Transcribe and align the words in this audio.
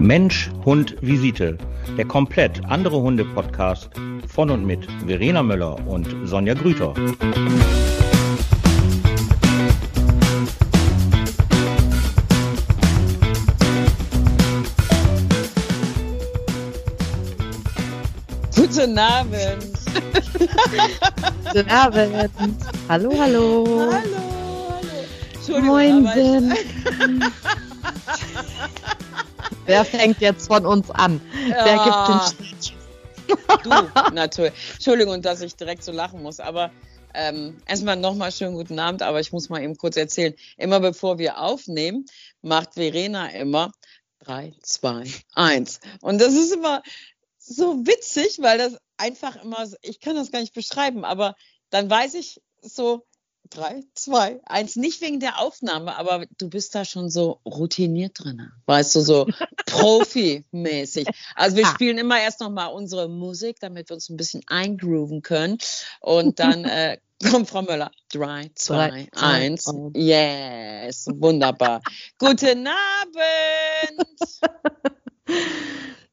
Mensch, 0.00 0.50
Hund, 0.64 0.96
Visite. 1.02 1.58
Der 1.98 2.06
komplett 2.06 2.64
andere 2.64 3.02
Hunde-Podcast 3.02 3.90
von 4.26 4.48
und 4.48 4.64
mit 4.64 4.88
Verena 5.06 5.42
Möller 5.42 5.76
und 5.86 6.08
Sonja 6.24 6.54
Grüter. 6.54 6.94
Guten 18.56 18.98
Abend. 18.98 19.66
Guten 21.52 21.68
Abend. 21.68 22.30
Hallo, 22.88 23.12
hallo. 23.18 23.66
Hallo, 23.66 23.92
hallo. 23.92 24.00
Entschuldigung, 25.34 26.02
Moin. 26.04 26.54
Wer 29.70 29.84
fängt 29.84 30.20
jetzt 30.20 30.48
von 30.48 30.66
uns 30.66 30.90
an? 30.90 31.20
Wer 31.46 31.76
Ja. 31.76 31.84
gibt 31.84 32.08
den 32.08 32.20
Start? 32.20 33.62
Du, 33.62 33.70
natürlich. 34.12 34.52
Entschuldigung, 34.74 35.22
dass 35.22 35.40
ich 35.42 35.54
direkt 35.54 35.84
so 35.84 35.92
lachen 35.92 36.22
muss, 36.24 36.40
aber 36.40 36.72
ähm, 37.14 37.56
erstmal 37.66 37.94
nochmal 37.94 38.32
schönen 38.32 38.54
guten 38.56 38.80
Abend, 38.80 39.02
aber 39.02 39.20
ich 39.20 39.30
muss 39.30 39.48
mal 39.48 39.62
eben 39.62 39.76
kurz 39.76 39.96
erzählen. 39.96 40.34
Immer 40.56 40.80
bevor 40.80 41.18
wir 41.18 41.38
aufnehmen, 41.38 42.06
macht 42.42 42.74
Verena 42.74 43.28
immer 43.30 43.70
3, 44.24 44.54
2, 44.62 45.04
1. 45.34 45.78
Und 46.00 46.20
das 46.20 46.34
ist 46.34 46.52
immer 46.52 46.82
so 47.38 47.86
witzig, 47.86 48.38
weil 48.40 48.58
das 48.58 48.76
einfach 48.96 49.36
immer, 49.42 49.66
so- 49.68 49.76
ich 49.82 50.00
kann 50.00 50.16
das 50.16 50.32
gar 50.32 50.40
nicht 50.40 50.54
beschreiben, 50.54 51.04
aber 51.04 51.36
dann 51.70 51.88
weiß 51.88 52.14
ich 52.14 52.40
so, 52.62 53.06
3, 53.50 53.82
2, 53.94 54.40
1, 54.46 54.76
nicht 54.76 55.00
wegen 55.00 55.18
der 55.20 55.40
Aufnahme, 55.40 55.96
aber 55.96 56.24
du 56.38 56.48
bist 56.48 56.74
da 56.74 56.84
schon 56.84 57.10
so 57.10 57.40
routiniert 57.44 58.22
drin. 58.22 58.50
Weißt 58.66 58.94
du, 58.94 59.00
so 59.00 59.26
profimäßig. 59.66 61.08
Also 61.34 61.56
wir 61.56 61.66
Ah. 61.66 61.70
spielen 61.74 61.98
immer 61.98 62.20
erst 62.20 62.40
nochmal 62.40 62.72
unsere 62.72 63.08
Musik, 63.08 63.56
damit 63.60 63.90
wir 63.90 63.94
uns 63.94 64.08
ein 64.08 64.16
bisschen 64.16 64.42
eingrooven 64.46 65.22
können. 65.22 65.58
Und 66.00 66.38
dann 66.38 66.64
äh, 66.64 66.98
kommt 67.30 67.48
Frau 67.50 67.62
Möller. 67.62 67.90
3, 68.12 68.50
2, 68.54 68.74
Drei, 68.88 69.08
zwei, 69.12 69.26
1. 69.26 69.66
eins. 69.66 69.74
Yes, 69.94 71.06
wunderbar. 71.12 71.82
Guten 72.18 72.66
Abend. 73.02 74.30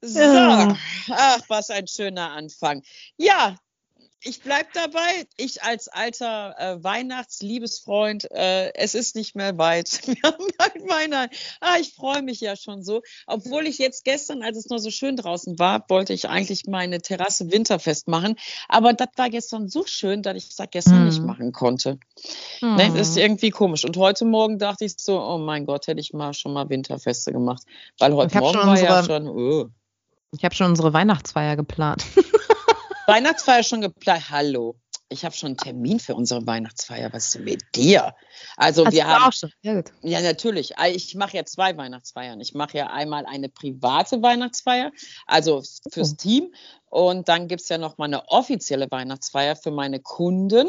So, 0.02 0.20
ach, 0.22 1.40
was 1.48 1.70
ein 1.70 1.88
schöner 1.88 2.32
Anfang. 2.32 2.84
Ja, 3.18 3.56
ich 4.24 4.42
bleib 4.42 4.74
dabei. 4.74 5.28
Ich 5.38 5.64
als 5.64 5.88
alter 5.88 6.56
äh, 6.58 6.84
Weihnachtsliebesfreund, 6.84 8.30
äh, 8.32 8.74
es 8.74 8.96
ist 8.96 9.16
nicht 9.16 9.36
mehr 9.36 9.58
weit. 9.58 10.02
Wir 10.08 10.16
haben 10.24 10.46
bald 10.58 10.90
Weihnachten. 10.90 11.36
Ah, 11.62 11.78
ich 11.80 11.94
freue 11.94 12.22
mich 12.22 12.40
ja 12.42 12.56
schon 12.56 12.84
so. 12.84 13.02
Obwohl 13.28 13.68
ich 13.68 13.78
jetzt 13.78 14.04
gestern, 14.04 14.42
als 14.44 14.58
es 14.58 14.70
noch 14.70 14.80
so 14.80 14.90
schön 14.90 15.16
draußen 15.16 15.60
war, 15.60 15.86
wollte 15.90 16.14
ich 16.14 16.28
eigentlich 16.30 16.66
meine 16.68 17.02
Terrasse 17.02 17.52
winterfest 17.52 18.08
machen. 18.08 18.36
Aber 18.68 18.94
das 18.94 19.10
war 19.18 19.30
gestern 19.30 19.70
so 19.70 19.86
schön, 19.86 20.24
dass 20.24 20.36
ich 20.36 20.56
das 20.56 20.68
gestern 20.72 21.00
Mhm. 21.02 21.06
nicht 21.06 21.22
machen 21.22 21.52
konnte. 21.52 22.00
Ne, 22.62 22.92
das 22.96 23.10
ist 23.10 23.18
irgendwie 23.18 23.52
komisch. 23.52 23.86
Und 23.86 23.98
heute 23.98 24.26
Morgen 24.26 24.58
dachte 24.60 24.86
ich 24.86 24.96
so, 24.98 25.22
oh 25.22 25.38
mein 25.38 25.66
Gott, 25.66 25.88
hätte 25.88 26.00
ich 26.02 26.14
mal 26.14 26.34
schon 26.34 26.54
mal 26.54 26.70
Winterfeste 26.70 27.32
gemacht. 27.32 27.64
Weil 28.00 28.14
heute 28.14 28.38
Morgen 28.40 28.58
war 28.58 28.80
ja 28.80 29.00
unsere- 29.00 29.06
schon, 29.22 29.28
oh. 29.30 29.70
Ich 30.32 30.44
habe 30.44 30.54
schon 30.56 30.68
unsere 30.68 30.92
Weihnachtsfeier 30.94 31.56
geplant. 31.56 32.04
Weihnachtsfeier 33.08 33.64
schon 33.64 33.82
geplant. 33.82 34.30
Hallo. 34.30 34.76
Ich 35.10 35.24
habe 35.24 35.34
schon 35.34 35.48
einen 35.48 35.58
Termin 35.58 36.02
für 36.02 36.16
unsere 36.16 36.46
Weihnachtsfeier. 36.46 37.14
Was 37.14 37.28
ist 37.28 37.36
denn 37.36 37.46
mit 37.46 37.62
dir? 37.76 38.14
Also 38.58 38.86
Hast 38.86 38.92
wir 38.94 39.04
du 39.06 39.10
haben, 39.10 39.24
auch 39.24 39.32
schon. 39.32 39.50
Ja, 39.62 39.76
gut. 39.76 39.94
ja 40.02 40.20
natürlich, 40.20 40.74
ich 40.94 41.16
mache 41.16 41.38
ja 41.38 41.46
zwei 41.46 41.78
Weihnachtsfeiern. 41.78 42.42
Ich 42.42 42.54
mache 42.54 42.78
ja 42.80 42.88
einmal 42.88 43.26
eine 43.26 43.48
private 43.48 44.22
Weihnachtsfeier, 44.22 44.92
also 45.26 45.64
fürs 45.94 46.12
Oh. 46.12 46.16
Team. 46.18 46.54
Und 46.90 47.30
dann 47.30 47.48
gibt 47.48 47.62
es 47.62 47.70
ja 47.70 47.78
noch 47.78 47.98
mal 47.98 48.06
eine 48.06 48.28
offizielle 48.28 48.92
Weihnachtsfeier 48.92 49.56
für 49.56 49.72
meine 49.72 50.02
Kunden. 50.02 50.68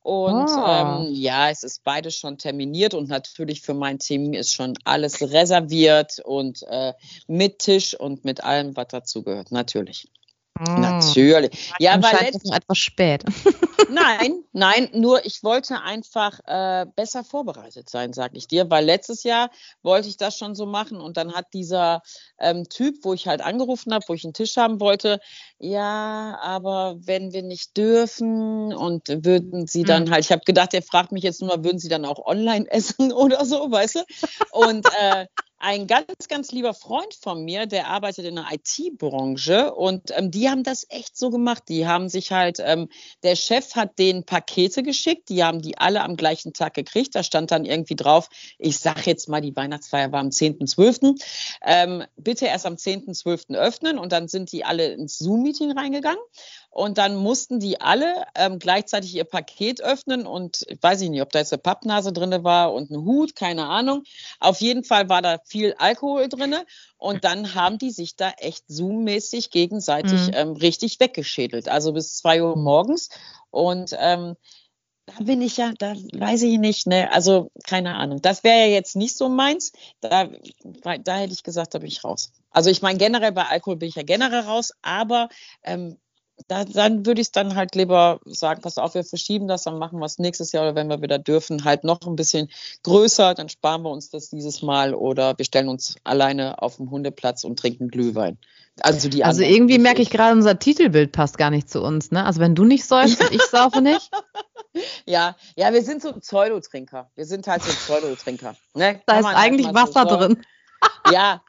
Und 0.00 0.48
Ah. 0.48 1.02
ähm, 1.04 1.12
ja, 1.12 1.50
es 1.50 1.62
ist 1.62 1.84
beides 1.84 2.16
schon 2.16 2.38
terminiert 2.38 2.94
und 2.94 3.10
natürlich 3.10 3.60
für 3.60 3.74
mein 3.74 3.98
Team 3.98 4.32
ist 4.32 4.54
schon 4.54 4.78
alles 4.84 5.20
reserviert 5.20 6.20
und 6.24 6.62
äh, 6.68 6.94
mit 7.26 7.58
Tisch 7.58 7.92
und 8.00 8.24
mit 8.24 8.42
allem, 8.44 8.74
was 8.76 8.88
dazugehört. 8.88 9.52
Natürlich. 9.52 10.08
Mm. 10.58 10.80
Natürlich. 10.80 11.74
Ja, 11.78 12.02
weil 12.02 12.16
letzt, 12.24 12.52
etwas 12.52 12.78
spät. 12.78 13.24
Nein, 13.90 14.44
nein, 14.52 14.88
nur 14.92 15.24
ich 15.26 15.42
wollte 15.42 15.80
einfach 15.82 16.40
äh, 16.46 16.86
besser 16.94 17.24
vorbereitet 17.24 17.90
sein, 17.90 18.12
sag 18.12 18.32
ich 18.34 18.46
dir, 18.46 18.70
weil 18.70 18.84
letztes 18.84 19.24
Jahr 19.24 19.50
wollte 19.82 20.08
ich 20.08 20.16
das 20.16 20.38
schon 20.38 20.54
so 20.54 20.66
machen 20.66 21.00
und 21.00 21.16
dann 21.16 21.34
hat 21.34 21.52
dieser 21.52 22.02
ähm, 22.38 22.68
Typ, 22.68 22.96
wo 23.02 23.14
ich 23.14 23.26
halt 23.26 23.40
angerufen 23.40 23.92
habe, 23.92 24.04
wo 24.08 24.14
ich 24.14 24.24
einen 24.24 24.32
Tisch 24.32 24.56
haben 24.56 24.80
wollte, 24.80 25.20
ja, 25.58 26.38
aber 26.40 26.96
wenn 27.00 27.32
wir 27.32 27.42
nicht 27.42 27.76
dürfen 27.76 28.72
und 28.72 29.08
würden 29.08 29.66
sie 29.66 29.82
dann 29.82 30.06
Hm. 30.06 30.12
halt, 30.12 30.24
ich 30.24 30.32
habe 30.32 30.42
gedacht, 30.44 30.74
er 30.74 30.82
fragt 30.82 31.12
mich 31.12 31.24
jetzt 31.24 31.40
nur 31.40 31.56
mal, 31.56 31.64
würden 31.64 31.78
sie 31.78 31.88
dann 31.88 32.04
auch 32.04 32.24
online 32.24 32.66
essen 32.70 33.12
oder 33.12 33.44
so, 33.44 33.70
weißt 33.70 33.96
du? 33.96 34.04
Und 34.52 34.86
äh, 35.00 35.26
ein 35.64 35.86
ganz, 35.86 36.28
ganz 36.28 36.52
lieber 36.52 36.74
Freund 36.74 37.14
von 37.14 37.42
mir, 37.42 37.64
der 37.64 37.88
arbeitet 37.88 38.26
in 38.26 38.34
der 38.34 38.48
IT-Branche 38.52 39.74
und 39.74 40.10
ähm, 40.14 40.30
die 40.30 40.50
haben 40.50 40.62
das 40.62 40.86
echt 40.90 41.16
so 41.16 41.30
gemacht. 41.30 41.64
Die 41.68 41.86
haben 41.86 42.10
sich 42.10 42.32
halt, 42.32 42.58
ähm, 42.60 42.90
der 43.22 43.34
Chef 43.34 43.74
hat 43.74 43.98
denen 43.98 44.24
Pakete 44.24 44.82
geschickt, 44.82 45.30
die 45.30 45.42
haben 45.42 45.62
die 45.62 45.78
alle 45.78 46.02
am 46.02 46.16
gleichen 46.16 46.52
Tag 46.52 46.74
gekriegt. 46.74 47.14
Da 47.14 47.22
stand 47.22 47.50
dann 47.50 47.64
irgendwie 47.64 47.96
drauf, 47.96 48.28
ich 48.58 48.78
sag 48.78 49.06
jetzt 49.06 49.28
mal, 49.30 49.40
die 49.40 49.56
Weihnachtsfeier 49.56 50.12
war 50.12 50.20
am 50.20 50.28
10.12. 50.28 51.18
Ähm, 51.62 52.04
bitte 52.16 52.44
erst 52.44 52.66
am 52.66 52.74
10.12. 52.74 53.56
öffnen 53.56 53.98
und 53.98 54.12
dann 54.12 54.28
sind 54.28 54.52
die 54.52 54.66
alle 54.66 54.92
ins 54.92 55.16
Zoom-Meeting 55.16 55.72
reingegangen. 55.72 56.22
Und 56.74 56.98
dann 56.98 57.14
mussten 57.14 57.60
die 57.60 57.80
alle 57.80 58.24
ähm, 58.34 58.58
gleichzeitig 58.58 59.14
ihr 59.14 59.22
Paket 59.22 59.80
öffnen 59.80 60.26
und 60.26 60.64
ich 60.66 60.82
weiß 60.82 61.02
ich 61.02 61.08
nicht, 61.08 61.22
ob 61.22 61.30
da 61.30 61.38
jetzt 61.38 61.52
eine 61.52 61.62
Pappnase 61.62 62.12
drin 62.12 62.42
war 62.42 62.72
und 62.74 62.90
ein 62.90 63.04
Hut, 63.04 63.36
keine 63.36 63.66
Ahnung. 63.66 64.02
Auf 64.40 64.60
jeden 64.60 64.82
Fall 64.82 65.08
war 65.08 65.22
da 65.22 65.38
viel 65.44 65.74
Alkohol 65.78 66.28
drin 66.28 66.56
und 66.96 67.22
dann 67.22 67.54
haben 67.54 67.78
die 67.78 67.92
sich 67.92 68.16
da 68.16 68.30
echt 68.38 68.64
zoommäßig 68.66 69.50
gegenseitig 69.50 70.26
Mhm. 70.26 70.34
ähm, 70.34 70.52
richtig 70.56 70.98
weggeschädelt. 70.98 71.68
Also 71.68 71.92
bis 71.92 72.16
zwei 72.16 72.42
Uhr 72.42 72.56
morgens. 72.56 73.08
Und 73.50 73.94
ähm, 73.96 74.34
da 75.06 75.22
bin 75.22 75.42
ich 75.42 75.58
ja, 75.58 75.72
da 75.78 75.94
weiß 75.94 76.42
ich 76.42 76.58
nicht, 76.58 76.88
ne, 76.88 77.12
also 77.12 77.52
keine 77.62 77.94
Ahnung. 77.94 78.20
Das 78.20 78.42
wäre 78.42 78.58
ja 78.58 78.66
jetzt 78.66 78.96
nicht 78.96 79.16
so 79.16 79.28
meins. 79.28 79.70
Da, 80.00 80.28
da 81.04 81.16
hätte 81.18 81.32
ich 81.32 81.44
gesagt, 81.44 81.74
da 81.74 81.78
bin 81.78 81.86
ich 81.86 82.02
raus. 82.02 82.32
Also 82.50 82.68
ich 82.68 82.82
meine, 82.82 82.98
generell 82.98 83.30
bei 83.30 83.44
Alkohol 83.44 83.76
bin 83.76 83.88
ich 83.90 83.94
ja 83.94 84.02
generell 84.02 84.40
raus, 84.40 84.72
aber 84.82 85.28
ähm, 85.62 85.98
da, 86.48 86.64
dann 86.64 87.06
würde 87.06 87.20
ich 87.20 87.28
es 87.28 87.32
dann 87.32 87.54
halt 87.54 87.74
lieber 87.74 88.20
sagen, 88.24 88.60
pass 88.60 88.78
auf, 88.78 88.94
wir 88.94 89.04
verschieben 89.04 89.48
das, 89.48 89.62
dann 89.64 89.78
machen 89.78 89.98
wir 89.98 90.06
es 90.06 90.18
nächstes 90.18 90.52
Jahr 90.52 90.64
oder 90.64 90.74
wenn 90.74 90.88
wir 90.88 91.00
wieder 91.00 91.18
dürfen, 91.18 91.64
halt 91.64 91.84
noch 91.84 92.00
ein 92.06 92.16
bisschen 92.16 92.50
größer, 92.82 93.34
dann 93.34 93.48
sparen 93.48 93.82
wir 93.82 93.90
uns 93.90 94.10
das 94.10 94.30
dieses 94.30 94.62
Mal 94.62 94.94
oder 94.94 95.38
wir 95.38 95.44
stellen 95.44 95.68
uns 95.68 95.96
alleine 96.04 96.60
auf 96.60 96.76
dem 96.76 96.90
Hundeplatz 96.90 97.44
und 97.44 97.58
trinken 97.58 97.88
Glühwein. 97.88 98.38
Also 98.80 99.08
die 99.08 99.24
Also 99.24 99.42
anderen, 99.42 99.54
irgendwie 99.54 99.78
merke 99.78 100.02
ich 100.02 100.10
gerade, 100.10 100.34
unser 100.34 100.58
Titelbild 100.58 101.12
passt 101.12 101.38
gar 101.38 101.50
nicht 101.50 101.70
zu 101.70 101.80
uns. 101.80 102.10
Ne? 102.10 102.24
Also 102.24 102.40
wenn 102.40 102.54
du 102.56 102.64
nicht 102.64 102.84
säufst 102.84 103.20
und 103.20 103.32
ich 103.32 103.42
saufe 103.42 103.80
nicht, 103.80 104.10
Ja, 105.06 105.36
ja, 105.56 105.72
wir 105.72 105.82
sind 105.82 106.02
so 106.02 106.12
Pseudotrinker. 106.12 107.10
Wir 107.14 107.26
sind 107.26 107.46
halt 107.46 107.62
so 107.62 107.70
Pseudotrinker. 107.70 108.56
Ne? 108.74 109.00
da 109.06 109.20
ist 109.20 109.26
eigentlich 109.26 109.68
so 109.68 109.74
Wasser 109.74 109.92
sagen. 109.92 110.34
drin. 110.34 110.46
Ja, 111.12 111.42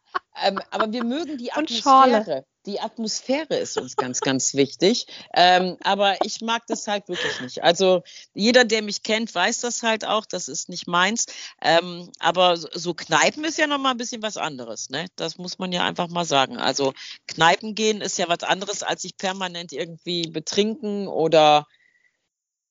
ähm, 0.46 0.60
aber 0.72 0.92
wir 0.92 1.04
mögen 1.04 1.38
die 1.38 1.50
Und 1.56 1.70
Schorle. 1.70 2.46
Die 2.66 2.80
Atmosphäre 2.80 3.56
ist 3.58 3.78
uns 3.78 3.96
ganz, 3.96 4.22
ganz 4.22 4.54
wichtig. 4.56 5.06
Ähm, 5.34 5.78
aber 5.84 6.18
ich 6.26 6.42
mag 6.42 6.64
das 6.68 6.88
halt 6.88 7.08
wirklich 7.08 7.40
nicht. 7.40 7.64
Also 7.64 8.02
jeder, 8.34 8.66
der 8.66 8.82
mich 8.82 9.04
kennt, 9.04 9.34
weiß 9.34 9.60
das 9.60 9.84
halt 9.84 10.06
auch. 10.06 10.26
Das 10.26 10.48
ist 10.48 10.70
nicht 10.70 10.88
meins. 10.88 11.26
Ähm, 11.62 12.12
aber 12.20 12.58
so- 12.58 12.94
Kneipen 12.94 13.44
ist 13.44 13.58
ja 13.58 13.68
noch 13.68 13.78
mal 13.78 13.92
ein 13.92 13.98
bisschen 13.98 14.22
was 14.24 14.38
anderes. 14.38 14.90
Ne? 14.90 15.06
Das 15.16 15.38
muss 15.38 15.60
man 15.60 15.72
ja 15.72 15.84
einfach 15.84 16.08
mal 16.08 16.26
sagen. 16.26 16.58
Also 16.58 16.94
Kneipen 17.28 17.76
gehen 17.76 18.02
ist 18.02 18.18
ja 18.18 18.28
was 18.28 18.42
anderes, 18.44 18.82
als 18.84 19.04
sich 19.04 19.18
permanent 19.18 19.72
irgendwie 19.72 20.24
betrinken 20.28 21.08
oder 21.08 21.68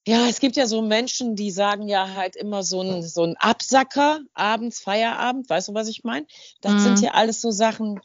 ja, 0.06 0.28
es 0.28 0.38
gibt 0.38 0.56
ja 0.56 0.66
so 0.66 0.82
Menschen, 0.82 1.34
die 1.34 1.50
sagen 1.50 1.88
ja 1.88 2.14
halt 2.14 2.36
immer 2.36 2.62
so 2.62 2.82
ein, 2.82 3.02
so 3.02 3.22
ein 3.24 3.36
Absacker, 3.38 4.20
abends, 4.34 4.80
Feierabend, 4.80 5.48
weißt 5.48 5.68
du, 5.68 5.74
was 5.74 5.88
ich 5.88 6.04
meine? 6.04 6.26
Das 6.60 6.74
Mhm. 6.74 6.78
sind 6.80 7.00
ja 7.00 7.12
alles 7.12 7.40
so 7.40 7.50
Sachen, 7.50 8.00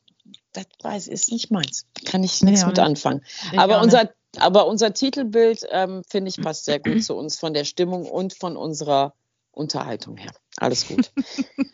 das 0.53 0.65
weiß 0.81 1.07
ist 1.07 1.31
nicht 1.31 1.51
meins. 1.51 1.85
Kann 2.05 2.23
ich 2.23 2.41
nichts 2.41 2.61
Ja, 2.61 2.67
mit 2.67 2.79
anfangen. 2.79 3.23
Aber 3.57 3.81
unser, 3.81 4.09
aber 4.37 4.67
unser 4.67 4.93
Titelbild, 4.93 5.65
ähm, 5.71 6.03
finde 6.09 6.29
ich, 6.29 6.37
passt 6.37 6.65
sehr 6.65 6.79
gut 6.79 7.03
zu 7.03 7.15
uns 7.15 7.37
von 7.39 7.53
der 7.53 7.65
Stimmung 7.65 8.05
und 8.05 8.33
von 8.33 8.57
unserer 8.57 9.13
Unterhaltung 9.51 10.17
her. 10.17 10.31
Alles 10.57 10.87
gut. 10.87 11.11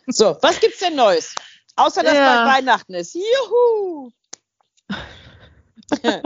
so, 0.06 0.36
was 0.42 0.60
gibt's 0.60 0.80
denn 0.80 0.96
Neues? 0.96 1.34
Außer 1.76 2.02
dass 2.02 2.14
Ja. 2.14 2.44
bald 2.44 2.56
Weihnachten 2.56 2.94
ist. 2.94 3.14
Juhu! 3.14 4.10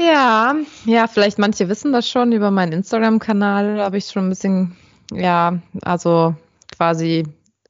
Ja, 0.00 0.54
ja, 0.84 1.08
vielleicht 1.08 1.38
manche 1.40 1.68
wissen 1.68 1.92
das 1.92 2.08
schon 2.08 2.30
über 2.30 2.52
meinen 2.52 2.70
Instagram-Kanal. 2.72 3.80
Habe 3.80 3.98
ich 3.98 4.06
schon 4.06 4.26
ein 4.26 4.28
bisschen, 4.28 4.76
ja, 5.10 5.58
also 5.82 6.36
quasi 6.76 7.24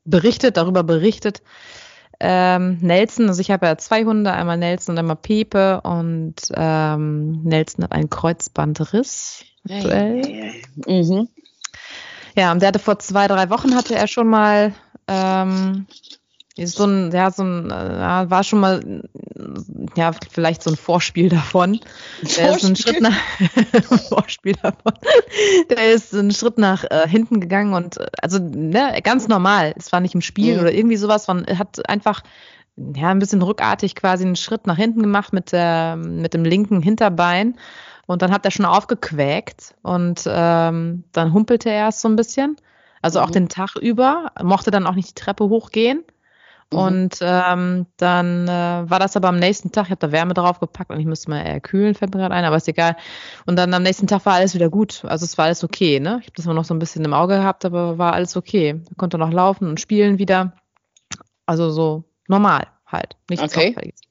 berichtet, 0.05 0.59
darüber 0.59 0.83
berichtet, 0.83 1.41
ähm, 2.21 2.79
Nelson, 2.81 3.29
also 3.29 3.41
ich 3.41 3.51
habe 3.51 3.67
ja 3.67 3.79
zwei 3.79 4.05
Hunde, 4.05 4.33
einmal 4.33 4.57
Nelson 4.57 4.95
und 4.95 4.99
einmal 4.99 5.17
Pepe 5.17 5.81
und 5.83 6.35
ähm, 6.55 7.43
Nelson 7.45 7.85
hat 7.85 7.93
einen 7.93 8.11
Kreuzbandriss 8.11 9.45
aktuell. 9.65 10.23
Hey. 10.25 11.03
Mhm. 11.05 11.29
Ja, 12.37 12.53
und 12.53 12.61
der 12.61 12.69
hatte 12.69 12.79
vor 12.79 12.99
zwei, 12.99 13.27
drei 13.27 13.51
Wochen 13.51 13.75
hatte 13.75 13.95
er 13.95 14.07
schon 14.07 14.29
mal 14.29 14.73
ähm, 15.07 15.87
so 16.67 16.85
ein, 16.85 17.11
ja, 17.13 17.31
so 17.31 17.43
ein, 17.43 17.71
äh, 17.71 18.31
war 18.31 18.45
schon 18.45 18.61
mal, 18.61 19.03
ja, 19.97 20.11
vielleicht 20.31 20.63
so 20.63 20.71
ein 20.71 20.77
Vorspiel 20.77 21.29
davon. 21.29 21.81
Der 22.37 22.57
ist 22.57 22.65
einen 22.65 22.77
Schritt 22.77 23.01
nach, 23.01 23.13
Vorspiel 24.09 24.55
davon. 24.63 24.93
Der 25.71 25.93
ist 25.93 26.15
einen 26.15 26.31
Schritt 26.33 26.59
nach 26.59 26.85
äh, 26.85 27.09
hinten 27.09 27.41
gegangen 27.41 27.75
und, 27.75 27.99
äh, 27.99 28.07
also, 28.23 28.39
ne, 28.39 28.99
ganz 29.03 29.29
normal. 29.29 29.75
Es 29.77 29.93
war 29.93 30.01
nicht 30.01 30.15
im 30.15 30.21
Spiel 30.21 30.55
Mhm. 30.57 30.61
oder 30.61 30.73
irgendwie 30.73 30.97
sowas, 30.97 31.29
man 31.29 31.47
hat 31.59 31.89
einfach, 31.89 32.23
ja, 32.77 33.09
ein 33.09 33.19
bisschen 33.19 33.43
rückartig 33.43 33.95
quasi 33.95 34.25
einen 34.25 34.37
Schritt 34.37 34.67
nach 34.67 34.77
hinten 34.77 35.03
gemacht 35.03 35.33
mit 35.33 35.53
der, 35.53 35.97
mit 35.97 36.35
dem 36.35 36.45
linken 36.45 36.83
Hinterbein. 36.83 37.57
Und 38.07 38.23
dann 38.23 38.33
hat 38.33 38.45
er 38.47 38.51
schon 38.51 38.65
aufgequäkt 38.65 39.75
und 39.83 40.23
ähm, 40.27 41.05
dann 41.13 41.33
humpelte 41.35 41.69
er 41.69 41.77
erst 41.77 42.01
so 42.01 42.09
ein 42.09 42.17
bisschen. 42.17 42.57
Also 43.03 43.21
auch 43.21 43.29
Mhm. 43.29 43.33
den 43.33 43.49
Tag 43.49 43.77
über, 43.77 44.33
mochte 44.43 44.71
dann 44.71 44.87
auch 44.87 44.95
nicht 44.95 45.11
die 45.11 45.21
Treppe 45.21 45.49
hochgehen. 45.49 46.03
Mhm. 46.73 46.79
Und 46.79 47.19
ähm, 47.23 47.87
dann 47.97 48.47
äh, 48.47 48.91
war 48.91 48.99
das 48.99 49.17
aber 49.17 49.29
am 49.29 49.39
nächsten 49.39 49.73
Tag, 49.73 49.85
ich 49.87 49.91
habe 49.91 50.07
da 50.07 50.13
Wärme 50.13 50.35
draufgepackt 50.35 50.91
und 50.91 51.01
ich 51.01 51.07
musste 51.07 51.31
mal 51.31 51.41
eher 51.43 51.61
kühlen, 51.61 51.95
fällt 51.95 52.13
mir 52.15 52.21
gerade 52.21 52.35
ein, 52.35 52.45
aber 52.45 52.57
ist 52.57 52.69
egal. 52.69 52.97
Und 53.47 53.57
dann 53.57 53.73
am 53.73 53.83
nächsten 53.83 54.07
Tag 54.07 54.27
war 54.27 54.35
alles 54.35 54.55
wieder 54.55 54.69
gut. 54.69 55.05
Also 55.05 55.25
es 55.25 55.39
war 55.39 55.47
alles 55.47 55.65
okay, 55.65 56.01
ne? 56.01 56.19
Ich 56.21 56.27
habe 56.27 56.37
das 56.37 56.45
immer 56.45 56.55
noch 56.55 56.65
so 56.65 56.75
ein 56.75 56.79
bisschen 56.79 57.05
im 57.05 57.15
Auge 57.15 57.37
gehabt, 57.37 57.65
aber 57.65 57.99
war 57.99 58.13
alles 58.13 58.37
okay. 58.37 58.81
Er 58.89 58.97
konnte 58.97 59.19
noch 59.19 59.33
laufen 59.33 59.69
und 59.69 59.81
spielen 59.81 60.19
wieder. 60.19 60.53
Also 61.47 61.71
so 61.71 62.05
normal 62.27 62.67
halt. 62.87 63.17
Nichts 63.31 63.45
Okay. 63.45 63.71
Auffälliges. 63.71 64.08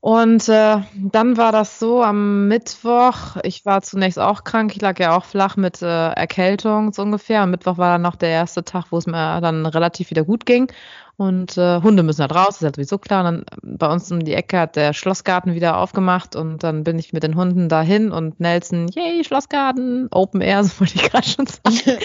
Und 0.00 0.48
äh, 0.48 0.76
dann 0.94 1.36
war 1.36 1.50
das 1.50 1.80
so 1.80 2.04
am 2.04 2.46
Mittwoch, 2.46 3.36
ich 3.42 3.64
war 3.64 3.82
zunächst 3.82 4.18
auch 4.18 4.44
krank, 4.44 4.72
ich 4.76 4.80
lag 4.80 4.98
ja 5.00 5.16
auch 5.16 5.24
flach 5.24 5.56
mit 5.56 5.82
äh, 5.82 6.10
Erkältung 6.10 6.92
so 6.92 7.02
ungefähr. 7.02 7.42
Am 7.42 7.50
Mittwoch 7.50 7.78
war 7.78 7.94
dann 7.94 8.02
noch 8.02 8.14
der 8.14 8.28
erste 8.28 8.64
Tag, 8.64 8.86
wo 8.90 8.98
es 8.98 9.06
mir 9.06 9.40
dann 9.40 9.66
relativ 9.66 10.10
wieder 10.10 10.22
gut 10.22 10.46
ging. 10.46 10.70
Und 11.16 11.58
äh, 11.58 11.82
Hunde 11.82 12.04
müssen 12.04 12.20
halt 12.20 12.32
raus, 12.32 12.58
ist 12.58 12.62
halt 12.62 12.76
sowieso 12.76 12.96
klar. 12.96 13.26
Und 13.26 13.44
dann 13.48 13.70
äh, 13.72 13.76
bei 13.76 13.92
uns 13.92 14.12
um 14.12 14.24
die 14.24 14.34
Ecke 14.34 14.60
hat 14.60 14.76
der 14.76 14.92
Schlossgarten 14.92 15.52
wieder 15.52 15.78
aufgemacht 15.78 16.36
und 16.36 16.62
dann 16.62 16.84
bin 16.84 16.96
ich 16.96 17.12
mit 17.12 17.24
den 17.24 17.34
Hunden 17.34 17.68
dahin 17.68 18.12
und 18.12 18.38
Nelson, 18.38 18.86
yay, 18.94 19.24
Schlossgarten, 19.24 20.06
Open 20.12 20.40
Air, 20.40 20.62
so 20.64 20.78
wollte 20.78 20.94
ich 20.94 21.10
gerade 21.10 21.26
schon 21.26 21.46
sagen. 21.46 21.98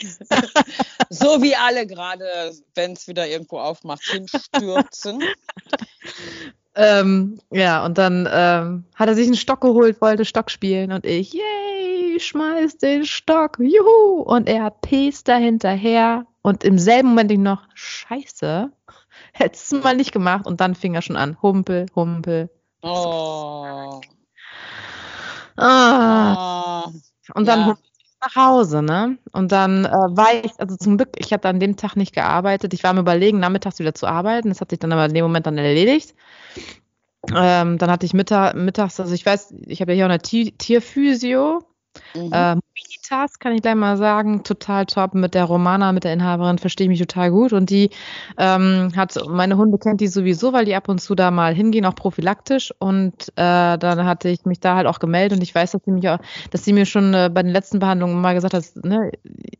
so 1.11 1.43
wie 1.43 1.55
alle 1.55 1.85
gerade, 1.85 2.25
wenn 2.73 2.93
es 2.93 3.07
wieder 3.07 3.27
irgendwo 3.27 3.59
aufmacht, 3.59 4.01
hinstürzen. 4.01 5.23
Ähm, 6.75 7.39
ja, 7.51 7.85
und 7.85 7.97
dann 7.97 8.27
ähm, 8.31 8.85
hat 8.95 9.07
er 9.07 9.15
sich 9.15 9.27
einen 9.27 9.35
Stock 9.35 9.61
geholt, 9.61 10.01
wollte 10.01 10.25
Stock 10.25 10.49
spielen 10.49 10.91
und 10.91 11.05
ich, 11.05 11.33
yay, 11.33 12.19
schmeiß 12.19 12.77
den 12.77 13.05
Stock, 13.05 13.57
juhu! 13.59 14.21
Und 14.23 14.49
er 14.49 14.71
pest 14.71 15.27
da 15.27 15.35
hinterher 15.35 16.25
und 16.41 16.63
im 16.63 16.79
selben 16.79 17.09
Moment 17.09 17.31
ich 17.31 17.37
noch, 17.37 17.61
scheiße, 17.75 18.71
hättest 19.33 19.71
du 19.71 19.77
mal 19.77 19.95
nicht 19.95 20.11
gemacht 20.11 20.47
und 20.47 20.61
dann 20.61 20.73
fing 20.73 20.95
er 20.95 21.03
schon 21.03 21.15
an, 21.15 21.39
humpel, 21.41 21.85
humpel. 21.95 22.49
Oh. 22.81 24.01
Ah, 25.55 26.83
Ah. 26.85 26.91
und 27.35 27.47
dann 27.47 27.59
ja. 27.59 27.65
humpel 27.67 27.92
nach 28.23 28.35
Hause, 28.35 28.81
ne? 28.83 29.17
Und 29.31 29.51
dann 29.51 29.85
äh, 29.85 29.89
war 29.89 30.29
ich, 30.43 30.51
also 30.59 30.75
zum 30.77 30.97
Glück, 30.97 31.09
ich 31.17 31.33
hatte 31.33 31.49
an 31.49 31.59
dem 31.59 31.75
Tag 31.77 31.95
nicht 31.95 32.13
gearbeitet. 32.13 32.73
Ich 32.73 32.83
war 32.83 32.93
mir 32.93 33.01
überlegen, 33.01 33.39
nachmittags 33.39 33.79
wieder 33.79 33.93
zu 33.93 34.07
arbeiten. 34.07 34.49
Das 34.49 34.61
hat 34.61 34.69
sich 34.71 34.79
dann 34.79 34.91
aber 34.93 35.05
in 35.05 35.13
dem 35.13 35.23
Moment 35.25 35.45
dann 35.47 35.57
erledigt. 35.57 36.15
Ähm, 37.33 37.77
dann 37.77 37.89
hatte 37.91 38.05
ich 38.05 38.13
Mittag, 38.13 38.55
mittags, 38.55 38.99
also 38.99 39.13
ich 39.13 39.25
weiß, 39.25 39.53
ich 39.67 39.81
habe 39.81 39.91
ja 39.93 39.95
hier 39.95 40.05
auch 40.05 40.09
eine 40.09 40.19
Ti- 40.21 40.51
Tierphysio. 40.57 41.63
Mhm. 42.15 42.31
Äh, 42.31 42.55
Mobilitas 42.55 43.39
kann 43.39 43.53
ich 43.53 43.61
gleich 43.61 43.75
mal 43.75 43.97
sagen, 43.97 44.43
total 44.43 44.85
top. 44.85 45.13
Mit 45.13 45.33
der 45.33 45.45
Romana, 45.45 45.91
mit 45.91 46.03
der 46.03 46.13
Inhaberin, 46.13 46.57
verstehe 46.57 46.85
ich 46.85 46.89
mich 46.89 46.99
total 46.99 47.31
gut. 47.31 47.53
Und 47.53 47.69
die 47.69 47.89
ähm, 48.37 48.91
hat, 48.95 49.15
meine 49.27 49.57
Hunde 49.57 49.77
kennt 49.77 50.01
die 50.01 50.07
sowieso, 50.07 50.53
weil 50.53 50.65
die 50.65 50.75
ab 50.75 50.89
und 50.89 50.99
zu 50.99 51.15
da 51.15 51.31
mal 51.31 51.53
hingehen, 51.53 51.85
auch 51.85 51.95
prophylaktisch. 51.95 52.73
Und 52.79 53.29
äh, 53.35 53.77
dann 53.77 54.05
hatte 54.05 54.29
ich 54.29 54.45
mich 54.45 54.59
da 54.59 54.75
halt 54.75 54.87
auch 54.87 54.99
gemeldet 54.99 55.37
und 55.37 55.43
ich 55.43 55.53
weiß, 55.53 55.71
dass 55.71 55.81
sie 55.85 55.91
mich 55.91 56.07
auch, 56.09 56.19
dass 56.51 56.63
sie 56.63 56.73
mir 56.73 56.85
schon 56.85 57.13
äh, 57.13 57.29
bei 57.33 57.43
den 57.43 57.51
letzten 57.51 57.79
Behandlungen 57.79 58.19
mal 58.21 58.33
gesagt 58.33 58.53
hat, 58.53 58.63
ne, 58.83 59.11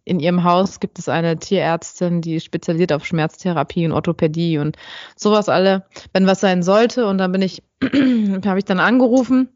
in 0.03 0.19
ihrem 0.19 0.44
Haus 0.44 0.79
gibt 0.79 1.00
es 1.00 1.09
eine 1.09 1.38
Tierärztin, 1.38 2.21
die 2.21 2.39
spezialisiert 2.39 2.94
auf 2.94 3.06
Schmerztherapie 3.06 3.86
und 3.86 3.91
Orthopädie 3.91 4.57
und 4.57 4.77
sowas 5.15 5.50
alle, 5.50 5.86
wenn 6.13 6.27
was 6.27 6.39
sein 6.39 6.63
sollte. 6.63 7.07
Und 7.07 7.18
dann 7.18 7.31
bin 7.31 7.41
ich, 7.41 7.63
habe 8.45 8.59
ich 8.59 8.65
dann 8.65 8.79
angerufen 8.79 9.50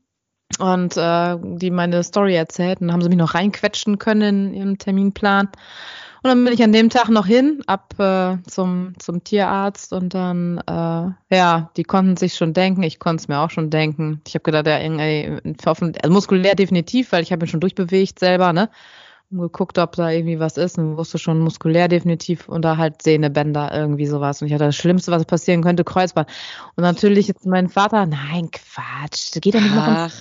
und 0.59 0.97
äh, 0.97 1.37
die 1.41 1.71
meine 1.71 2.03
Story 2.03 2.35
erzählt 2.35 2.81
und 2.81 2.87
dann 2.87 2.93
haben 2.93 3.01
sie 3.01 3.09
mich 3.09 3.17
noch 3.17 3.35
reinquetschen 3.35 3.99
können 3.99 4.47
in 4.49 4.53
ihrem 4.53 4.77
Terminplan. 4.77 5.49
Und 6.23 6.29
dann 6.29 6.43
bin 6.43 6.53
ich 6.53 6.63
an 6.63 6.73
dem 6.73 6.89
Tag 6.89 7.09
noch 7.09 7.27
hin, 7.27 7.61
ab 7.67 7.93
äh, 7.99 8.37
zum, 8.47 8.93
zum 8.97 9.23
Tierarzt 9.23 9.93
und 9.93 10.13
dann, 10.15 10.57
äh, 10.67 11.35
ja, 11.35 11.69
die 11.77 11.83
konnten 11.83 12.17
sich 12.17 12.33
schon 12.35 12.53
denken, 12.53 12.81
ich 12.83 12.99
konnte 12.99 13.21
es 13.21 13.27
mir 13.27 13.39
auch 13.39 13.51
schon 13.51 13.69
denken. 13.69 14.21
Ich 14.27 14.33
habe 14.33 14.43
gedacht, 14.43 14.65
ja, 14.67 14.79
irgendwie, 14.79 15.39
hoffen- 15.65 15.93
also 16.01 16.11
muskulär 16.13 16.55
definitiv, 16.55 17.11
weil 17.11 17.21
ich 17.23 17.31
habe 17.31 17.41
mich 17.43 17.51
schon 17.51 17.59
durchbewegt 17.59 18.19
selber, 18.19 18.51
ne? 18.51 18.69
Und 19.29 19.39
geguckt, 19.39 19.77
ob 19.77 19.95
da 19.95 20.09
irgendwie 20.09 20.39
was 20.39 20.57
ist 20.57 20.77
und 20.77 20.97
wusste 20.97 21.17
schon 21.19 21.39
muskulär 21.39 21.87
definitiv 21.89 22.47
und 22.49 22.63
da 22.63 22.77
halt 22.77 23.01
Sehnebänder, 23.01 23.73
irgendwie 23.73 24.07
sowas. 24.07 24.41
Und 24.41 24.47
ich 24.47 24.53
hatte 24.53 24.65
das 24.65 24.75
Schlimmste, 24.75 25.11
was 25.11 25.25
passieren 25.25 25.61
könnte, 25.63 25.83
Kreuzband. 25.83 26.29
Und 26.75 26.83
natürlich 26.83 27.27
jetzt 27.27 27.45
mein 27.45 27.69
Vater, 27.69 28.05
nein, 28.05 28.49
Quatsch, 28.51 29.39
geht 29.41 29.53
ja 29.53 29.61
nicht 29.61 29.75
noch 29.75 29.83
Ach, 29.85 30.11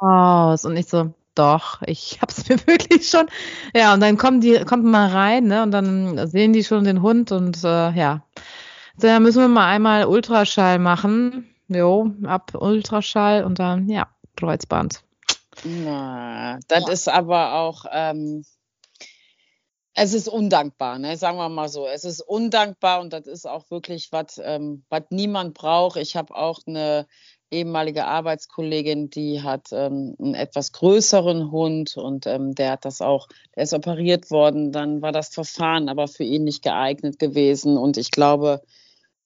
aus. 0.00 0.64
Und 0.64 0.76
ich 0.76 0.86
so, 0.88 1.12
doch, 1.34 1.82
ich 1.86 2.18
hab's 2.22 2.48
mir 2.48 2.58
wirklich 2.66 3.08
schon. 3.08 3.28
Ja, 3.74 3.94
und 3.94 4.00
dann 4.00 4.16
kommen 4.16 4.40
die, 4.40 4.58
kommt 4.64 4.84
man 4.84 5.10
rein, 5.10 5.44
ne, 5.44 5.62
und 5.62 5.70
dann 5.70 6.28
sehen 6.28 6.52
die 6.52 6.64
schon 6.64 6.84
den 6.84 7.02
Hund 7.02 7.32
und 7.32 7.62
äh, 7.64 7.90
ja. 7.92 8.22
Dann 8.98 9.22
müssen 9.22 9.40
wir 9.40 9.48
mal 9.48 9.66
einmal 9.68 10.04
Ultraschall 10.06 10.78
machen. 10.78 11.54
Jo, 11.68 12.10
ab 12.24 12.52
Ultraschall 12.54 13.44
und 13.44 13.58
dann, 13.58 13.88
ja, 13.88 14.08
Kreuzband. 14.36 15.02
na, 15.64 16.58
das 16.68 16.84
Ja. 16.86 16.92
ist 16.92 17.08
aber 17.08 17.54
auch, 17.54 17.84
ähm, 17.92 18.44
es 19.94 20.14
ist 20.14 20.28
undankbar, 20.28 20.98
ne? 20.98 21.16
sagen 21.16 21.36
wir 21.36 21.48
mal 21.48 21.68
so. 21.68 21.86
Es 21.86 22.04
ist 22.04 22.20
undankbar 22.20 23.00
und 23.00 23.12
das 23.12 23.26
ist 23.26 23.46
auch 23.46 23.70
wirklich 23.70 24.12
was, 24.12 24.40
ähm, 24.42 24.84
was 24.88 25.02
niemand 25.10 25.54
braucht. 25.54 25.96
Ich 25.96 26.16
habe 26.16 26.34
auch 26.34 26.60
eine 26.66 27.06
ehemalige 27.50 28.06
Arbeitskollegin, 28.06 29.10
die 29.10 29.42
hat 29.42 29.68
ähm, 29.72 30.14
einen 30.18 30.34
etwas 30.34 30.72
größeren 30.72 31.50
Hund 31.50 31.96
und 31.96 32.26
ähm, 32.26 32.54
der 32.54 32.72
hat 32.72 32.84
das 32.84 33.00
auch, 33.00 33.28
der 33.56 33.64
ist 33.64 33.74
operiert 33.74 34.30
worden. 34.30 34.72
Dann 34.72 35.02
war 35.02 35.12
das 35.12 35.28
Verfahren 35.28 35.88
aber 35.88 36.08
für 36.08 36.24
ihn 36.24 36.44
nicht 36.44 36.62
geeignet 36.62 37.18
gewesen 37.18 37.76
und 37.76 37.96
ich 37.96 38.10
glaube, 38.10 38.62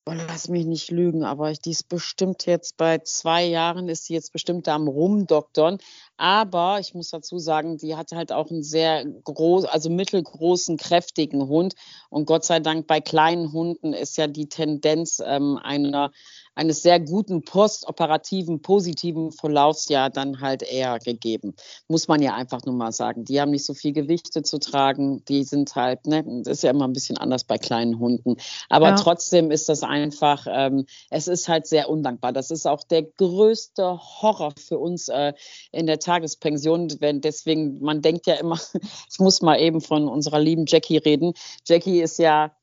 Oh, 0.07 0.13
lass 0.13 0.49
mich 0.49 0.67
nicht 0.67 0.91
lügen, 0.91 1.25
aber 1.25 1.51
die 1.55 1.71
ist 1.71 1.89
bestimmt 1.89 2.45
jetzt 2.45 2.77
bei 2.77 2.99
zwei 2.99 3.43
Jahren, 3.43 3.89
ist 3.89 4.07
die 4.07 4.13
jetzt 4.13 4.35
bestimmt 4.35 4.67
da 4.67 4.75
am 4.75 4.87
Rumdoktern. 4.87 5.79
Aber 6.17 6.79
ich 6.81 6.95
muss 6.95 7.11
dazu 7.11 7.39
sagen, 7.39 7.77
die 7.77 7.97
hat 7.97 8.13
halt 8.13 8.31
auch 8.31 8.49
einen 8.51 8.63
sehr 8.63 9.05
groß, 9.05 9.65
also 9.65 9.91
mittelgroßen, 9.91 10.77
kräftigen 10.77 11.49
Hund. 11.49 11.75
Und 12.09 12.27
Gott 12.27 12.45
sei 12.45 12.61
Dank 12.61 12.87
bei 12.87 13.01
kleinen 13.01 13.53
Hunden 13.53 13.93
ist 13.93 14.17
ja 14.17 14.29
die 14.29 14.49
Tendenz 14.49 15.21
ähm, 15.25 15.59
einer, 15.63 16.13
eines 16.55 16.83
sehr 16.83 17.01
guten 17.01 17.43
postoperativen, 17.43 18.63
positiven 18.63 19.33
Verlaufs 19.33 19.89
ja 19.89 20.09
dann 20.09 20.41
halt 20.41 20.63
eher 20.63 21.01
gegeben. 21.01 21.55
Muss 21.89 22.07
man 22.07 22.23
ja 22.23 22.35
einfach 22.35 22.65
nur 22.65 22.77
mal 22.77 22.93
sagen. 22.93 23.25
Die 23.25 23.41
haben 23.41 23.51
nicht 23.51 23.67
so 23.67 23.75
viel 23.75 23.93
Gewichte 23.93 24.45
zu 24.45 24.59
tragen. 24.61 25.25
Die 25.25 25.43
sind 25.43 25.75
halt, 25.75 26.07
ne, 26.07 26.23
das 26.45 26.59
ist 26.59 26.63
ja 26.63 26.71
immer 26.71 26.87
ein 26.87 26.93
bisschen 26.93 27.19
anders 27.19 27.43
bei 27.43 27.59
kleinen 27.59 27.99
Hunden. 27.99 28.37
Aber 28.69 28.91
Ja. 28.91 28.95
trotzdem 28.95 29.51
ist 29.51 29.69
das 29.69 29.83
einfach, 29.83 30.47
ähm, 30.49 30.87
es 31.11 31.27
ist 31.27 31.49
halt 31.49 31.67
sehr 31.67 31.89
undankbar. 31.91 32.33
Das 32.33 32.53
ist 32.53 32.67
auch 32.69 32.85
der 32.85 33.03
größte 33.03 33.99
Horror 34.23 34.53
für 34.57 34.79
uns 34.79 35.09
äh, 35.09 35.33
in 35.73 35.87
der 35.87 35.99
Tagespension. 36.05 37.01
Wenn 37.01 37.21
deswegen, 37.21 37.81
man 37.81 38.03
denkt 38.03 38.27
ja 38.27 38.35
immer, 38.35 38.61
ich 39.11 39.19
muss 39.19 39.43
mal 39.43 39.61
eben 39.61 39.81
von 39.81 40.09
unserer 40.09 40.39
lieben 40.39 40.67
Jackie 40.67 40.99
reden. 40.99 41.35
Jackie 41.67 42.01
ist 42.01 42.19
ja, 42.19 42.57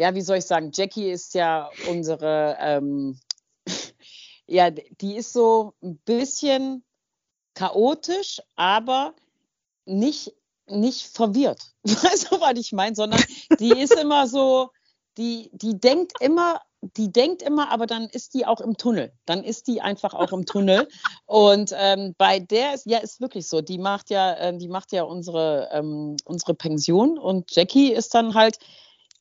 ja, 0.00 0.14
wie 0.14 0.22
soll 0.22 0.38
ich 0.38 0.44
sagen, 0.44 0.70
Jackie 0.72 1.10
ist 1.10 1.34
ja 1.34 1.70
unsere, 1.88 2.56
ähm, 2.60 3.18
ja, 4.46 4.70
die 4.70 5.16
ist 5.16 5.32
so 5.32 5.74
ein 5.82 5.98
bisschen 5.98 6.84
chaotisch, 7.54 8.40
aber 8.56 9.14
nicht, 9.84 10.32
nicht 10.66 11.06
verwirrt. 11.06 11.72
Weißt 11.82 12.30
du, 12.30 12.40
was 12.40 12.58
ich 12.58 12.72
meine? 12.72 12.94
Sondern 12.94 13.22
die 13.58 13.70
ist 13.70 13.94
immer 13.94 14.26
so, 14.26 14.70
die, 15.16 15.50
die 15.52 15.78
denkt 15.78 16.12
immer, 16.20 16.60
die 16.80 17.10
denkt 17.12 17.42
immer, 17.42 17.70
aber 17.70 17.86
dann 17.86 18.08
ist 18.08 18.34
die 18.34 18.46
auch 18.46 18.60
im 18.60 18.76
Tunnel. 18.76 19.12
Dann 19.26 19.42
ist 19.42 19.66
die 19.66 19.80
einfach 19.80 20.14
auch 20.14 20.32
im 20.32 20.46
Tunnel. 20.46 20.88
Und 21.26 21.72
ähm, 21.76 22.14
bei 22.16 22.38
der 22.38 22.74
ist, 22.74 22.86
ja, 22.86 22.98
ist 22.98 23.20
wirklich 23.20 23.48
so. 23.48 23.60
Die 23.60 23.78
macht 23.78 24.10
ja, 24.10 24.34
äh, 24.34 24.56
die 24.56 24.68
macht 24.68 24.92
ja 24.92 25.02
unsere, 25.02 25.68
ähm, 25.72 26.16
unsere 26.24 26.54
Pension 26.54 27.18
und 27.18 27.54
Jackie 27.54 27.92
ist 27.92 28.14
dann 28.14 28.34
halt, 28.34 28.58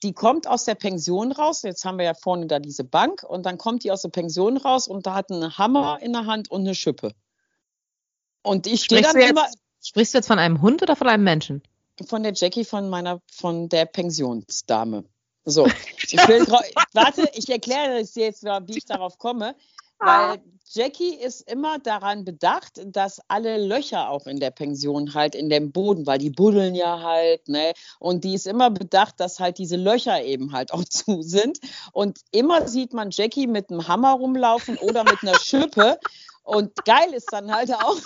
die 0.04 0.14
kommt 0.14 0.48
aus 0.48 0.66
der 0.66 0.76
Pension 0.76 1.32
raus. 1.32 1.64
Jetzt 1.64 1.84
haben 1.84 1.98
wir 1.98 2.06
ja 2.06 2.14
vorne 2.14 2.46
da 2.46 2.60
diese 2.60 2.84
Bank 2.84 3.24
und 3.24 3.46
dann 3.48 3.58
kommt 3.58 3.84
die 3.84 3.92
aus 3.92 4.04
der 4.04 4.10
Pension 4.10 4.58
raus 4.58 4.88
und 4.88 5.08
da 5.08 5.16
hat 5.16 5.32
einen 5.32 5.58
Hammer 5.58 6.00
in 6.02 6.14
der 6.14 6.28
Hand 6.28 6.52
und 6.52 6.62
eine 6.62 6.76
Schippe. 6.76 7.14
Und 8.44 8.68
ich 8.68 8.84
stehe 8.84 9.02
dann 9.02 9.18
jetzt, 9.18 9.32
immer. 9.32 9.48
Sprichst 9.82 10.14
du 10.14 10.20
jetzt 10.20 10.28
von 10.28 10.40
einem 10.40 10.62
Hund 10.62 10.84
oder 10.84 10.96
von 10.96 11.08
einem 11.08 11.24
Menschen? 11.24 11.64
Von 12.06 12.22
der 12.22 12.34
Jackie 12.34 12.66
von 12.66 12.90
meiner, 12.90 13.22
von 13.32 13.70
der 13.70 13.86
Pensionsdame. 13.86 15.06
So, 15.50 15.66
ich 15.66 16.28
will, 16.28 16.46
warte, 16.92 17.30
ich 17.34 17.50
erkläre 17.50 18.00
es 18.02 18.16
jetzt, 18.16 18.44
wie 18.44 18.78
ich 18.78 18.86
darauf 18.86 19.18
komme. 19.18 19.56
Weil 19.98 20.42
Jackie 20.70 21.16
ist 21.16 21.50
immer 21.50 21.80
daran 21.80 22.26
bedacht, 22.26 22.82
dass 22.86 23.22
alle 23.30 23.58
Löcher 23.66 24.10
auch 24.10 24.28
in 24.28 24.42
der 24.42 24.52
Pension 24.52 25.14
halt 25.14 25.36
in 25.36 25.50
dem 25.50 25.72
Boden, 25.72 26.06
weil 26.06 26.18
die 26.18 26.32
buddeln 26.32 26.76
ja 26.76 27.02
halt, 27.02 27.48
ne? 27.48 27.72
Und 27.98 28.26
die 28.26 28.34
ist 28.34 28.46
immer 28.46 28.70
bedacht, 28.70 29.22
dass 29.22 29.40
halt 29.40 29.58
diese 29.58 29.78
Löcher 29.78 30.22
eben 30.22 30.52
halt 30.52 30.74
auch 30.74 30.84
zu 30.90 31.22
sind. 31.22 31.60
Und 31.94 32.20
immer 32.32 32.68
sieht 32.68 32.92
man 32.92 33.12
Jackie 33.12 33.48
mit 33.48 33.72
einem 33.72 33.88
Hammer 33.88 34.12
rumlaufen 34.12 34.78
oder 34.78 35.06
mit 35.06 35.24
einer 35.24 35.40
Schippe. 35.40 35.98
Und 36.44 36.76
geil 36.84 37.14
ist 37.14 37.32
dann 37.32 37.54
halt 37.54 37.74
auch, 37.74 37.98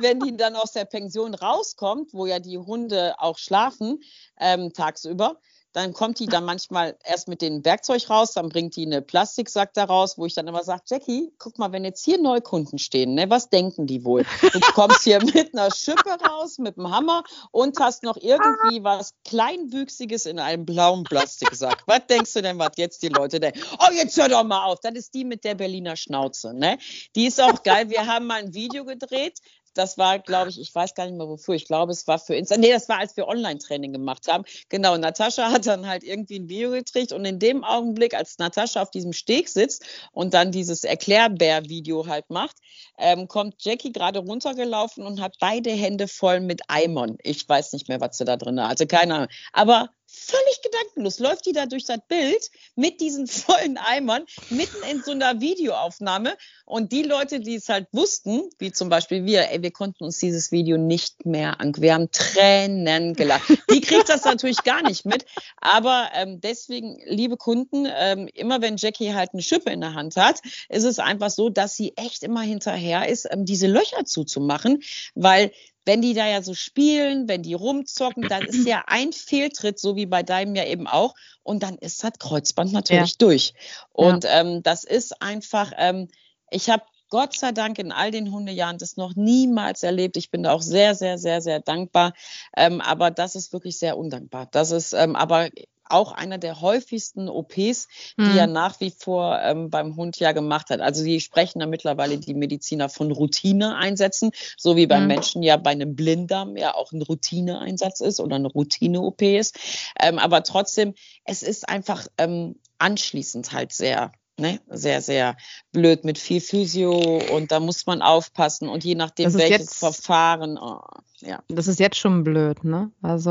wenn 0.00 0.20
die 0.20 0.36
dann 0.36 0.54
aus 0.54 0.70
der 0.70 0.84
Pension 0.84 1.34
rauskommt, 1.34 2.14
wo 2.14 2.26
ja 2.26 2.38
die 2.38 2.58
Hunde 2.58 3.16
auch 3.18 3.38
schlafen 3.38 4.00
ähm, 4.38 4.72
tagsüber 4.72 5.40
dann 5.76 5.92
kommt 5.92 6.20
die 6.20 6.26
dann 6.26 6.46
manchmal 6.46 6.96
erst 7.04 7.28
mit 7.28 7.42
dem 7.42 7.62
Werkzeug 7.62 8.08
raus, 8.08 8.32
dann 8.32 8.48
bringt 8.48 8.76
die 8.76 8.86
eine 8.86 9.02
Plastiksack 9.02 9.74
da 9.74 9.84
raus, 9.84 10.16
wo 10.16 10.24
ich 10.24 10.32
dann 10.32 10.48
immer 10.48 10.64
sage, 10.64 10.80
Jackie, 10.86 11.30
guck 11.38 11.58
mal, 11.58 11.70
wenn 11.70 11.84
jetzt 11.84 12.02
hier 12.02 12.16
Neukunden 12.16 12.78
stehen, 12.78 13.12
ne, 13.12 13.28
was 13.28 13.50
denken 13.50 13.86
die 13.86 14.02
wohl? 14.02 14.24
Du 14.40 14.60
kommst 14.74 15.02
hier 15.02 15.22
mit 15.22 15.52
einer 15.52 15.70
Schippe 15.70 16.16
raus, 16.26 16.56
mit 16.56 16.78
einem 16.78 16.90
Hammer 16.90 17.24
und 17.50 17.78
hast 17.78 18.04
noch 18.04 18.16
irgendwie 18.16 18.82
was 18.84 19.12
Kleinwüchsiges 19.26 20.24
in 20.24 20.38
einem 20.38 20.64
blauen 20.64 21.04
Plastiksack. 21.04 21.82
Was 21.84 22.06
denkst 22.08 22.32
du 22.32 22.40
denn, 22.40 22.58
was 22.58 22.72
jetzt 22.76 23.02
die 23.02 23.08
Leute 23.08 23.38
denken? 23.38 23.60
Oh, 23.78 23.92
jetzt 23.92 24.16
hör 24.16 24.30
doch 24.30 24.44
mal 24.44 24.64
auf. 24.64 24.80
Das 24.80 24.94
ist 24.94 25.12
die 25.12 25.26
mit 25.26 25.44
der 25.44 25.56
Berliner 25.56 25.96
Schnauze. 25.96 26.54
Ne? 26.54 26.78
Die 27.14 27.26
ist 27.26 27.38
auch 27.38 27.62
geil. 27.62 27.90
Wir 27.90 28.06
haben 28.06 28.26
mal 28.26 28.40
ein 28.40 28.54
Video 28.54 28.86
gedreht 28.86 29.40
das 29.76 29.98
war, 29.98 30.18
glaube 30.18 30.50
ich, 30.50 30.60
ich 30.60 30.74
weiß 30.74 30.94
gar 30.94 31.06
nicht 31.06 31.16
mehr 31.16 31.28
wofür. 31.28 31.54
Ich 31.54 31.66
glaube, 31.66 31.92
es 31.92 32.06
war 32.06 32.18
für 32.18 32.34
Insta. 32.34 32.56
Nee, 32.56 32.72
das 32.72 32.88
war, 32.88 32.98
als 32.98 33.16
wir 33.16 33.28
Online-Training 33.28 33.92
gemacht 33.92 34.26
haben. 34.28 34.44
Genau, 34.68 34.96
Natascha 34.96 35.50
hat 35.50 35.66
dann 35.66 35.86
halt 35.86 36.02
irgendwie 36.02 36.38
ein 36.38 36.48
Video 36.48 36.70
gekriegt 36.70 37.12
und 37.12 37.24
in 37.24 37.38
dem 37.38 37.64
Augenblick, 37.64 38.14
als 38.14 38.38
Natascha 38.38 38.82
auf 38.82 38.90
diesem 38.90 39.12
Steg 39.12 39.48
sitzt 39.48 39.84
und 40.12 40.34
dann 40.34 40.52
dieses 40.52 40.84
Erklärbär-Video 40.84 42.06
halt 42.06 42.30
macht, 42.30 42.56
ähm, 42.98 43.28
kommt 43.28 43.56
Jackie 43.58 43.92
gerade 43.92 44.20
runtergelaufen 44.20 45.04
und 45.04 45.20
hat 45.20 45.36
beide 45.40 45.70
Hände 45.70 46.08
voll 46.08 46.40
mit 46.40 46.62
Eimern. 46.68 47.16
Ich 47.22 47.48
weiß 47.48 47.72
nicht 47.72 47.88
mehr, 47.88 48.00
was 48.00 48.18
sie 48.18 48.24
da 48.24 48.36
drin 48.36 48.60
hat. 48.60 48.70
Also 48.70 48.86
keine 48.86 49.14
Ahnung. 49.14 49.28
Aber 49.52 49.90
völlig 50.16 50.62
gedankenlos 50.62 51.18
läuft 51.18 51.46
die 51.46 51.52
da 51.52 51.66
durch 51.66 51.84
das 51.84 51.98
Bild 52.08 52.50
mit 52.74 53.00
diesen 53.00 53.26
vollen 53.26 53.76
Eimern 53.76 54.24
mitten 54.50 54.82
in 54.90 55.02
so 55.02 55.12
einer 55.12 55.40
Videoaufnahme. 55.40 56.36
Und 56.64 56.90
die 56.90 57.02
Leute, 57.02 57.40
die 57.40 57.54
es 57.56 57.68
halt 57.68 57.86
wussten, 57.92 58.48
wie 58.58 58.72
zum 58.72 58.88
Beispiel 58.88 59.24
wir, 59.24 59.50
ey, 59.50 59.62
wir 59.62 59.70
konnten 59.70 60.04
uns 60.04 60.18
dieses 60.18 60.50
Video 60.50 60.78
nicht 60.78 61.26
mehr 61.26 61.60
an. 61.60 61.74
Wir 61.76 61.94
haben 61.94 62.10
Tränen 62.10 63.14
gelacht. 63.14 63.52
Die 63.70 63.80
kriegt 63.80 64.08
das 64.08 64.24
natürlich 64.24 64.62
gar 64.64 64.82
nicht 64.82 65.04
mit. 65.04 65.26
Aber 65.58 66.10
ähm, 66.14 66.40
deswegen, 66.40 66.98
liebe 67.04 67.36
Kunden, 67.36 67.86
ähm, 67.88 68.28
immer 68.34 68.60
wenn 68.62 68.78
Jackie 68.78 69.14
halt 69.14 69.30
eine 69.32 69.42
Schippe 69.42 69.70
in 69.70 69.80
der 69.80 69.94
Hand 69.94 70.16
hat, 70.16 70.40
ist 70.68 70.84
es 70.84 70.98
einfach 70.98 71.30
so, 71.30 71.50
dass 71.50 71.76
sie 71.76 71.96
echt 71.96 72.22
immer 72.22 72.42
hinterher 72.42 73.08
ist, 73.08 73.28
ähm, 73.30 73.44
diese 73.44 73.66
Löcher 73.66 74.04
zuzumachen, 74.04 74.82
weil 75.14 75.52
wenn 75.86 76.02
die 76.02 76.12
da 76.12 76.26
ja 76.26 76.42
so 76.42 76.52
spielen, 76.52 77.28
wenn 77.28 77.42
die 77.42 77.54
rumzocken, 77.54 78.28
dann 78.28 78.42
ist 78.42 78.66
ja 78.66 78.84
ein 78.88 79.12
Fehltritt, 79.12 79.78
so 79.78 79.96
wie 79.96 80.06
bei 80.06 80.22
deinem 80.22 80.54
ja 80.54 80.64
eben 80.64 80.86
auch, 80.86 81.14
und 81.42 81.62
dann 81.62 81.78
ist 81.78 82.02
das 82.04 82.12
Kreuzband 82.18 82.72
natürlich 82.72 83.12
ja. 83.12 83.16
durch. 83.18 83.54
Und 83.92 84.24
ja. 84.24 84.40
ähm, 84.40 84.62
das 84.62 84.84
ist 84.84 85.22
einfach, 85.22 85.72
ähm, 85.78 86.08
ich 86.50 86.68
habe 86.68 86.82
Gott 87.08 87.38
sei 87.38 87.52
Dank 87.52 87.78
in 87.78 87.92
all 87.92 88.10
den 88.10 88.32
Hundejahren 88.32 88.78
das 88.78 88.96
noch 88.96 89.14
niemals 89.14 89.84
erlebt. 89.84 90.16
Ich 90.16 90.30
bin 90.32 90.42
da 90.42 90.52
auch 90.52 90.62
sehr, 90.62 90.96
sehr, 90.96 91.18
sehr, 91.18 91.40
sehr 91.40 91.60
dankbar. 91.60 92.14
Ähm, 92.56 92.80
aber 92.80 93.12
das 93.12 93.36
ist 93.36 93.52
wirklich 93.52 93.78
sehr 93.78 93.96
undankbar. 93.96 94.48
Das 94.50 94.72
ist 94.72 94.92
ähm, 94.92 95.14
aber 95.14 95.48
auch 95.88 96.12
einer 96.12 96.38
der 96.38 96.60
häufigsten 96.60 97.28
OPs, 97.28 97.88
die 98.18 98.22
mhm. 98.22 98.38
er 98.38 98.46
nach 98.46 98.80
wie 98.80 98.90
vor 98.90 99.40
ähm, 99.42 99.70
beim 99.70 99.96
Hund 99.96 100.18
ja 100.18 100.32
gemacht 100.32 100.70
hat. 100.70 100.80
Also 100.80 101.04
die 101.04 101.20
sprechen 101.20 101.60
da 101.60 101.66
mittlerweile 101.66 102.18
die 102.18 102.34
Mediziner 102.34 102.88
von 102.88 103.10
Routine-Einsätzen, 103.10 104.30
so 104.56 104.76
wie 104.76 104.86
beim 104.86 105.02
mhm. 105.02 105.08
Menschen 105.08 105.42
ja 105.42 105.56
bei 105.56 105.70
einem 105.70 105.94
Blinddarm 105.94 106.56
ja 106.56 106.74
auch 106.74 106.92
ein 106.92 107.02
Routine-Einsatz 107.02 108.00
ist 108.00 108.20
oder 108.20 108.36
eine 108.36 108.48
Routine-OP 108.48 109.22
ist. 109.22 109.58
Ähm, 110.00 110.18
aber 110.18 110.42
trotzdem, 110.42 110.94
es 111.24 111.42
ist 111.42 111.68
einfach 111.68 112.06
ähm, 112.18 112.56
anschließend 112.78 113.52
halt 113.52 113.72
sehr 113.72 114.12
Ne, 114.38 114.60
sehr, 114.68 115.00
sehr 115.00 115.34
blöd 115.72 116.04
mit 116.04 116.18
viel 116.18 116.42
Physio 116.42 117.22
und 117.34 117.52
da 117.52 117.58
muss 117.58 117.86
man 117.86 118.02
aufpassen 118.02 118.68
und 118.68 118.84
je 118.84 118.94
nachdem 118.94 119.32
welches 119.32 119.48
jetzt, 119.48 119.78
Verfahren, 119.78 120.58
oh, 120.58 120.82
ja. 121.20 121.42
Das 121.48 121.68
ist 121.68 121.80
jetzt 121.80 121.96
schon 121.96 122.22
blöd, 122.22 122.62
ne? 122.62 122.90
Also 123.00 123.30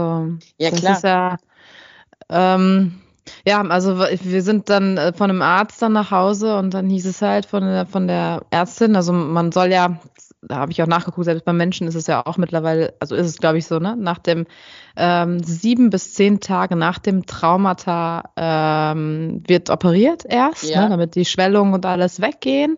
ja, 0.57 0.71
das 0.71 0.79
klar. 0.79 0.95
ist 0.95 1.03
ja 1.03 1.37
ähm, 2.29 3.01
ja, 3.47 3.61
also 3.61 3.99
wir 3.99 4.41
sind 4.41 4.69
dann 4.69 4.97
äh, 4.97 5.13
von 5.13 5.29
einem 5.29 5.41
Arzt 5.41 5.81
dann 5.81 5.93
nach 5.93 6.11
Hause 6.11 6.57
und 6.57 6.73
dann 6.73 6.89
hieß 6.89 7.05
es 7.05 7.21
halt 7.21 7.45
von 7.45 7.63
der, 7.63 7.85
von 7.85 8.07
der 8.07 8.43
Ärztin, 8.51 8.95
also 8.95 9.13
man 9.13 9.51
soll 9.51 9.71
ja, 9.71 9.99
da 10.43 10.57
habe 10.57 10.71
ich 10.71 10.81
auch 10.83 10.87
nachgeguckt, 10.87 11.25
selbst 11.25 11.45
beim 11.45 11.57
Menschen 11.57 11.87
ist 11.87 11.95
es 11.95 12.05
ja 12.07 12.23
auch 12.25 12.37
mittlerweile, 12.37 12.93
also 12.99 13.15
ist 13.15 13.27
es 13.27 13.37
glaube 13.37 13.57
ich 13.57 13.65
so, 13.65 13.79
ne, 13.79 13.95
nach 13.97 14.19
dem 14.19 14.45
ähm, 14.95 15.43
sieben 15.43 15.89
bis 15.89 16.13
zehn 16.13 16.39
Tage 16.39 16.75
nach 16.75 16.99
dem 16.99 17.25
Traumata 17.25 18.23
ähm, 18.35 19.43
wird 19.47 19.69
operiert 19.69 20.23
erst, 20.27 20.69
ja. 20.69 20.83
ne, 20.83 20.89
damit 20.89 21.15
die 21.15 21.25
Schwellungen 21.25 21.73
und 21.73 21.85
alles 21.85 22.21
weggehen. 22.21 22.77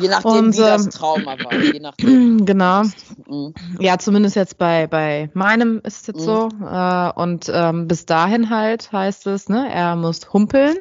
Je 0.00 0.08
nachdem, 0.08 0.46
und, 0.46 0.54
wie 0.54 0.60
das 0.60 0.88
Trauma 0.88 1.36
war. 1.42 1.54
Je 1.54 1.80
nachdem. 1.80 2.46
Genau. 2.52 2.82
Mhm. 3.28 3.54
Ja, 3.78 3.98
zumindest 3.98 4.36
jetzt 4.36 4.58
bei, 4.58 4.86
bei 4.86 5.30
meinem 5.34 5.80
ist 5.84 6.02
es 6.02 6.06
jetzt 6.08 6.20
mhm. 6.20 6.24
so. 6.24 6.48
Äh, 6.64 7.12
und 7.14 7.50
ähm, 7.52 7.88
bis 7.88 8.06
dahin 8.06 8.50
halt 8.50 8.90
heißt 8.92 9.26
es, 9.26 9.48
ne, 9.48 9.72
er 9.72 9.96
muss 9.96 10.32
humpeln. 10.32 10.76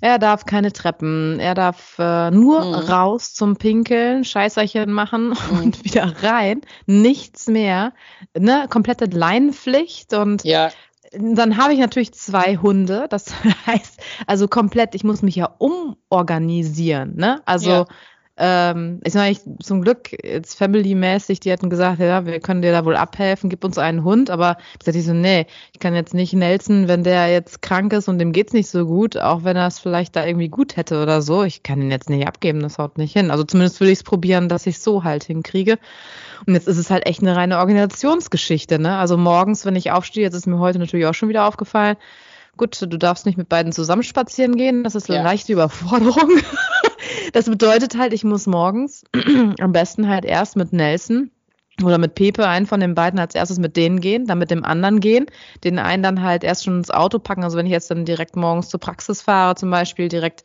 Er 0.00 0.18
darf 0.18 0.46
keine 0.46 0.72
Treppen. 0.72 1.38
Er 1.40 1.54
darf 1.54 1.98
äh, 1.98 2.30
nur 2.30 2.64
mhm. 2.64 2.74
raus 2.74 3.34
zum 3.34 3.56
Pinkeln, 3.56 4.24
Scheißerchen 4.24 4.92
machen 4.92 5.28
mhm. 5.50 5.58
und 5.58 5.84
wieder 5.84 6.22
rein. 6.22 6.62
Nichts 6.86 7.46
mehr. 7.46 7.92
Ne, 8.36 8.66
komplette 8.68 9.06
Leinenpflicht 9.06 10.14
und 10.14 10.44
ja. 10.44 10.70
Dann 11.12 11.56
habe 11.56 11.72
ich 11.72 11.80
natürlich 11.80 12.14
zwei 12.14 12.56
Hunde. 12.56 13.06
Das 13.10 13.26
heißt, 13.66 14.00
also 14.28 14.46
komplett, 14.46 14.94
ich 14.94 15.02
muss 15.02 15.22
mich 15.22 15.34
ja 15.34 15.52
umorganisieren. 15.58 17.16
Ne? 17.16 17.42
Also 17.46 17.70
ja 17.70 17.86
ähm, 18.42 19.00
ich 19.04 19.12
meine, 19.12 19.36
zum 19.62 19.82
Glück 19.82 20.16
jetzt 20.24 20.54
Family-mäßig, 20.54 21.40
die 21.40 21.52
hatten 21.52 21.68
gesagt, 21.68 22.00
ja, 22.00 22.24
wir 22.24 22.40
können 22.40 22.62
dir 22.62 22.72
da 22.72 22.86
wohl 22.86 22.96
abhelfen, 22.96 23.50
gib 23.50 23.62
uns 23.64 23.76
einen 23.76 24.02
Hund, 24.02 24.30
aber 24.30 24.56
ich 24.80 24.94
ich 24.94 25.04
so, 25.04 25.12
nee, 25.12 25.46
ich 25.74 25.78
kann 25.78 25.94
jetzt 25.94 26.14
nicht 26.14 26.32
Nelson, 26.32 26.88
wenn 26.88 27.04
der 27.04 27.28
jetzt 27.28 27.60
krank 27.60 27.92
ist 27.92 28.08
und 28.08 28.18
dem 28.18 28.32
geht's 28.32 28.54
nicht 28.54 28.70
so 28.70 28.86
gut, 28.86 29.18
auch 29.18 29.44
wenn 29.44 29.58
er 29.58 29.66
es 29.66 29.78
vielleicht 29.78 30.16
da 30.16 30.24
irgendwie 30.24 30.48
gut 30.48 30.78
hätte 30.78 31.02
oder 31.02 31.20
so, 31.20 31.42
ich 31.42 31.62
kann 31.62 31.82
ihn 31.82 31.90
jetzt 31.90 32.08
nicht 32.08 32.26
abgeben, 32.26 32.60
das 32.60 32.78
haut 32.78 32.96
nicht 32.96 33.12
hin. 33.12 33.30
Also 33.30 33.44
zumindest 33.44 33.78
würde 33.78 33.92
ich 33.92 33.98
es 33.98 34.04
probieren, 34.04 34.48
dass 34.48 34.66
ich 34.66 34.78
so 34.78 35.04
halt 35.04 35.24
hinkriege. 35.24 35.78
Und 36.46 36.54
jetzt 36.54 36.66
ist 36.66 36.78
es 36.78 36.90
halt 36.90 37.04
echt 37.06 37.20
eine 37.20 37.36
reine 37.36 37.58
Organisationsgeschichte, 37.58 38.78
ne? 38.78 38.96
Also 38.96 39.18
morgens, 39.18 39.66
wenn 39.66 39.76
ich 39.76 39.90
aufstehe, 39.90 40.22
jetzt 40.24 40.34
ist 40.34 40.46
mir 40.46 40.58
heute 40.58 40.78
natürlich 40.78 41.04
auch 41.04 41.14
schon 41.14 41.28
wieder 41.28 41.46
aufgefallen, 41.46 41.98
gut, 42.56 42.80
du 42.80 42.98
darfst 42.98 43.26
nicht 43.26 43.38
mit 43.38 43.48
beiden 43.48 43.72
zusammen 43.72 44.02
spazieren 44.02 44.56
gehen, 44.56 44.84
das 44.84 44.94
ist 44.94 45.08
eine 45.08 45.18
ja. 45.18 45.24
leichte 45.24 45.52
Überforderung. 45.52 46.30
Das 47.32 47.46
bedeutet 47.46 47.96
halt, 47.96 48.12
ich 48.12 48.24
muss 48.24 48.46
morgens 48.46 49.04
am 49.60 49.72
besten 49.72 50.08
halt 50.08 50.24
erst 50.24 50.56
mit 50.56 50.72
Nelson 50.72 51.30
oder 51.84 51.98
mit 51.98 52.14
Pepe, 52.14 52.46
einen 52.46 52.66
von 52.66 52.80
den 52.80 52.94
beiden 52.94 53.18
als 53.18 53.34
erstes 53.34 53.58
mit 53.58 53.76
denen 53.76 54.00
gehen, 54.00 54.26
dann 54.26 54.38
mit 54.38 54.50
dem 54.50 54.64
anderen 54.64 55.00
gehen, 55.00 55.26
den 55.64 55.78
einen 55.78 56.02
dann 56.02 56.22
halt 56.22 56.44
erst 56.44 56.64
schon 56.64 56.78
ins 56.78 56.90
Auto 56.90 57.18
packen. 57.18 57.44
Also 57.44 57.56
wenn 57.56 57.66
ich 57.66 57.72
jetzt 57.72 57.90
dann 57.90 58.04
direkt 58.04 58.36
morgens 58.36 58.68
zur 58.68 58.80
Praxis 58.80 59.22
fahre, 59.22 59.54
zum 59.54 59.70
Beispiel 59.70 60.08
direkt 60.08 60.44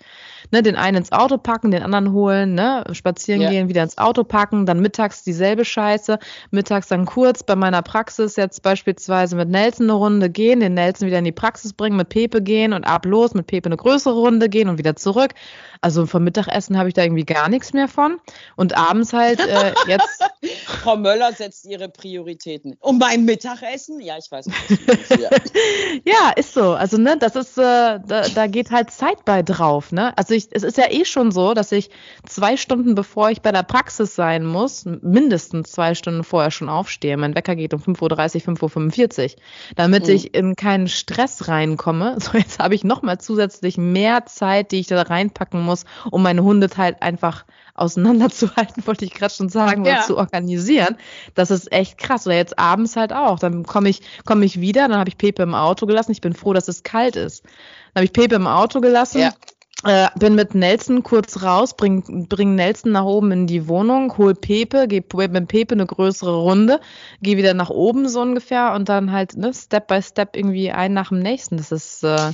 ne, 0.51 0.61
den 0.63 0.75
einen 0.75 0.97
ins 0.97 1.11
Auto 1.11 1.37
packen, 1.37 1.71
den 1.71 1.83
anderen 1.83 2.11
holen, 2.11 2.53
ne, 2.53 2.83
spazieren 2.91 3.41
ja. 3.41 3.49
gehen, 3.49 3.69
wieder 3.69 3.83
ins 3.83 3.97
Auto 3.97 4.23
packen, 4.23 4.65
dann 4.65 4.79
mittags 4.79 5.23
dieselbe 5.23 5.65
Scheiße, 5.65 6.19
mittags 6.51 6.87
dann 6.87 7.05
kurz 7.05 7.43
bei 7.43 7.55
meiner 7.55 7.81
Praxis 7.81 8.35
jetzt 8.35 8.61
beispielsweise 8.61 9.35
mit 9.35 9.49
Nelson 9.49 9.87
eine 9.87 9.93
Runde 9.93 10.29
gehen, 10.29 10.59
den 10.59 10.73
Nelson 10.73 11.07
wieder 11.07 11.19
in 11.19 11.25
die 11.25 11.31
Praxis 11.31 11.73
bringen, 11.73 11.97
mit 11.97 12.09
Pepe 12.09 12.41
gehen 12.41 12.73
und 12.73 12.83
ab 12.83 13.05
los, 13.05 13.33
mit 13.33 13.47
Pepe 13.47 13.67
eine 13.67 13.77
größere 13.77 14.15
Runde 14.15 14.49
gehen 14.49 14.69
und 14.69 14.77
wieder 14.77 14.95
zurück. 14.95 15.31
Also 15.81 16.05
vom 16.05 16.23
Mittagessen 16.23 16.77
habe 16.77 16.89
ich 16.89 16.93
da 16.95 17.03
irgendwie 17.03 17.25
gar 17.25 17.49
nichts 17.49 17.73
mehr 17.73 17.87
von. 17.87 18.17
Und 18.55 18.75
abends 18.75 19.13
halt 19.13 19.39
äh, 19.39 19.73
jetzt. 19.87 20.23
Frau 20.65 20.95
Möller 20.95 21.24
Möller 21.25 21.35
setzt 21.35 21.65
ihre 21.65 21.89
Prioritäten. 21.89 22.75
Und 22.79 22.99
beim 22.99 23.25
Mittagessen? 23.25 23.99
Ja, 23.99 24.17
ich 24.17 24.31
weiß 24.31 24.47
nicht. 24.47 24.55
Ja. 25.15 25.29
ja, 26.03 26.31
ist 26.35 26.53
so. 26.53 26.73
Also, 26.73 26.97
ne, 26.97 27.15
das 27.17 27.35
ist, 27.35 27.57
äh, 27.57 27.99
da, 28.05 28.27
da 28.33 28.47
geht 28.47 28.71
halt 28.71 28.91
Zeit 28.91 29.23
bei 29.23 29.43
drauf, 29.43 29.91
ne? 29.91 30.17
Also 30.17 30.33
ich, 30.33 30.47
es 30.51 30.63
ist 30.63 30.77
ja 30.77 30.85
eh 30.89 31.05
schon 31.05 31.31
so, 31.31 31.53
dass 31.53 31.71
ich 31.71 31.89
zwei 32.27 32.57
Stunden 32.57 32.95
bevor 32.95 33.29
ich 33.29 33.41
bei 33.41 33.51
der 33.51 33.63
Praxis 33.63 34.15
sein 34.15 34.45
muss, 34.45 34.85
mindestens 34.85 35.71
zwei 35.71 35.95
Stunden 35.95 36.23
vorher 36.23 36.51
schon 36.51 36.69
aufstehe. 36.69 37.15
Mein 37.17 37.35
Wecker 37.35 37.55
geht 37.55 37.73
um 37.73 37.81
5.30 37.81 38.47
Uhr, 38.47 38.55
5.45 38.55 39.23
Uhr, 39.23 39.41
damit 39.75 40.07
mhm. 40.07 40.13
ich 40.13 40.33
in 40.33 40.55
keinen 40.55 40.87
Stress 40.87 41.47
reinkomme. 41.47 42.17
So, 42.19 42.37
jetzt 42.37 42.59
habe 42.59 42.75
ich 42.75 42.83
nochmal 42.83 43.19
zusätzlich 43.19 43.77
mehr 43.77 44.25
Zeit, 44.25 44.71
die 44.71 44.79
ich 44.79 44.87
da 44.87 45.01
reinpacken 45.01 45.61
muss, 45.61 45.85
um 46.09 46.23
meine 46.23 46.43
Hunde 46.43 46.67
halt 46.75 47.01
einfach 47.01 47.45
auseinanderzuhalten, 47.75 48.83
wollte 48.87 49.05
ich 49.05 49.13
gerade 49.13 49.33
schon 49.33 49.49
sagen, 49.49 49.85
ja. 49.85 50.01
zu 50.01 50.17
organisieren. 50.17 50.95
Das 51.33 51.51
ist 51.51 51.71
echt 51.71 51.97
krass. 51.97 52.25
Oder 52.25 52.35
jetzt 52.35 52.57
abends 52.59 52.95
halt 52.95 53.13
auch. 53.13 53.39
Dann 53.39 53.63
komme 53.63 53.89
ich, 53.89 54.01
komme 54.25 54.45
ich 54.45 54.61
wieder, 54.61 54.87
dann 54.87 54.99
habe 54.99 55.09
ich 55.09 55.17
Pepe 55.17 55.43
im 55.43 55.55
Auto 55.55 55.85
gelassen. 55.85 56.11
Ich 56.11 56.21
bin 56.21 56.33
froh, 56.33 56.53
dass 56.53 56.67
es 56.67 56.83
kalt 56.83 57.15
ist. 57.15 57.43
Dann 57.43 58.01
habe 58.01 58.05
ich 58.05 58.13
Pepe 58.13 58.35
im 58.35 58.47
Auto 58.47 58.81
gelassen. 58.81 59.21
Ja. 59.21 59.33
Äh, 59.83 60.07
bin 60.17 60.35
mit 60.35 60.55
Nelson 60.55 61.03
kurz 61.03 61.43
raus, 61.43 61.75
bring, 61.75 62.27
bring 62.27 62.55
Nelson 62.55 62.93
nach 62.93 63.03
oben 63.03 63.31
in 63.31 63.45
die 63.45 63.67
Wohnung, 63.67 64.17
hol 64.17 64.33
Pepe, 64.33 64.87
geh 64.87 65.03
mit 65.27 65.47
Pepe 65.47 65.75
eine 65.75 65.85
größere 65.85 66.33
Runde, 66.33 66.79
geh 67.21 67.37
wieder 67.37 67.53
nach 67.53 67.69
oben 67.69 68.07
so 68.07 68.21
ungefähr 68.21 68.73
und 68.73 68.89
dann 68.89 69.11
halt 69.11 69.35
ne, 69.35 69.53
Step 69.53 69.87
by 69.87 70.01
Step 70.01 70.35
irgendwie 70.35 70.71
ein 70.71 70.93
nach 70.93 71.09
dem 71.09 71.19
nächsten. 71.19 71.57
Das 71.57 71.71
ist, 71.71 72.03
äh, 72.03 72.31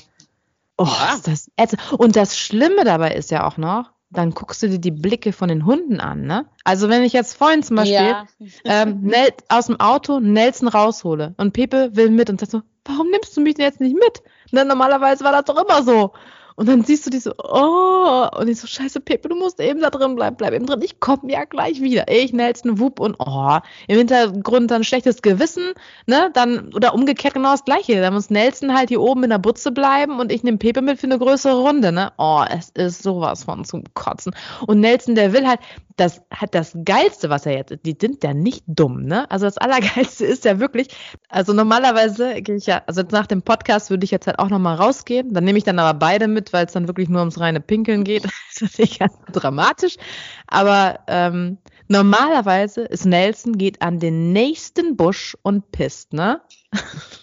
oh, 0.77 0.85
ja. 0.85 1.15
ist 1.15 1.27
das 1.27 1.51
ätzend. 1.57 1.81
Und 1.97 2.15
das 2.15 2.37
Schlimme 2.37 2.85
dabei 2.85 3.15
ist 3.15 3.31
ja 3.31 3.45
auch 3.45 3.57
noch, 3.57 3.91
dann 4.11 4.31
guckst 4.31 4.61
du 4.61 4.69
dir 4.69 4.79
die 4.79 4.91
Blicke 4.91 5.31
von 5.31 5.47
den 5.49 5.65
Hunden 5.65 5.99
an, 5.99 6.23
ne? 6.23 6.45
Also 6.63 6.89
wenn 6.89 7.03
ich 7.03 7.13
jetzt 7.13 7.37
vorhin 7.37 7.63
zum 7.63 7.77
Beispiel 7.77 7.95
ja. 7.95 8.25
ähm, 8.65 9.01
Nel 9.01 9.29
aus 9.49 9.67
dem 9.67 9.79
Auto 9.79 10.19
Nelson 10.19 10.67
raushole 10.67 11.33
und 11.37 11.53
Pepe 11.53 11.95
will 11.95 12.09
mit 12.09 12.29
und 12.29 12.39
sagt 12.39 12.51
so, 12.51 12.61
warum 12.85 13.09
nimmst 13.09 13.35
du 13.35 13.41
mich 13.41 13.55
denn 13.55 13.65
jetzt 13.65 13.79
nicht 13.79 13.95
mit? 13.95 14.21
Ne, 14.51 14.65
normalerweise 14.65 15.23
war 15.23 15.31
das 15.31 15.45
doch 15.45 15.63
immer 15.63 15.83
so. 15.83 16.11
Und 16.55 16.67
dann 16.67 16.83
siehst 16.83 17.05
du 17.05 17.09
die 17.09 17.19
so, 17.19 17.33
oh, 17.37 18.27
und 18.37 18.47
ich 18.47 18.59
so, 18.59 18.67
scheiße, 18.67 18.99
Pepe, 19.01 19.29
du 19.29 19.35
musst 19.35 19.59
eben 19.59 19.81
da 19.81 19.89
drin 19.89 20.15
bleiben, 20.15 20.35
bleib 20.35 20.53
eben 20.53 20.65
drin, 20.65 20.81
ich 20.81 20.99
komme 20.99 21.31
ja 21.31 21.45
gleich 21.45 21.81
wieder. 21.81 22.05
Ich 22.07 22.33
Nelson, 22.33 22.79
Wupp 22.79 22.99
und 22.99 23.15
oh, 23.19 23.57
im 23.87 23.97
Hintergrund 23.97 24.71
dann 24.71 24.83
schlechtes 24.83 25.21
Gewissen, 25.21 25.73
ne, 26.05 26.29
dann, 26.33 26.73
oder 26.73 26.93
umgekehrt 26.93 27.33
genau 27.33 27.51
das 27.51 27.65
Gleiche. 27.65 28.01
Da 28.01 28.11
muss 28.11 28.29
Nelson 28.29 28.73
halt 28.73 28.89
hier 28.89 29.01
oben 29.01 29.23
in 29.23 29.29
der 29.29 29.37
Butze 29.37 29.71
bleiben 29.71 30.19
und 30.19 30.31
ich 30.31 30.43
nehme 30.43 30.57
Pepe 30.57 30.81
mit 30.81 30.99
für 30.99 31.07
eine 31.07 31.19
größere 31.19 31.59
Runde, 31.61 31.91
ne. 31.91 32.11
Oh, 32.17 32.43
es 32.49 32.69
ist 32.69 33.03
sowas 33.03 33.43
von 33.43 33.65
zum 33.65 33.83
Kotzen. 33.93 34.35
Und 34.67 34.79
Nelson, 34.79 35.15
der 35.15 35.33
will 35.33 35.47
halt, 35.47 35.59
das 36.01 36.21
hat 36.31 36.55
das 36.55 36.75
Geilste, 36.83 37.29
was 37.29 37.45
er 37.45 37.53
jetzt, 37.53 37.73
die 37.85 37.95
sind 37.99 38.23
ja 38.23 38.33
nicht 38.33 38.63
dumm, 38.65 39.03
ne? 39.03 39.29
Also 39.29 39.45
das 39.45 39.59
Allergeilste 39.59 40.25
ist 40.33 40.45
ja 40.45 40.59
wirklich, 40.59 40.87
also 41.29 41.53
normalerweise 41.53 42.41
gehe 42.41 42.55
ich 42.55 42.65
ja, 42.65 42.81
also 42.87 43.03
nach 43.11 43.27
dem 43.27 43.43
Podcast 43.43 43.91
würde 43.91 44.03
ich 44.03 44.09
jetzt 44.09 44.25
halt 44.25 44.39
auch 44.39 44.49
nochmal 44.49 44.77
rausgehen, 44.77 45.31
dann 45.31 45.43
nehme 45.43 45.59
ich 45.59 45.63
dann 45.63 45.77
aber 45.77 45.97
beide 45.97 46.27
mit, 46.27 46.53
weil 46.53 46.65
es 46.65 46.73
dann 46.73 46.87
wirklich 46.87 47.07
nur 47.07 47.19
ums 47.19 47.39
reine 47.39 47.61
Pinkeln 47.61 48.03
geht. 48.03 48.25
das 48.53 48.61
ist 48.63 48.79
nicht 48.79 48.99
ganz 48.99 49.13
dramatisch. 49.31 49.97
Aber 50.47 50.99
ähm, 51.05 51.59
normalerweise 51.87 52.81
ist 52.81 53.05
Nelson 53.05 53.57
geht 53.57 53.81
an 53.83 53.99
den 53.99 54.33
nächsten 54.33 54.97
Busch 54.97 55.37
und 55.43 55.71
pisst, 55.71 56.13
ne? 56.13 56.41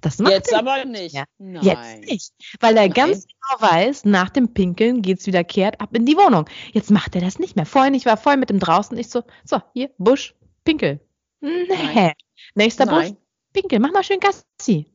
Das 0.00 0.18
macht 0.18 0.32
Jetzt 0.32 0.54
aber 0.54 0.84
nicht. 0.84 1.14
Ja. 1.14 1.24
Jetzt 1.38 2.00
nicht. 2.00 2.32
Weil 2.60 2.76
er 2.76 2.88
Nein. 2.88 2.92
ganz 2.92 3.26
genau 3.26 3.70
weiß, 3.70 4.04
nach 4.04 4.30
dem 4.30 4.52
Pinkeln 4.54 5.02
geht's 5.02 5.26
wieder 5.26 5.44
kehrt 5.44 5.80
ab 5.80 5.90
in 5.94 6.06
die 6.06 6.16
Wohnung. 6.16 6.48
Jetzt 6.72 6.90
macht 6.90 7.14
er 7.14 7.20
das 7.20 7.38
nicht 7.38 7.56
mehr. 7.56 7.66
Vorhin, 7.66 7.94
ich 7.94 8.06
war 8.06 8.16
voll 8.16 8.36
mit 8.36 8.50
dem 8.50 8.58
draußen. 8.58 8.96
Ich 8.96 9.08
so, 9.08 9.22
so, 9.44 9.60
hier, 9.72 9.90
Busch, 9.98 10.34
Pinkel. 10.64 11.00
Nee. 11.40 11.66
Nein. 11.68 12.12
Nächster 12.54 12.86
Nein. 12.86 13.12
Busch, 13.12 13.18
Pinkel, 13.52 13.78
mach 13.80 13.92
mal 13.92 14.04
schön 14.04 14.20
Gassi. 14.20 14.86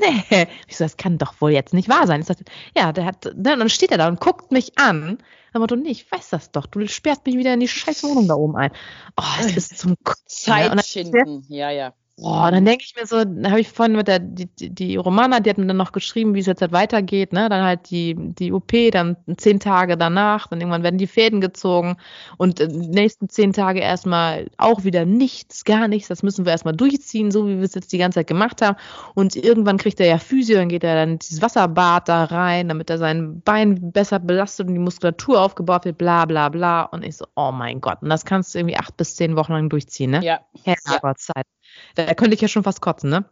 Nee. 0.00 0.48
Ich 0.66 0.76
so, 0.76 0.84
das 0.84 0.96
kann 0.96 1.18
doch 1.18 1.40
wohl 1.40 1.52
jetzt 1.52 1.72
nicht 1.72 1.88
wahr 1.88 2.06
sein. 2.06 2.20
Ich 2.20 2.26
sagte, 2.26 2.44
ja, 2.76 2.92
der 2.92 3.04
hat, 3.04 3.24
ne, 3.24 3.56
dann 3.56 3.68
steht 3.68 3.92
er 3.92 3.98
da 3.98 4.08
und 4.08 4.20
guckt 4.20 4.50
mich 4.50 4.76
an. 4.78 5.18
Aber 5.52 5.66
du, 5.66 5.76
nee, 5.76 5.90
ich 5.90 6.10
weiß 6.10 6.30
das 6.30 6.50
doch. 6.50 6.66
Du 6.66 6.86
sperrst 6.86 7.24
mich 7.26 7.36
wieder 7.36 7.54
in 7.54 7.60
die 7.60 7.68
scheiß 7.68 8.02
Wohnung 8.02 8.28
da 8.28 8.34
oben 8.34 8.56
ein. 8.56 8.70
Oh, 9.16 9.24
es 9.40 9.56
ist 9.56 9.78
zum 9.78 9.94
Zeit 10.26 10.74
Ne? 10.74 11.42
Ja, 11.48 11.70
ja. 11.70 11.94
Boah, 12.20 12.50
dann 12.50 12.64
denke 12.64 12.82
ich 12.84 12.96
mir 12.96 13.06
so, 13.06 13.24
da 13.24 13.50
habe 13.50 13.60
ich 13.60 13.68
vorhin 13.68 13.94
mit 13.94 14.08
der, 14.08 14.18
die, 14.18 14.48
die 14.48 14.96
Romana, 14.96 15.38
die 15.38 15.50
hat 15.50 15.58
mir 15.58 15.66
dann 15.66 15.76
noch 15.76 15.92
geschrieben, 15.92 16.34
wie 16.34 16.40
es 16.40 16.46
jetzt 16.46 16.60
halt 16.60 16.72
weitergeht, 16.72 17.32
ne? 17.32 17.48
Dann 17.48 17.62
halt 17.62 17.90
die, 17.90 18.16
die 18.18 18.52
OP, 18.52 18.72
dann 18.90 19.16
zehn 19.36 19.60
Tage 19.60 19.96
danach, 19.96 20.48
dann 20.48 20.60
irgendwann 20.60 20.82
werden 20.82 20.98
die 20.98 21.06
Fäden 21.06 21.40
gezogen 21.40 21.96
und 22.36 22.58
die 22.58 22.66
nächsten 22.66 23.28
zehn 23.28 23.52
Tage 23.52 23.78
erstmal 23.78 24.50
auch 24.56 24.82
wieder 24.82 25.04
nichts, 25.04 25.64
gar 25.64 25.86
nichts. 25.86 26.08
Das 26.08 26.24
müssen 26.24 26.44
wir 26.44 26.50
erstmal 26.50 26.74
durchziehen, 26.74 27.30
so 27.30 27.46
wie 27.46 27.58
wir 27.58 27.62
es 27.62 27.76
jetzt 27.76 27.92
die 27.92 27.98
ganze 27.98 28.16
Zeit 28.18 28.26
gemacht 28.26 28.62
haben. 28.62 28.76
Und 29.14 29.36
irgendwann 29.36 29.78
kriegt 29.78 30.00
er 30.00 30.08
ja 30.08 30.18
Physio, 30.18 30.56
dann 30.56 30.70
geht 30.70 30.82
er 30.82 30.96
dann 30.96 31.20
dieses 31.20 31.40
Wasserbad 31.40 32.08
da 32.08 32.24
rein, 32.24 32.66
damit 32.66 32.90
er 32.90 32.98
sein 32.98 33.42
Bein 33.42 33.92
besser 33.92 34.18
belastet 34.18 34.66
und 34.66 34.74
die 34.74 34.80
Muskulatur 34.80 35.40
aufgebaut 35.40 35.84
wird, 35.84 35.98
bla 35.98 36.24
bla 36.24 36.48
bla. 36.48 36.82
Und 36.82 37.04
ich 37.04 37.16
so, 37.16 37.26
oh 37.36 37.52
mein 37.52 37.80
Gott. 37.80 38.02
Und 38.02 38.08
das 38.08 38.24
kannst 38.24 38.54
du 38.54 38.58
irgendwie 38.58 38.76
acht 38.76 38.96
bis 38.96 39.14
zehn 39.14 39.36
Wochen 39.36 39.52
lang 39.52 39.68
durchziehen, 39.68 40.10
ne? 40.10 40.24
Ja. 40.24 40.40
Herrgottzeit. 40.64 41.36
Ja. 41.36 41.57
Da 41.94 42.14
könnte 42.14 42.34
ich 42.34 42.40
ja 42.40 42.48
schon 42.48 42.64
fast 42.64 42.80
kotzen, 42.80 43.10
ne? 43.10 43.24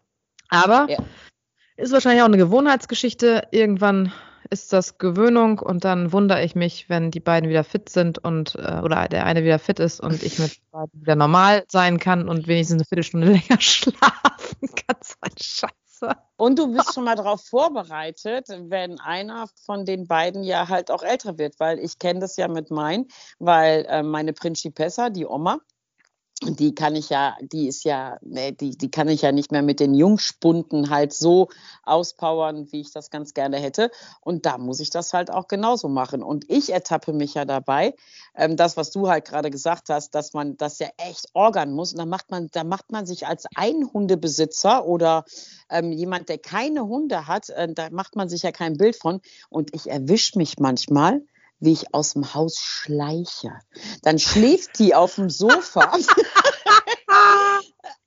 Aber 0.49 0.87
ja. 0.89 0.99
ist 1.77 1.93
wahrscheinlich 1.93 2.23
auch 2.23 2.27
eine 2.27 2.37
Gewohnheitsgeschichte. 2.37 3.49
Irgendwann 3.51 4.13
ist 4.51 4.73
das 4.73 4.99
Gewöhnung 4.99 5.59
und 5.59 5.85
dann 5.85 6.13
wundere 6.13 6.45
ich 6.45 6.55
mich, 6.55 6.89
wenn 6.89 7.11
die 7.11 7.21
beiden 7.21 7.49
wieder 7.49 7.65
fit 7.65 7.89
sind 7.89 8.19
und 8.19 8.55
äh, 8.55 8.81
oder 8.83 9.09
der 9.09 9.27
eine 9.27 9.43
wieder 9.43 9.59
fit 9.59 9.81
ist 9.81 10.01
und 10.01 10.23
ich 10.23 10.39
mit 10.39 10.59
beiden 10.71 11.01
wieder 11.01 11.17
normal 11.17 11.65
sein 11.69 11.99
kann 11.99 12.29
und 12.29 12.47
wenigstens 12.47 12.81
eine 12.81 12.85
Viertelstunde 12.85 13.27
länger 13.33 13.61
schlafen 13.61 14.61
kann. 14.61 14.97
So 15.03 15.15
ein 15.21 15.33
Scheiße. 15.41 16.17
Und 16.37 16.59
du 16.59 16.73
bist 16.73 16.95
schon 16.95 17.05
mal 17.05 17.17
darauf 17.17 17.43
vorbereitet, 17.43 18.49
wenn 18.49 19.01
einer 19.01 19.47
von 19.65 19.85
den 19.85 20.07
beiden 20.07 20.43
ja 20.43 20.69
halt 20.69 20.91
auch 20.91 21.03
älter 21.03 21.39
wird, 21.39 21.59
weil 21.59 21.79
ich 21.79 21.99
kenne 21.99 22.21
das 22.21 22.37
ja 22.37 22.49
mit 22.49 22.71
meinen, 22.71 23.09
weil 23.39 23.87
äh, 23.89 24.03
meine 24.03 24.33
Principessa, 24.33 25.09
die 25.09 25.27
Oma, 25.27 25.59
die 26.43 26.75
kann 26.75 26.95
ich 26.97 27.09
ja, 27.09 27.35
die 27.41 27.67
ist 27.67 27.85
ja, 27.85 28.19
nee, 28.21 28.53
die, 28.53 28.77
die 28.77 28.91
kann 28.91 29.09
ich 29.09 29.23
ja 29.23 29.33
nicht 29.33 29.53
mehr 29.53 29.63
mit 29.63 29.81
den 29.81 29.95
Jungspunden 29.95 30.91
halt 30.91 31.15
so 31.15 31.49
auspowern, 31.83 32.71
wie 32.73 32.81
ich 32.81 32.93
das 32.93 33.11
ganz 33.11 33.33
gerne 33.33 33.57
hätte. 33.57 33.91
Und 34.21 34.45
da 34.45 34.59
muss 34.59 34.81
ich 34.81 34.91
das 34.91 35.15
halt 35.15 35.31
auch 35.31 35.49
genauso 35.49 35.89
machen. 35.89 36.23
Und 36.23 36.45
ich 36.51 36.71
ertappe 36.71 37.15
mich 37.15 37.35
ja 37.35 37.47
dabei, 37.47 37.95
ähm, 38.35 38.57
das, 38.57 38.77
was 38.77 38.91
du 38.91 39.09
halt 39.09 39.25
gerade 39.25 39.51
gesagt 39.51 39.89
hast, 39.89 40.15
dass 40.15 40.35
man 40.35 40.59
das 40.59 40.79
ja 40.79 40.89
echt 40.99 41.29
organ 41.33 41.73
muss. 41.73 41.93
Und 41.93 41.99
da 41.99 42.07
macht 42.07 42.31
man, 42.31 42.49
da 42.53 42.65
macht 42.65 42.93
man 42.93 43.07
sich 43.07 43.27
als 43.27 43.47
Einhundebesitzer 43.55 44.85
oder 44.85 45.25
ähm, 45.71 45.91
jemand, 45.91 46.29
der 46.29 46.39
keine 46.39 46.87
Hunde 46.87 47.27
hat, 47.27 47.49
äh, 47.49 47.73
da 47.73 47.89
macht 47.91 48.15
man 48.15 48.29
sich 48.29 48.43
ja 48.43 48.53
kein 48.53 48.77
Bild 48.77 48.97
von. 48.97 49.23
Und 49.49 49.75
ich 49.75 49.89
erwische 49.89 50.37
mich 50.37 50.59
manchmal, 50.59 51.23
wie 51.59 51.73
ich 51.73 51.95
aus 51.95 52.13
dem 52.13 52.35
Haus 52.35 52.59
schleiche. 52.59 53.53
Dann 54.03 54.19
schläft 54.19 54.79
die 54.79 54.95
auf 54.95 55.15
dem 55.17 55.31
Sofa. 55.31 55.93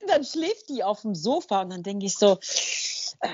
dann 0.07 0.23
schläft 0.23 0.69
die 0.69 0.83
auf 0.83 1.01
dem 1.01 1.15
Sofa 1.15 1.62
und 1.62 1.71
dann 1.71 1.83
denke 1.83 2.05
ich 2.05 2.17
so, 2.17 2.38
äh, 3.21 3.27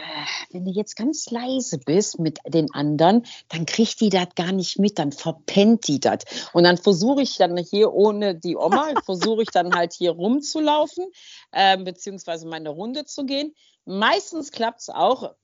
wenn 0.51 0.65
du 0.65 0.71
jetzt 0.71 0.95
ganz 0.95 1.29
leise 1.29 1.77
bist 1.77 2.19
mit 2.19 2.39
den 2.47 2.73
anderen, 2.73 3.25
dann 3.49 3.65
kriegt 3.65 4.01
die 4.01 4.09
das 4.09 4.29
gar 4.35 4.51
nicht 4.51 4.79
mit, 4.79 4.97
dann 4.97 5.11
verpennt 5.11 5.87
die 5.87 5.99
das. 5.99 6.19
Und 6.53 6.63
dann 6.63 6.77
versuche 6.77 7.21
ich 7.21 7.37
dann 7.37 7.57
hier 7.57 7.93
ohne 7.93 8.35
die 8.35 8.55
Oma, 8.55 8.89
versuche 9.05 9.43
ich 9.43 9.49
dann 9.49 9.75
halt 9.75 9.93
hier 9.93 10.11
rumzulaufen, 10.11 11.05
äh, 11.51 11.77
beziehungsweise 11.77 12.47
meine 12.47 12.69
Runde 12.69 13.05
zu 13.05 13.25
gehen. 13.25 13.53
Meistens 13.85 14.51
klappt 14.51 14.81
es 14.81 14.89
auch. 14.89 15.35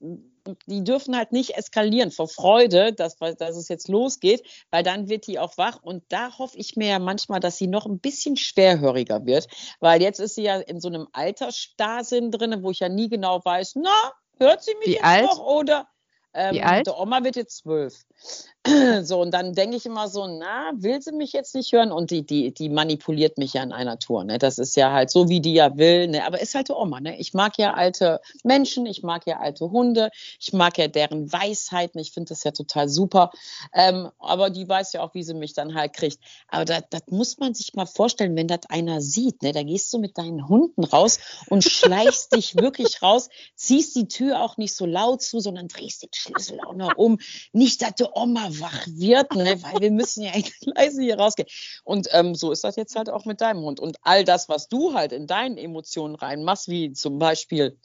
Die 0.66 0.82
dürfen 0.82 1.16
halt 1.16 1.32
nicht 1.32 1.56
eskalieren 1.56 2.10
vor 2.10 2.28
Freude, 2.28 2.92
dass, 2.92 3.16
dass 3.16 3.56
es 3.56 3.68
jetzt 3.68 3.88
losgeht, 3.88 4.42
weil 4.70 4.82
dann 4.82 5.08
wird 5.08 5.26
die 5.26 5.38
auch 5.38 5.56
wach. 5.56 5.78
Und 5.82 6.04
da 6.08 6.38
hoffe 6.38 6.56
ich 6.58 6.76
mir 6.76 6.88
ja 6.88 6.98
manchmal, 6.98 7.40
dass 7.40 7.58
sie 7.58 7.68
noch 7.68 7.86
ein 7.86 8.00
bisschen 8.00 8.36
schwerhöriger 8.36 9.24
wird, 9.24 9.46
weil 9.80 10.02
jetzt 10.02 10.18
ist 10.18 10.34
sie 10.34 10.42
ja 10.42 10.58
in 10.58 10.80
so 10.80 10.88
einem 10.88 11.08
Altersstarrsinn 11.12 12.30
drin, 12.30 12.62
wo 12.62 12.70
ich 12.70 12.80
ja 12.80 12.88
nie 12.88 13.08
genau 13.08 13.40
weiß, 13.44 13.76
na, 13.76 14.12
hört 14.38 14.62
sie 14.62 14.74
mich 14.76 14.88
Wie 14.88 14.92
jetzt 14.92 15.04
alt? 15.04 15.24
noch 15.24 15.38
oder 15.38 15.88
ähm, 16.34 16.54
Wie 16.54 16.62
alt? 16.62 16.86
Der 16.86 16.98
Oma 16.98 17.22
wird 17.24 17.36
jetzt 17.36 17.58
zwölf. 17.58 18.04
So, 19.02 19.20
und 19.20 19.32
dann 19.32 19.54
denke 19.54 19.76
ich 19.76 19.86
immer 19.86 20.08
so, 20.08 20.26
na, 20.26 20.70
will 20.76 21.02
sie 21.02 21.12
mich 21.12 21.32
jetzt 21.32 21.54
nicht 21.54 21.72
hören? 21.72 21.90
Und 21.90 22.10
die, 22.10 22.24
die, 22.24 22.54
die 22.54 22.68
manipuliert 22.68 23.38
mich 23.38 23.54
ja 23.54 23.62
in 23.62 23.72
einer 23.72 23.98
Tour. 23.98 24.24
Ne? 24.24 24.38
Das 24.38 24.58
ist 24.58 24.76
ja 24.76 24.92
halt 24.92 25.10
so, 25.10 25.28
wie 25.28 25.40
die 25.40 25.54
ja 25.54 25.76
will. 25.76 26.08
Ne? 26.08 26.24
Aber 26.24 26.40
ist 26.40 26.54
halt 26.54 26.68
die 26.68 26.72
Oma. 26.72 27.00
Ne? 27.00 27.18
Ich 27.18 27.34
mag 27.34 27.58
ja 27.58 27.74
alte 27.74 28.20
Menschen, 28.44 28.86
ich 28.86 29.02
mag 29.02 29.26
ja 29.26 29.40
alte 29.40 29.70
Hunde, 29.70 30.10
ich 30.38 30.52
mag 30.52 30.78
ja 30.78 30.86
deren 30.88 31.32
Weisheiten. 31.32 31.98
Ich 32.00 32.12
finde 32.12 32.30
das 32.30 32.44
ja 32.44 32.52
total 32.52 32.88
super. 32.88 33.30
Ähm, 33.74 34.10
aber 34.18 34.50
die 34.50 34.68
weiß 34.68 34.92
ja 34.92 35.02
auch, 35.02 35.14
wie 35.14 35.24
sie 35.24 35.34
mich 35.34 35.54
dann 35.54 35.74
halt 35.74 35.94
kriegt. 35.94 36.18
Aber 36.48 36.64
das, 36.64 36.82
das 36.90 37.02
muss 37.10 37.38
man 37.38 37.54
sich 37.54 37.74
mal 37.74 37.86
vorstellen, 37.86 38.36
wenn 38.36 38.48
das 38.48 38.60
einer 38.68 39.00
sieht. 39.00 39.42
Ne? 39.42 39.52
Da 39.52 39.62
gehst 39.64 39.92
du 39.92 39.98
mit 39.98 40.18
deinen 40.18 40.48
Hunden 40.48 40.84
raus 40.84 41.18
und 41.48 41.64
schleichst 41.64 42.34
dich 42.34 42.54
wirklich 42.56 43.02
raus, 43.02 43.28
ziehst 43.56 43.96
die 43.96 44.06
Tür 44.06 44.40
auch 44.40 44.56
nicht 44.56 44.74
so 44.74 44.86
laut 44.86 45.22
zu, 45.22 45.40
sondern 45.40 45.68
drehst 45.68 46.02
den 46.02 46.10
Schlüssel 46.14 46.60
auch 46.60 46.74
noch 46.74 46.96
um. 46.96 47.18
Nicht, 47.52 47.82
dass 47.82 47.94
die 47.96 48.06
Oma 48.14 48.51
wach 48.60 48.86
wird, 48.86 49.34
ne? 49.34 49.56
weil 49.62 49.80
wir 49.80 49.90
müssen 49.90 50.22
ja 50.22 50.32
leise 50.62 51.02
hier 51.02 51.18
rausgehen. 51.18 51.48
Und 51.84 52.08
ähm, 52.12 52.34
so 52.34 52.52
ist 52.52 52.64
das 52.64 52.76
jetzt 52.76 52.96
halt 52.96 53.10
auch 53.10 53.24
mit 53.24 53.40
deinem 53.40 53.62
Hund. 53.62 53.80
Und 53.80 53.96
all 54.02 54.24
das, 54.24 54.48
was 54.48 54.68
du 54.68 54.94
halt 54.94 55.12
in 55.12 55.26
deinen 55.26 55.56
Emotionen 55.56 56.14
reinmachst, 56.14 56.68
wie 56.68 56.92
zum 56.92 57.18
Beispiel 57.18 57.78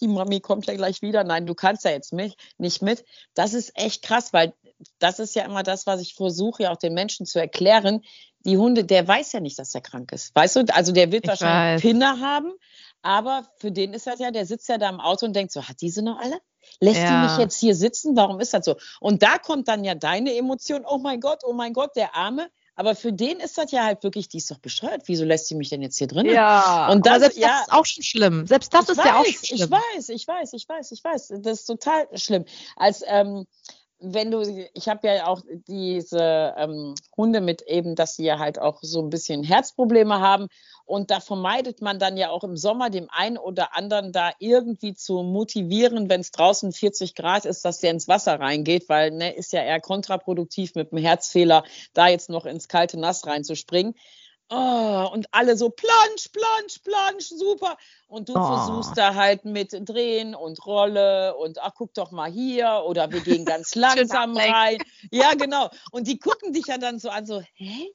die 0.00 0.08
Mami 0.08 0.40
kommt 0.40 0.66
ja 0.66 0.74
gleich 0.74 1.02
wieder. 1.02 1.24
Nein, 1.24 1.46
du 1.46 1.54
kannst 1.54 1.84
ja 1.84 1.90
jetzt 1.90 2.12
mit, 2.12 2.36
nicht 2.56 2.82
mit. 2.82 3.04
Das 3.34 3.54
ist 3.54 3.72
echt 3.74 4.02
krass, 4.02 4.32
weil 4.32 4.52
das 4.98 5.18
ist 5.18 5.34
ja 5.34 5.44
immer 5.44 5.62
das, 5.62 5.86
was 5.86 6.00
ich 6.00 6.14
versuche, 6.14 6.64
ja 6.64 6.72
auch 6.72 6.76
den 6.76 6.94
Menschen 6.94 7.26
zu 7.26 7.38
erklären. 7.38 8.02
Die 8.44 8.56
Hunde, 8.56 8.84
der 8.84 9.06
weiß 9.06 9.32
ja 9.32 9.40
nicht, 9.40 9.58
dass 9.58 9.74
er 9.74 9.80
krank 9.80 10.12
ist. 10.12 10.34
Weißt 10.34 10.56
du, 10.56 10.64
also 10.72 10.92
der 10.92 11.10
wird 11.10 11.24
ich 11.24 11.28
wahrscheinlich 11.28 11.84
weiß. 11.84 11.90
Pinne 11.90 12.20
haben, 12.20 12.52
aber 13.02 13.46
für 13.58 13.70
den 13.70 13.92
ist 13.92 14.06
das 14.06 14.18
ja, 14.18 14.30
der 14.30 14.46
sitzt 14.46 14.68
ja 14.68 14.78
da 14.78 14.88
im 14.88 15.00
Auto 15.00 15.26
und 15.26 15.34
denkt 15.34 15.52
so, 15.52 15.62
hat 15.62 15.80
diese 15.80 16.02
noch 16.02 16.18
alle? 16.18 16.38
Lässt 16.80 17.00
ja. 17.00 17.22
die 17.22 17.28
mich 17.28 17.38
jetzt 17.38 17.58
hier 17.58 17.74
sitzen? 17.74 18.16
Warum 18.16 18.40
ist 18.40 18.54
das 18.54 18.64
so? 18.64 18.76
Und 19.00 19.22
da 19.22 19.38
kommt 19.38 19.68
dann 19.68 19.84
ja 19.84 19.94
deine 19.94 20.34
Emotion, 20.36 20.84
oh 20.86 20.98
mein 20.98 21.20
Gott, 21.20 21.40
oh 21.44 21.52
mein 21.52 21.72
Gott, 21.72 21.96
der 21.96 22.14
Arme. 22.14 22.50
Aber 22.74 22.94
für 22.94 23.12
den 23.12 23.40
ist 23.40 23.58
das 23.58 23.72
ja 23.72 23.84
halt 23.84 24.04
wirklich, 24.04 24.28
die 24.28 24.38
ist 24.38 24.52
doch 24.52 24.58
bescheuert. 24.58 25.02
Wieso 25.06 25.24
lässt 25.24 25.48
sie 25.48 25.56
mich 25.56 25.68
denn 25.68 25.82
jetzt 25.82 25.98
hier 25.98 26.06
drin? 26.06 26.26
Ja, 26.26 26.88
und 26.92 27.06
das, 27.06 27.20
selbst 27.20 27.38
ja, 27.38 27.48
das 27.48 27.60
ist 27.62 27.72
auch 27.72 27.86
schon 27.86 28.04
schlimm. 28.04 28.46
Selbst 28.46 28.72
das 28.72 28.88
ist 28.88 28.98
weiß, 28.98 29.04
ja 29.04 29.18
auch 29.18 29.24
schlimm. 29.24 29.58
Ich 29.58 29.70
weiß, 29.70 30.08
ich 30.10 30.28
weiß, 30.28 30.52
ich 30.52 30.68
weiß, 30.68 30.92
ich 30.92 31.02
weiß. 31.02 31.32
Das 31.40 31.60
ist 31.60 31.66
total 31.66 32.06
schlimm. 32.14 32.44
Als 32.76 33.02
ähm, 33.04 33.46
wenn 34.00 34.30
du, 34.30 34.42
ich 34.74 34.88
habe 34.88 35.08
ja 35.08 35.26
auch 35.26 35.42
diese 35.66 36.54
ähm, 36.56 36.94
Hunde 37.16 37.40
mit 37.40 37.62
eben, 37.62 37.94
dass 37.96 38.16
sie 38.16 38.24
ja 38.24 38.38
halt 38.38 38.58
auch 38.58 38.78
so 38.82 39.02
ein 39.02 39.10
bisschen 39.10 39.42
Herzprobleme 39.42 40.20
haben. 40.20 40.48
Und 40.84 41.10
da 41.10 41.20
vermeidet 41.20 41.82
man 41.82 41.98
dann 41.98 42.16
ja 42.16 42.30
auch 42.30 42.44
im 42.44 42.56
Sommer 42.56 42.88
dem 42.90 43.08
einen 43.10 43.36
oder 43.36 43.76
anderen 43.76 44.12
da 44.12 44.30
irgendwie 44.38 44.94
zu 44.94 45.22
motivieren, 45.22 46.08
wenn 46.08 46.20
es 46.20 46.30
draußen 46.30 46.72
40 46.72 47.14
Grad 47.14 47.44
ist, 47.44 47.64
dass 47.64 47.80
der 47.80 47.90
ins 47.90 48.08
Wasser 48.08 48.40
reingeht, 48.40 48.88
weil 48.88 49.10
ne, 49.10 49.34
ist 49.34 49.52
ja 49.52 49.62
eher 49.62 49.80
kontraproduktiv 49.80 50.74
mit 50.76 50.92
dem 50.92 50.98
Herzfehler, 50.98 51.64
da 51.92 52.08
jetzt 52.08 52.30
noch 52.30 52.46
ins 52.46 52.68
kalte 52.68 52.98
Nass 52.98 53.26
reinzuspringen. 53.26 53.94
Oh, 54.50 55.08
und 55.12 55.26
alle 55.32 55.56
so 55.58 55.68
plansch, 55.68 56.28
plansch, 56.32 56.78
plansch, 56.82 57.28
super. 57.28 57.76
Und 58.06 58.30
du 58.30 58.34
oh. 58.34 58.46
versuchst 58.46 58.96
da 58.96 59.14
halt 59.14 59.44
mit 59.44 59.72
drehen 59.72 60.34
und 60.34 60.64
Rolle 60.64 61.36
und 61.36 61.60
ach, 61.60 61.72
guck 61.74 61.92
doch 61.92 62.12
mal 62.12 62.30
hier 62.30 62.82
oder 62.86 63.10
wir 63.12 63.20
gehen 63.20 63.44
ganz 63.44 63.74
langsam 63.74 64.36
rein. 64.36 64.78
Ja, 65.10 65.34
genau. 65.34 65.68
Und 65.90 66.06
die 66.06 66.18
gucken 66.18 66.54
dich 66.54 66.66
ja 66.66 66.78
dann 66.78 66.98
so 66.98 67.10
an, 67.10 67.26
so, 67.26 67.42
hä? 67.54 67.92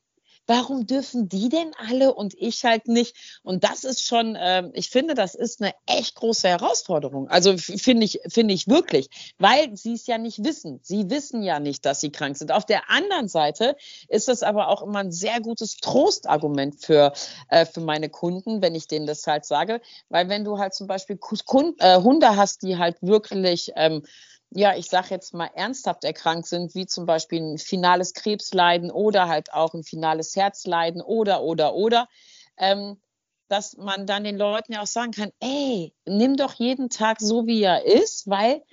Warum 0.48 0.86
dürfen 0.86 1.30
die 1.30 1.50
denn 1.50 1.72
alle 1.78 2.14
und 2.14 2.34
ich 2.38 2.64
halt 2.66 2.88
nicht? 2.88 3.16
Und 3.44 3.64
das 3.64 3.84
ist 3.84 4.06
schon, 4.06 4.36
äh, 4.36 4.70
ich 4.74 4.90
finde, 4.90 5.14
das 5.14 5.36
ist 5.36 5.62
eine 5.62 5.74
echt 5.86 6.16
große 6.16 6.48
Herausforderung. 6.48 7.28
Also 7.30 7.58
finde 7.58 8.06
ich, 8.06 8.20
finde 8.28 8.54
ich 8.54 8.68
wirklich, 8.68 9.10
weil 9.38 9.76
sie 9.76 9.94
es 9.94 10.08
ja 10.08 10.18
nicht 10.18 10.44
wissen. 10.44 10.80
Sie 10.84 11.10
wissen 11.10 11.44
ja 11.44 11.60
nicht, 11.60 11.86
dass 11.86 12.02
sie 12.02 12.12
krank 12.12 12.38
sind. 12.38 12.52
Auf 12.52 12.66
der 12.66 12.90
anderen 12.90 13.28
Seite 13.28 13.76
ist 14.08 14.28
das 14.28 14.44
aber 14.44 14.68
auch 14.68 14.82
immer 14.82 15.00
ein 15.00 15.12
sehr 15.12 15.40
gutes 15.40 15.78
Trostargument 15.78 16.84
für, 16.84 17.14
äh, 17.50 17.66
für 17.66 17.82
meine 17.82 18.10
Kunden, 18.10 18.62
wenn 18.62 18.76
ich 18.76 18.88
denen 18.88 19.08
das 19.08 19.26
halt 19.28 19.46
sage. 19.46 19.82
Weil 20.10 20.30
wenn 20.30 20.44
du 20.44 20.58
halt 20.60 20.74
zum 20.74 20.88
Beispiel 20.88 21.18
Kunden, 21.18 21.80
äh, 21.80 21.98
Hunde 22.02 22.36
hast, 22.36 22.64
die 22.64 22.78
halt 22.78 22.98
wirklich 23.02 23.72
ähm, 23.76 24.04
ja, 24.56 24.76
ich 24.76 24.88
sage 24.88 25.08
jetzt 25.10 25.34
mal, 25.34 25.50
ernsthaft 25.56 26.04
erkrankt 26.04 26.48
sind, 26.48 26.76
wie 26.76 26.86
zum 26.86 27.06
Beispiel 27.06 27.42
ein 27.42 27.58
finales 27.58 28.14
Krebsleiden 28.14 28.92
oder 28.92 29.28
halt 29.28 29.52
auch 29.54 29.74
ein 29.74 29.84
finales 29.84 30.36
Herzleiden 30.36 31.02
oder, 31.02 31.42
oder, 31.42 31.74
oder, 31.74 32.08
ähm, 32.58 33.02
dass 33.48 33.78
man 33.78 34.06
dann 34.06 34.24
den 34.24 34.38
Leuten 34.38 34.74
ja 34.74 34.82
auch 34.82 34.88
sagen 34.88 35.12
kann, 35.12 35.32
ey, 35.40 35.94
nimm 36.06 36.38
doch 36.38 36.54
jeden 36.54 36.90
Tag 36.90 37.20
so, 37.20 37.46
wie 37.46 37.64
er 37.64 37.86
ist, 37.86 38.30
weil 38.30 38.64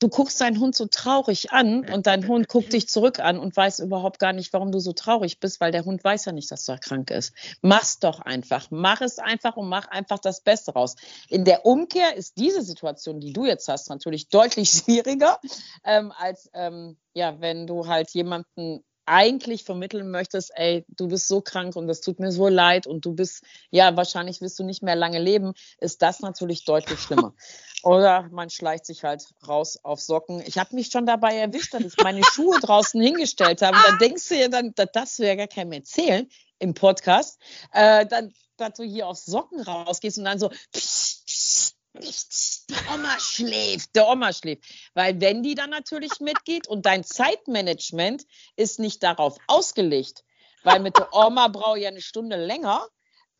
du 0.00 0.08
guckst 0.08 0.40
deinen 0.40 0.60
Hund 0.60 0.74
so 0.74 0.86
traurig 0.86 1.52
an 1.52 1.88
und 1.90 2.06
dein 2.06 2.26
Hund 2.26 2.48
guckt 2.48 2.72
dich 2.72 2.88
zurück 2.88 3.20
an 3.20 3.38
und 3.38 3.56
weiß 3.56 3.78
überhaupt 3.80 4.18
gar 4.18 4.32
nicht, 4.32 4.52
warum 4.52 4.72
du 4.72 4.78
so 4.78 4.92
traurig 4.92 5.40
bist, 5.40 5.60
weil 5.60 5.72
der 5.72 5.84
Hund 5.84 6.02
weiß 6.02 6.24
ja 6.26 6.32
nicht, 6.32 6.50
dass 6.50 6.64
du 6.64 6.76
krank 6.78 7.10
ist. 7.10 7.32
Mach's 7.62 7.98
doch 7.98 8.20
einfach. 8.20 8.68
Mach 8.70 9.00
es 9.00 9.18
einfach 9.18 9.56
und 9.56 9.68
mach 9.68 9.88
einfach 9.88 10.18
das 10.18 10.40
Beste 10.40 10.72
raus. 10.72 10.96
In 11.28 11.44
der 11.44 11.64
Umkehr 11.64 12.16
ist 12.16 12.38
diese 12.38 12.62
Situation, 12.62 13.20
die 13.20 13.32
du 13.32 13.44
jetzt 13.46 13.68
hast, 13.68 13.88
natürlich 13.88 14.28
deutlich 14.28 14.70
schwieriger, 14.84 15.38
ähm, 15.84 16.12
als 16.16 16.50
ähm, 16.54 16.96
ja, 17.14 17.40
wenn 17.40 17.66
du 17.66 17.86
halt 17.86 18.10
jemanden 18.10 18.84
eigentlich 19.06 19.64
vermitteln 19.64 20.10
möchtest, 20.10 20.52
ey, 20.54 20.84
du 20.88 21.08
bist 21.08 21.28
so 21.28 21.40
krank 21.40 21.76
und 21.76 21.86
das 21.86 22.00
tut 22.00 22.20
mir 22.20 22.32
so 22.32 22.48
leid 22.48 22.86
und 22.86 23.04
du 23.04 23.14
bist, 23.14 23.42
ja, 23.70 23.96
wahrscheinlich 23.96 24.40
wirst 24.40 24.58
du 24.58 24.64
nicht 24.64 24.82
mehr 24.82 24.96
lange 24.96 25.18
leben, 25.18 25.54
ist 25.78 26.02
das 26.02 26.20
natürlich 26.20 26.64
deutlich 26.64 27.00
schlimmer. 27.00 27.34
Oder 27.82 28.28
man 28.30 28.48
schleicht 28.48 28.86
sich 28.86 29.04
halt 29.04 29.26
raus 29.46 29.78
auf 29.82 30.00
Socken. 30.00 30.42
Ich 30.46 30.56
habe 30.56 30.74
mich 30.74 30.88
schon 30.88 31.04
dabei 31.04 31.36
erwischt, 31.36 31.74
dass 31.74 31.82
ich 31.82 31.96
meine 32.02 32.22
Schuhe 32.24 32.58
draußen 32.58 32.98
hingestellt 32.98 33.60
habe. 33.60 33.76
Dann 33.86 33.98
denkst 33.98 34.28
du 34.28 34.36
ja 34.36 34.48
dann, 34.48 34.72
das 34.74 35.18
ja 35.18 35.34
gar 35.34 35.48
keinem 35.48 35.72
erzählen 35.72 36.26
im 36.58 36.72
Podcast, 36.72 37.38
äh, 37.72 38.06
dann, 38.06 38.32
dass 38.56 38.74
du 38.74 38.84
hier 38.84 39.06
auf 39.06 39.18
Socken 39.18 39.60
rausgehst 39.60 40.16
und 40.16 40.24
dann 40.24 40.38
so, 40.38 40.48
psch, 40.48 41.18
psch, 41.26 41.74
der 42.70 42.94
Oma 42.94 43.18
schläft, 43.18 43.94
der 43.94 44.08
Oma 44.08 44.32
schläft. 44.32 44.64
Weil 44.94 45.20
wenn 45.20 45.42
die 45.42 45.54
dann 45.54 45.70
natürlich 45.70 46.20
mitgeht 46.20 46.66
und 46.66 46.86
dein 46.86 47.04
Zeitmanagement 47.04 48.24
ist 48.56 48.78
nicht 48.78 49.02
darauf 49.02 49.36
ausgelegt, 49.46 50.24
weil 50.62 50.80
mit 50.80 50.96
der 50.96 51.12
Oma 51.12 51.48
brauche 51.48 51.78
ich 51.78 51.84
ja 51.84 51.90
eine 51.90 52.00
Stunde 52.00 52.36
länger, 52.36 52.86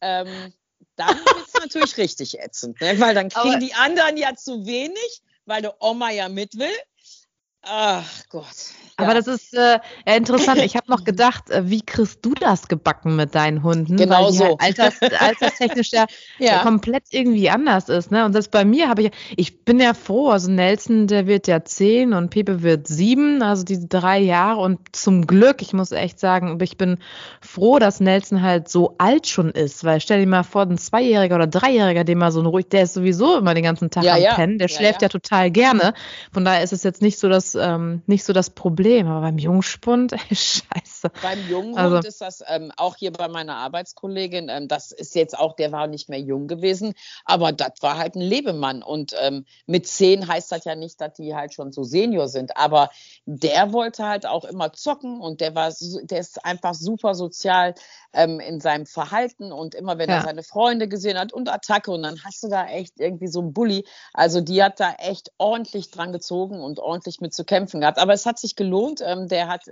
ähm, 0.01 0.53
dann 0.97 1.17
wird 1.17 1.47
es 1.47 1.55
natürlich 1.55 1.97
richtig 1.97 2.39
ätzend, 2.39 2.81
ne? 2.81 2.99
weil 3.01 3.15
dann 3.15 3.29
kriegen 3.29 3.55
Aber 3.55 3.59
die 3.59 3.75
anderen 3.75 4.17
ja 4.17 4.35
zu 4.35 4.67
wenig, 4.67 5.23
weil 5.47 5.63
der 5.63 5.81
Oma 5.83 6.11
ja 6.11 6.29
mit 6.29 6.59
will. 6.59 6.77
Ach 7.67 8.05
Gott. 8.29 8.45
Aber 8.97 9.15
das 9.15 9.27
ist 9.27 9.55
äh, 9.55 9.81
interessant. 10.07 10.59
Ich 10.59 10.77
habe 10.77 10.91
noch 10.91 11.05
gedacht, 11.05 11.51
äh, 11.51 11.69
wie 11.69 11.81
kriegst 11.81 12.25
du 12.25 12.33
das 12.35 12.69
gebacken 12.69 13.17
mit 13.17 13.35
deinen 13.35 13.63
Hunden? 13.63 13.97
Genau 13.97 14.31
so. 14.31 14.57
Halt 14.61 14.79
alters, 14.79 14.95
alterstechnisch 15.21 15.93
ja, 15.93 16.07
ja, 16.39 16.59
komplett 16.61 17.05
irgendwie 17.11 17.51
anders 17.51 17.89
ist. 17.89 18.11
Ne? 18.11 18.25
Und 18.25 18.35
das 18.35 18.49
bei 18.49 18.65
mir 18.65 18.89
habe 18.89 19.03
ich, 19.03 19.11
ich 19.37 19.65
bin 19.65 19.81
ja 19.81 19.95
froh, 19.95 20.31
also 20.31 20.51
Nelson, 20.51 21.09
der 21.09 21.27
wird 21.27 21.49
ja 21.49 21.65
zehn 21.65 22.13
und 22.13 22.31
Pepe 22.31 22.63
wird 22.63 22.87
sieben, 22.87 23.43
also 23.43 23.65
diese 23.65 23.89
drei 23.89 24.19
Jahre. 24.19 24.61
Und 24.61 24.95
zum 24.95 25.27
Glück, 25.27 25.61
ich 25.61 25.73
muss 25.73 25.91
echt 25.91 26.21
sagen, 26.21 26.59
ich 26.63 26.77
bin 26.77 26.99
froh, 27.41 27.79
dass 27.79 28.01
Nelson 28.01 28.43
halt 28.43 28.69
so 28.69 28.95
alt 28.99 29.27
schon 29.27 29.51
ist. 29.51 29.83
Weil 29.85 30.01
stell 30.01 30.21
dir 30.21 30.27
mal 30.27 30.45
vor, 30.45 30.63
ein 30.63 30.79
Zweijähriger 30.79 31.35
oder 31.35 31.47
Dreijähriger, 31.49 32.05
den 32.05 32.19
mal 32.19 32.31
so 32.31 32.43
ruhig, 32.43 32.69
der 32.69 32.85
ist 32.85 32.95
sowieso 32.95 33.39
immer 33.39 33.55
den 33.55 33.65
ganzen 33.65 33.91
Tag 33.91 34.05
ja, 34.05 34.15
am 34.15 34.23
ja. 34.23 34.35
Pennen, 34.35 34.59
der 34.59 34.69
schläft 34.69 35.03
ja, 35.03 35.09
total 35.09 35.51
gerne. 35.51 35.95
Von 36.33 36.45
daher 36.45 36.63
ist 36.63 36.73
es 36.73 36.85
jetzt 36.85 37.03
nicht 37.03 37.19
so 37.19 37.29
das, 37.55 37.67
ähm, 37.67 38.03
nicht 38.07 38.25
so 38.25 38.33
das 38.33 38.51
Problem. 38.51 38.75
Problem, 38.75 39.07
aber 39.07 39.21
beim 39.21 39.39
Jungspund, 39.39 40.13
ey, 40.31 40.35
scheiße. 40.35 41.11
Beim 41.23 41.49
Junghund 41.49 41.79
also, 41.79 41.99
ist 41.99 42.21
das 42.21 42.43
ähm, 42.47 42.73
auch 42.77 42.97
hier 42.97 43.13
bei 43.13 43.29
meiner 43.29 43.57
Arbeitskollegin, 43.57 44.49
ähm, 44.49 44.69
das 44.69 44.91
ist 44.91 45.15
jetzt 45.15 45.39
auch, 45.39 45.55
der 45.55 45.71
war 45.71 45.87
nicht 45.87 46.09
mehr 46.09 46.19
jung 46.19 46.49
gewesen, 46.49 46.95
aber 47.25 47.53
das 47.53 47.75
war 47.81 47.99
halt 47.99 48.17
ein 48.17 48.21
Lebemann. 48.21 48.83
Und 48.83 49.15
ähm, 49.21 49.45
mit 49.67 49.87
zehn 49.87 50.27
heißt 50.27 50.51
das 50.51 50.65
ja 50.65 50.75
nicht, 50.75 51.01
dass 51.01 51.13
die 51.15 51.35
halt 51.35 51.55
schon 51.55 51.73
so 51.73 51.85
Senior 51.85 52.29
sind, 52.29 52.57
aber 52.57 52.91
der 53.27 53.73
wollte 53.73 54.07
halt 54.07 54.27
auch 54.27 54.45
immer 54.45 54.73
zocken 54.73 55.21
und 55.21 55.41
der 55.41 55.55
war, 55.55 55.73
der 56.03 56.19
ist 56.19 56.45
einfach 56.45 56.75
super 56.75 57.15
sozial 57.15 57.75
ähm, 58.13 58.41
in 58.41 58.61
seinem 58.61 58.87
Verhalten 58.87 59.53
und 59.53 59.75
immer 59.75 59.99
wenn 59.99 60.09
ja. 60.09 60.17
er 60.17 60.23
seine 60.23 60.43
Freunde 60.43 60.89
gesehen 60.89 61.19
hat 61.19 61.33
und 61.33 61.49
Attacke 61.49 61.91
und 61.91 62.03
dann 62.03 62.25
hast 62.25 62.43
du 62.43 62.49
da 62.49 62.67
echt 62.67 62.99
irgendwie 62.99 63.29
so 63.29 63.41
einen 63.41 63.53
Bully. 63.53 63.87
Also 64.13 64.41
die 64.41 64.63
hat 64.63 64.81
da 64.81 64.95
echt 64.99 65.33
ordentlich 65.39 65.91
dran 65.91 66.13
gezogen 66.13 66.61
und 66.61 66.81
ordentlich 66.81 67.21
mit 67.21 67.35
zu 67.35 67.44
kämpfen 67.45 67.81
gehabt. 67.81 67.99
Aber 67.99 68.13
es 68.13 68.27
hat 68.27 68.39
sich 68.39 68.57
gelohnt. 68.57 69.01
Ähm, 69.05 69.29
der, 69.29 69.49
hat, 69.49 69.63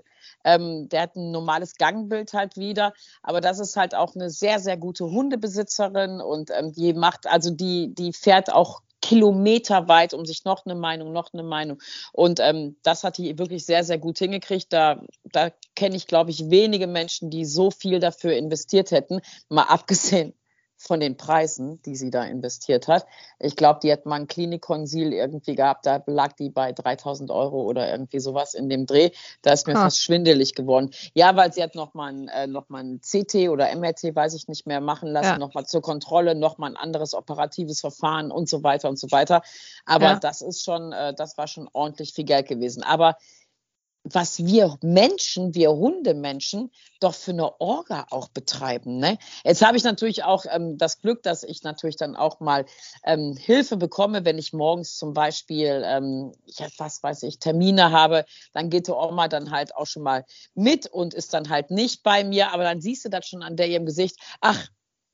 ähm, 0.44 0.88
der 0.88 1.02
hat 1.02 1.16
ein 1.16 1.30
normales 1.30 1.76
Gangbild 1.76 2.32
halt 2.32 2.56
wieder. 2.56 2.92
Aber 3.22 3.40
das 3.40 3.58
ist 3.58 3.76
halt 3.76 3.94
auch 3.94 4.14
eine 4.14 4.30
sehr, 4.30 4.60
sehr 4.60 4.76
gute 4.76 5.04
Hundebesitzerin 5.04 6.20
und 6.20 6.50
ähm, 6.50 6.72
die 6.72 6.92
macht, 6.92 7.26
also 7.26 7.50
die, 7.50 7.94
die 7.94 8.12
fährt 8.12 8.52
auch 8.52 8.82
kilometerweit 9.00 10.14
um 10.14 10.24
sich 10.24 10.44
noch 10.44 10.64
eine 10.64 10.76
Meinung, 10.76 11.12
noch 11.12 11.32
eine 11.32 11.42
Meinung. 11.42 11.82
Und 12.12 12.40
ähm, 12.40 12.76
das 12.82 13.04
hat 13.04 13.18
die 13.18 13.36
wirklich 13.38 13.66
sehr, 13.66 13.84
sehr 13.84 13.98
gut 13.98 14.18
hingekriegt. 14.18 14.72
Da, 14.72 15.02
da 15.24 15.50
kenne 15.74 15.96
ich, 15.96 16.06
glaube 16.06 16.30
ich, 16.30 16.50
wenige 16.50 16.86
Menschen, 16.86 17.28
die 17.28 17.44
so 17.44 17.70
viel 17.70 17.98
dafür 17.98 18.34
investiert 18.34 18.92
hätten. 18.92 19.20
Mal 19.48 19.64
abgesehen 19.64 20.34
von 20.82 20.98
den 20.98 21.16
Preisen, 21.16 21.80
die 21.82 21.94
sie 21.94 22.10
da 22.10 22.24
investiert 22.24 22.88
hat. 22.88 23.06
Ich 23.38 23.54
glaube, 23.54 23.78
die 23.82 23.92
hat 23.92 24.04
mal 24.04 24.16
ein 24.16 24.26
Klinikkonsil 24.26 25.12
irgendwie 25.12 25.54
gehabt, 25.54 25.86
da 25.86 26.02
lag 26.06 26.32
die 26.32 26.50
bei 26.50 26.72
3000 26.72 27.30
Euro 27.30 27.62
oder 27.62 27.88
irgendwie 27.88 28.18
sowas 28.18 28.54
in 28.54 28.68
dem 28.68 28.86
Dreh. 28.86 29.10
Da 29.42 29.52
ist 29.52 29.68
mir 29.68 29.76
ah. 29.76 29.82
fast 29.84 30.02
schwindelig 30.02 30.54
geworden. 30.54 30.90
Ja, 31.14 31.36
weil 31.36 31.52
sie 31.52 31.62
hat 31.62 31.76
nochmal 31.76 32.12
ein, 32.12 32.28
äh, 32.28 32.46
noch 32.48 32.68
ein 32.70 33.00
CT 33.00 33.48
oder 33.48 33.74
MRT, 33.74 34.16
weiß 34.16 34.34
ich 34.34 34.48
nicht 34.48 34.66
mehr, 34.66 34.80
machen 34.80 35.08
lassen, 35.08 35.26
ja. 35.26 35.38
nochmal 35.38 35.66
zur 35.66 35.82
Kontrolle, 35.82 36.34
nochmal 36.34 36.70
ein 36.70 36.76
anderes 36.76 37.14
operatives 37.14 37.80
Verfahren 37.80 38.32
und 38.32 38.48
so 38.48 38.64
weiter 38.64 38.88
und 38.88 38.98
so 38.98 39.10
weiter. 39.12 39.42
Aber 39.86 40.06
ja. 40.06 40.18
das 40.18 40.42
ist 40.42 40.64
schon, 40.64 40.92
äh, 40.92 41.14
das 41.14 41.38
war 41.38 41.46
schon 41.46 41.68
ordentlich 41.72 42.12
viel 42.12 42.24
Geld 42.24 42.48
gewesen. 42.48 42.82
Aber 42.82 43.16
was 44.04 44.44
wir 44.44 44.76
Menschen, 44.82 45.54
wir 45.54 45.70
Hundemenschen, 45.70 46.70
doch 47.00 47.14
für 47.14 47.30
eine 47.30 47.60
Orga 47.60 48.06
auch 48.10 48.28
betreiben. 48.28 48.98
Ne? 48.98 49.18
Jetzt 49.44 49.64
habe 49.64 49.76
ich 49.76 49.84
natürlich 49.84 50.24
auch 50.24 50.44
ähm, 50.50 50.76
das 50.78 51.00
Glück, 51.00 51.22
dass 51.22 51.42
ich 51.42 51.62
natürlich 51.62 51.96
dann 51.96 52.16
auch 52.16 52.40
mal 52.40 52.66
ähm, 53.04 53.36
Hilfe 53.36 53.76
bekomme, 53.76 54.24
wenn 54.24 54.38
ich 54.38 54.52
morgens 54.52 54.96
zum 54.96 55.12
Beispiel, 55.12 55.82
ähm, 55.84 56.32
ja, 56.46 56.66
was 56.78 57.02
weiß 57.02 57.22
ich, 57.24 57.38
Termine 57.38 57.92
habe, 57.92 58.24
dann 58.52 58.70
geht 58.70 58.88
die 58.88 58.92
Oma 58.92 59.28
dann 59.28 59.50
halt 59.50 59.74
auch 59.74 59.86
schon 59.86 60.02
mal 60.02 60.24
mit 60.54 60.86
und 60.86 61.14
ist 61.14 61.34
dann 61.34 61.48
halt 61.48 61.70
nicht 61.70 62.02
bei 62.02 62.24
mir, 62.24 62.52
aber 62.52 62.64
dann 62.64 62.80
siehst 62.80 63.04
du 63.04 63.08
das 63.08 63.26
schon 63.26 63.42
an 63.42 63.56
der 63.56 63.68
ihrem 63.68 63.86
Gesicht, 63.86 64.16
ach, 64.40 64.68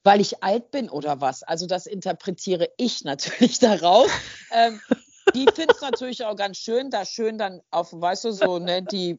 weil 0.05 0.20
ich 0.20 0.42
alt 0.42 0.70
bin 0.70 0.88
oder 0.88 1.20
was. 1.20 1.42
Also 1.42 1.66
das 1.66 1.87
interpretiere 1.87 2.70
ich 2.79 3.05
natürlich 3.05 3.59
daraus. 3.59 4.11
Ähm, 4.53 4.81
die 5.35 5.47
findet 5.55 5.77
es 5.77 5.81
natürlich 5.81 6.25
auch 6.25 6.37
ganz 6.37 6.59
schön, 6.59 6.91
da 6.91 7.05
schön 7.05 7.38
dann 7.38 7.61
auf, 7.71 7.93
weißt 7.93 8.25
du, 8.25 8.33
so, 8.33 8.59
ne, 8.59 8.83
die 8.83 9.19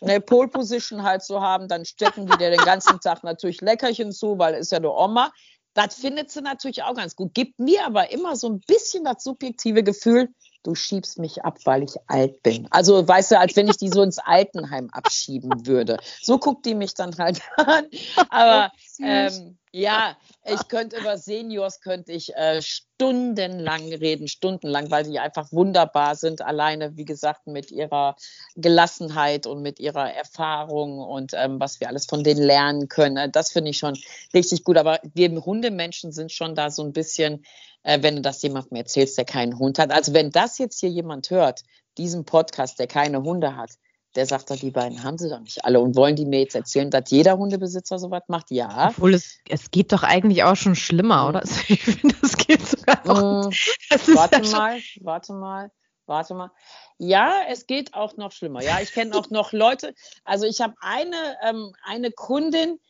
eine 0.00 0.20
Pole 0.20 0.48
Position 0.48 1.02
halt 1.02 1.22
zu 1.22 1.40
haben, 1.40 1.68
dann 1.68 1.84
stecken 1.84 2.26
die 2.26 2.36
dir 2.38 2.50
den 2.50 2.64
ganzen 2.64 3.00
Tag 3.00 3.22
natürlich 3.22 3.60
Leckerchen 3.60 4.12
zu, 4.12 4.38
weil 4.38 4.54
ist 4.54 4.72
ja 4.72 4.78
eine 4.78 4.90
Oma. 4.90 5.32
Das 5.74 5.94
findet 5.94 6.30
sie 6.30 6.40
natürlich 6.40 6.82
auch 6.82 6.94
ganz 6.94 7.14
gut. 7.14 7.32
Gibt 7.34 7.58
mir 7.58 7.86
aber 7.86 8.10
immer 8.10 8.34
so 8.34 8.48
ein 8.48 8.60
bisschen 8.66 9.04
das 9.04 9.22
subjektive 9.22 9.84
Gefühl, 9.84 10.28
du 10.62 10.74
schiebst 10.74 11.18
mich 11.18 11.44
ab, 11.44 11.58
weil 11.64 11.82
ich 11.82 11.94
alt 12.06 12.42
bin. 12.42 12.66
Also, 12.70 13.06
weißt 13.06 13.32
du, 13.32 13.38
als 13.38 13.56
wenn 13.56 13.68
ich 13.68 13.76
die 13.76 13.88
so 13.88 14.02
ins 14.02 14.18
Altenheim 14.18 14.88
abschieben 14.92 15.66
würde. 15.66 15.98
So 16.20 16.38
guckt 16.38 16.66
die 16.66 16.74
mich 16.74 16.94
dann 16.94 17.16
halt 17.18 17.40
an. 17.56 17.86
Aber 18.30 18.72
ähm, 19.02 19.58
ja, 19.72 20.16
ich 20.44 20.66
könnte 20.68 20.96
über 20.96 21.16
Seniors 21.16 21.80
könnte 21.80 22.12
ich 22.12 22.34
äh, 22.34 22.60
stundenlang 22.60 23.92
reden, 23.92 24.26
stundenlang, 24.26 24.90
weil 24.90 25.04
die 25.04 25.20
einfach 25.20 25.52
wunderbar 25.52 26.16
sind. 26.16 26.42
Alleine, 26.42 26.96
wie 26.96 27.04
gesagt, 27.04 27.46
mit 27.46 27.70
ihrer 27.70 28.16
Gelassenheit 28.56 29.46
und 29.46 29.62
mit 29.62 29.78
ihrer 29.78 30.12
Erfahrung 30.12 30.98
und 30.98 31.32
ähm, 31.34 31.60
was 31.60 31.78
wir 31.78 31.88
alles 31.88 32.06
von 32.06 32.24
denen 32.24 32.42
lernen 32.42 32.88
können. 32.88 33.30
Das 33.30 33.52
finde 33.52 33.70
ich 33.70 33.78
schon 33.78 33.96
richtig 34.34 34.64
gut. 34.64 34.76
Aber 34.76 34.98
wir 35.14 35.30
Hundemenschen 35.30 36.10
sind 36.10 36.32
schon 36.32 36.56
da 36.56 36.70
so 36.70 36.82
ein 36.82 36.92
bisschen, 36.92 37.44
äh, 37.84 38.02
wenn 38.02 38.16
du 38.16 38.22
das 38.22 38.42
jemandem 38.42 38.76
erzählst, 38.76 39.16
der 39.18 39.24
keinen 39.24 39.58
Hund 39.58 39.78
hat. 39.78 39.92
Also 39.92 40.14
wenn 40.14 40.32
das 40.32 40.58
jetzt 40.58 40.80
hier 40.80 40.90
jemand 40.90 41.30
hört, 41.30 41.62
diesen 41.96 42.24
Podcast, 42.24 42.80
der 42.80 42.88
keine 42.88 43.22
Hunde 43.22 43.54
hat, 43.56 43.70
der 44.16 44.26
sagt 44.26 44.50
doch, 44.50 44.56
die 44.56 44.70
beiden 44.70 45.04
haben 45.04 45.18
sie 45.18 45.28
doch 45.28 45.40
nicht 45.40 45.64
alle. 45.64 45.80
Und 45.80 45.94
wollen 45.94 46.16
die 46.16 46.26
mir 46.26 46.40
jetzt 46.40 46.56
erzählen, 46.56 46.90
dass 46.90 47.10
jeder 47.10 47.38
Hundebesitzer 47.38 47.98
sowas 47.98 48.22
macht? 48.26 48.50
Ja. 48.50 48.88
Obwohl 48.88 49.14
es, 49.14 49.38
es 49.48 49.70
geht 49.70 49.92
doch 49.92 50.02
eigentlich 50.02 50.42
auch 50.42 50.56
schon 50.56 50.74
schlimmer, 50.74 51.28
oder? 51.28 51.42
Ich 51.68 51.82
finde, 51.82 52.16
es 52.22 52.36
geht 52.36 52.66
sogar 52.66 53.06
noch. 53.06 53.50
Äh, 53.90 53.98
warte 54.14 54.42
ja 54.42 54.50
mal, 54.50 54.80
warte 55.00 55.32
mal, 55.32 55.70
warte 56.06 56.34
mal. 56.34 56.50
Ja, 56.98 57.42
es 57.48 57.66
geht 57.66 57.94
auch 57.94 58.16
noch 58.16 58.32
schlimmer. 58.32 58.62
Ja, 58.62 58.80
ich 58.80 58.92
kenne 58.92 59.14
auch 59.14 59.30
noch 59.30 59.52
Leute. 59.52 59.94
Also 60.24 60.46
ich 60.46 60.60
habe 60.60 60.74
eine, 60.80 61.36
ähm, 61.44 61.72
eine 61.84 62.10
Kundin, 62.10 62.80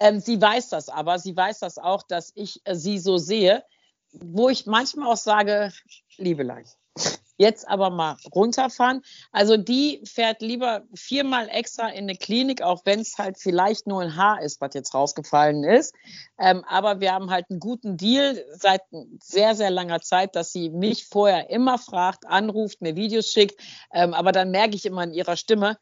ähm, 0.00 0.20
sie 0.20 0.40
weiß 0.40 0.70
das 0.70 0.88
aber, 0.88 1.18
sie 1.18 1.36
weiß 1.36 1.60
das 1.60 1.78
auch, 1.78 2.02
dass 2.02 2.32
ich 2.34 2.60
äh, 2.64 2.74
sie 2.74 2.98
so 2.98 3.18
sehe, 3.18 3.64
wo 4.12 4.48
ich 4.48 4.66
manchmal 4.66 5.12
auch 5.12 5.16
sage, 5.16 5.72
liebe 6.16 6.42
Leid 6.42 6.77
Jetzt 7.38 7.68
aber 7.68 7.90
mal 7.90 8.16
runterfahren. 8.34 9.02
Also 9.30 9.56
die 9.56 10.02
fährt 10.04 10.42
lieber 10.42 10.82
viermal 10.92 11.48
extra 11.48 11.88
in 11.88 12.04
eine 12.04 12.16
Klinik, 12.16 12.62
auch 12.62 12.82
wenn 12.84 13.00
es 13.00 13.16
halt 13.16 13.38
vielleicht 13.38 13.86
nur 13.86 14.02
ein 14.02 14.16
Haar 14.16 14.42
ist, 14.42 14.60
was 14.60 14.74
jetzt 14.74 14.92
rausgefallen 14.92 15.62
ist. 15.62 15.94
Ähm, 16.38 16.64
aber 16.68 17.00
wir 17.00 17.12
haben 17.12 17.30
halt 17.30 17.46
einen 17.48 17.60
guten 17.60 17.96
Deal 17.96 18.44
seit 18.54 18.82
sehr, 19.22 19.54
sehr 19.54 19.70
langer 19.70 20.00
Zeit, 20.00 20.34
dass 20.34 20.52
sie 20.52 20.68
mich 20.68 21.06
vorher 21.06 21.48
immer 21.48 21.78
fragt, 21.78 22.26
anruft, 22.26 22.82
mir 22.82 22.96
Videos 22.96 23.30
schickt. 23.30 23.60
Ähm, 23.92 24.14
aber 24.14 24.32
dann 24.32 24.50
merke 24.50 24.74
ich 24.74 24.84
immer 24.84 25.04
in 25.04 25.14
ihrer 25.14 25.36
Stimme, 25.36 25.78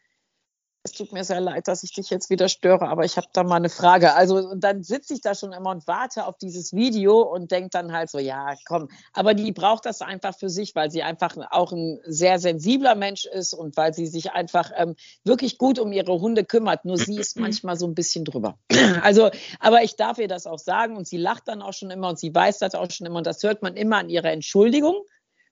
es 0.86 0.92
tut 0.92 1.12
mir 1.12 1.24
sehr 1.24 1.40
leid, 1.40 1.66
dass 1.66 1.82
ich 1.82 1.92
dich 1.92 2.10
jetzt 2.10 2.30
wieder 2.30 2.48
störe, 2.48 2.88
aber 2.88 3.04
ich 3.04 3.16
habe 3.16 3.26
da 3.32 3.42
mal 3.42 3.56
eine 3.56 3.68
Frage. 3.68 4.14
Also 4.14 4.36
und 4.36 4.62
dann 4.62 4.84
sitze 4.84 5.14
ich 5.14 5.20
da 5.20 5.34
schon 5.34 5.52
immer 5.52 5.70
und 5.70 5.86
warte 5.88 6.26
auf 6.26 6.38
dieses 6.38 6.72
Video 6.72 7.22
und 7.22 7.50
denke 7.50 7.70
dann 7.70 7.92
halt 7.92 8.08
so, 8.08 8.18
ja, 8.18 8.54
komm. 8.64 8.88
Aber 9.12 9.34
die 9.34 9.50
braucht 9.50 9.84
das 9.84 10.00
einfach 10.00 10.38
für 10.38 10.48
sich, 10.48 10.74
weil 10.76 10.90
sie 10.90 11.02
einfach 11.02 11.36
auch 11.50 11.72
ein 11.72 11.98
sehr 12.04 12.38
sensibler 12.38 12.94
Mensch 12.94 13.26
ist 13.26 13.52
und 13.52 13.76
weil 13.76 13.94
sie 13.94 14.06
sich 14.06 14.30
einfach 14.30 14.70
ähm, 14.76 14.94
wirklich 15.24 15.58
gut 15.58 15.80
um 15.80 15.92
ihre 15.92 16.20
Hunde 16.20 16.44
kümmert. 16.44 16.84
Nur 16.84 16.98
sie 16.98 17.16
ist 17.16 17.36
manchmal 17.36 17.76
so 17.76 17.86
ein 17.86 17.94
bisschen 17.94 18.24
drüber. 18.24 18.58
Also, 19.02 19.30
aber 19.60 19.82
ich 19.82 19.96
darf 19.96 20.18
ihr 20.18 20.28
das 20.28 20.46
auch 20.46 20.58
sagen 20.58 20.96
und 20.96 21.06
sie 21.06 21.16
lacht 21.16 21.48
dann 21.48 21.60
auch 21.60 21.72
schon 21.72 21.90
immer 21.90 22.08
und 22.08 22.18
sie 22.18 22.34
weiß 22.34 22.58
das 22.58 22.74
auch 22.74 22.90
schon 22.90 23.06
immer 23.06 23.18
und 23.18 23.26
das 23.26 23.42
hört 23.42 23.62
man 23.62 23.76
immer 23.76 23.98
an 23.98 24.08
ihrer 24.08 24.30
Entschuldigung, 24.30 25.02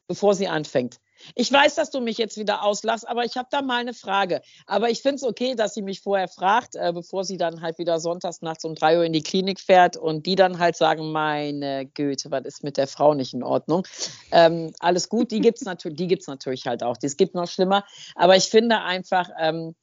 bevor 0.07 0.35
sie 0.35 0.49
anfängt. 0.49 0.99
Ich 1.35 1.50
weiß, 1.50 1.74
dass 1.74 1.90
du 1.90 2.00
mich 2.00 2.18
jetzt 2.18 2.37
wieder 2.37 2.62
auslachst, 2.62 3.09
aber 3.09 3.24
ich 3.24 3.37
habe 3.37 3.48
da 3.50 3.62
mal 3.62 3.81
eine 3.81 3.94
Frage. 3.94 4.42
Aber 4.66 4.90
ich 4.90 5.03
finde 5.03 5.16
es 5.16 5.22
okay, 5.22 5.55
dass 5.55 5.74
sie 5.74 5.83
mich 5.83 6.00
vorher 6.00 6.29
fragt, 6.29 6.74
äh, 6.77 6.92
bevor 6.92 7.24
sie 7.24 7.37
dann 7.37 7.61
halt 7.61 7.79
wieder 7.79 8.00
sonntags 8.00 8.42
nachts 8.42 8.64
um 8.64 8.74
drei 8.74 8.98
Uhr 8.98 9.05
in 9.05 9.12
die 9.12 9.22
Klinik 9.22 9.61
fährt 9.61 9.96
und 9.96 10.27
die 10.27 10.35
dann 10.35 10.59
halt 10.59 10.77
sagen, 10.77 11.12
meine 11.12 11.87
Güte, 11.87 12.31
was 12.31 12.44
ist 12.44 12.64
mit 12.64 12.77
der 12.77 12.87
Frau 12.87 13.14
nicht 13.14 13.35
in 13.35 13.42
Ordnung? 13.42 13.87
Ähm, 14.31 14.72
alles 14.81 15.09
gut, 15.09 15.31
die 15.31 15.40
gibt 15.40 15.59
es 15.59 15.64
natürlich, 15.64 16.27
natürlich 16.27 16.66
halt 16.66 16.83
auch. 16.83 16.96
Es 17.03 17.16
gibt 17.16 17.35
noch 17.35 17.48
schlimmer. 17.48 17.85
Aber 18.14 18.37
ich 18.37 18.44
finde 18.44 18.81
einfach, 18.81 19.29
ähm, 19.38 19.74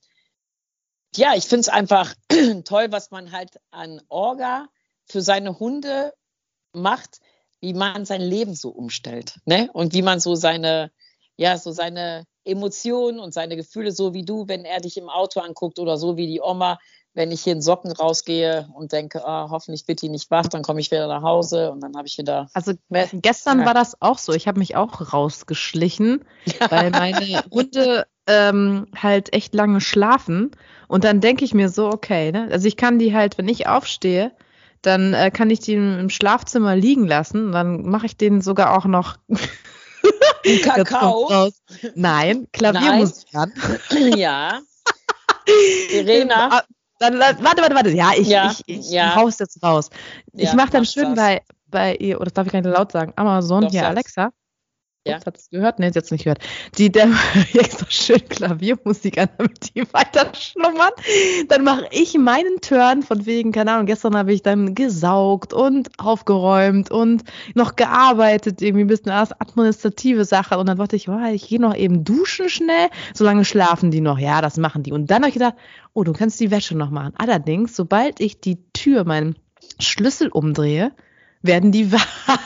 ja, 1.16 1.34
ich 1.36 1.46
finde 1.46 1.62
es 1.62 1.70
einfach 1.70 2.14
toll, 2.66 2.88
was 2.92 3.12
man 3.12 3.32
halt 3.32 3.60
an 3.72 4.02
Orga 4.08 4.68
für 5.06 5.22
seine 5.22 5.60
Hunde 5.60 6.14
macht, 6.74 7.20
wie 7.60 7.74
man 7.74 8.06
sein 8.06 8.22
Leben 8.22 8.56
so 8.56 8.70
umstellt. 8.70 9.40
Ne? 9.46 9.70
Und 9.74 9.94
wie 9.94 10.02
man 10.02 10.20
so 10.20 10.36
seine 10.36 10.92
ja, 11.42 11.58
so 11.58 11.72
seine 11.72 12.26
Emotionen 12.46 13.20
und 13.20 13.34
seine 13.34 13.56
Gefühle, 13.56 13.92
so 13.92 14.14
wie 14.14 14.24
du, 14.24 14.48
wenn 14.48 14.64
er 14.64 14.80
dich 14.80 14.96
im 14.98 15.10
Auto 15.10 15.40
anguckt 15.40 15.80
oder 15.80 15.98
so 15.98 16.16
wie 16.16 16.28
die 16.28 16.40
Oma, 16.40 16.78
wenn 17.16 17.32
ich 17.32 17.42
hier 17.42 17.54
in 17.54 17.64
Socken 17.64 17.92
rausgehe 17.92 18.70
und 18.76 18.92
denke, 18.92 19.26
ah, 19.28 19.48
hoffentlich 19.50 19.88
wird 19.88 20.04
die 20.04 20.10
nicht 20.10 20.30
wach, 20.30 20.48
dann 20.48 20.62
komme 20.62 20.80
ich 20.80 20.92
wieder 20.92 21.08
nach 21.08 21.24
Hause 21.24 21.72
und 21.72 21.82
dann 21.82 21.98
habe 21.98 22.08
ich 22.08 22.20
wieder. 22.20 22.48
Also 22.54 22.74
gestern 23.12 23.62
ja. 23.62 23.66
war 23.66 23.74
das 23.74 24.00
auch 24.04 24.20
so. 24.20 24.34
Ich 24.34 24.48
habe 24.48 24.60
mich 24.60 24.76
auch 24.76 25.14
rausgeschlichen, 25.14 26.24
ja. 26.46 26.54
weil 26.70 26.92
meine 26.92 27.44
Hunde 27.52 28.06
ähm, 28.28 28.86
halt 28.96 29.34
echt 29.34 29.56
lange 29.56 29.82
schlafen. 29.82 30.52
Und 30.88 31.04
dann 31.04 31.22
denke 31.22 31.44
ich 31.44 31.56
mir 31.56 31.70
so, 31.70 31.88
okay, 31.88 32.32
ne? 32.32 32.50
Also 32.52 32.68
ich 32.68 32.78
kann 32.78 33.00
die 33.00 33.16
halt, 33.16 33.40
wenn 33.40 33.48
ich 33.48 33.68
aufstehe, 33.68 34.32
dann 34.84 35.14
äh, 35.16 35.32
kann 35.32 35.50
ich 35.50 35.60
die 35.60 35.74
im 35.74 36.10
Schlafzimmer 36.10 36.76
liegen 36.76 37.08
lassen. 37.08 37.52
Dann 37.52 37.82
mache 37.82 38.06
ich 38.06 38.16
denen 38.16 38.42
sogar 38.42 38.78
auch 38.78 38.86
noch 38.86 39.18
Kakao? 40.64 41.50
Nein, 41.96 42.48
Klaviermusik 42.52 43.34
an. 43.34 43.54
Ja. 44.18 44.62
Irena. 45.92 46.50
Ah, 46.52 46.64
dann, 47.00 47.20
warte, 47.20 47.44
warte, 47.44 47.76
warte. 47.76 47.90
Ja, 47.90 48.12
ich, 48.16 48.28
ja, 48.28 48.52
ich, 48.52 48.80
ich 48.80 48.92
ja. 48.92 49.16
haus 49.16 49.40
jetzt 49.40 49.62
raus. 49.64 49.90
Ja, 50.34 50.50
ich 50.50 50.54
mache 50.54 50.70
dann 50.70 50.86
schön 50.86 51.16
das. 51.16 51.26
bei, 51.26 51.42
bei 51.68 51.96
ihr, 51.96 52.18
oder 52.18 52.26
das 52.26 52.34
darf 52.34 52.46
ich 52.48 52.54
gar 52.54 52.62
nicht 52.62 52.72
laut 52.72 52.92
sagen, 52.92 53.14
Amazon, 53.16 53.64
Doch, 53.64 53.72
hier 53.72 53.88
Alexa. 53.88 54.32
Ja. 55.08 55.20
Hat 55.26 55.36
es 55.36 55.50
gehört? 55.50 55.80
Nee, 55.80 55.88
ist 55.88 55.96
jetzt 55.96 56.12
nicht 56.12 56.26
gehört. 56.26 56.44
Die, 56.78 56.92
der 56.92 57.08
so 57.08 57.86
schön 57.90 58.24
Klaviermusik 58.30 59.18
an, 59.18 59.30
damit 59.36 59.74
die 59.74 59.82
weiter 59.94 60.32
schlummern. 60.36 60.92
Dann 61.48 61.64
mache 61.64 61.88
ich 61.90 62.16
meinen 62.20 62.62
Turn 62.62 63.02
von 63.02 63.26
wegen, 63.26 63.52
keine 63.52 63.72
Ahnung, 63.72 63.88
gestern 63.88 64.16
habe 64.16 64.32
ich 64.32 64.44
dann 64.44 64.76
gesaugt 64.76 65.54
und 65.54 65.90
aufgeräumt 65.98 66.92
und 66.92 67.24
noch 67.56 67.76
gearbeitet, 67.76 68.62
irgendwie 68.62 68.84
ein 68.84 68.88
bisschen 68.88 69.12
als 69.12 69.32
administrative 69.32 70.24
Sache. 70.24 70.60
Und 70.60 70.68
dann 70.68 70.78
dachte 70.78 70.96
ich, 70.96 71.10
oh, 71.10 71.26
ich 71.34 71.48
gehe 71.48 71.60
noch 71.60 71.76
eben 71.76 72.04
duschen 72.04 72.48
schnell, 72.50 72.90
solange 73.16 73.44
schlafen 73.44 73.90
die 73.90 74.02
noch. 74.02 74.20
Ja, 74.20 74.42
das 74.42 74.58
machen 74.58 74.84
die. 74.84 74.92
Und 74.92 75.10
dann 75.10 75.24
habe 75.24 75.30
ich 75.30 75.34
gedacht, 75.34 75.56
oh, 75.94 76.04
du 76.04 76.14
kannst 76.14 76.40
die 76.40 76.52
Wäsche 76.52 76.78
noch 76.78 76.92
machen. 76.92 77.14
Allerdings, 77.18 77.76
sobald 77.76 78.20
ich 78.20 78.40
die 78.40 78.60
Tür, 78.74 79.04
meinen 79.04 79.36
Schlüssel 79.80 80.28
umdrehe, 80.28 80.92
werden 81.42 81.72
die 81.72 81.92
wahr. 81.92 82.40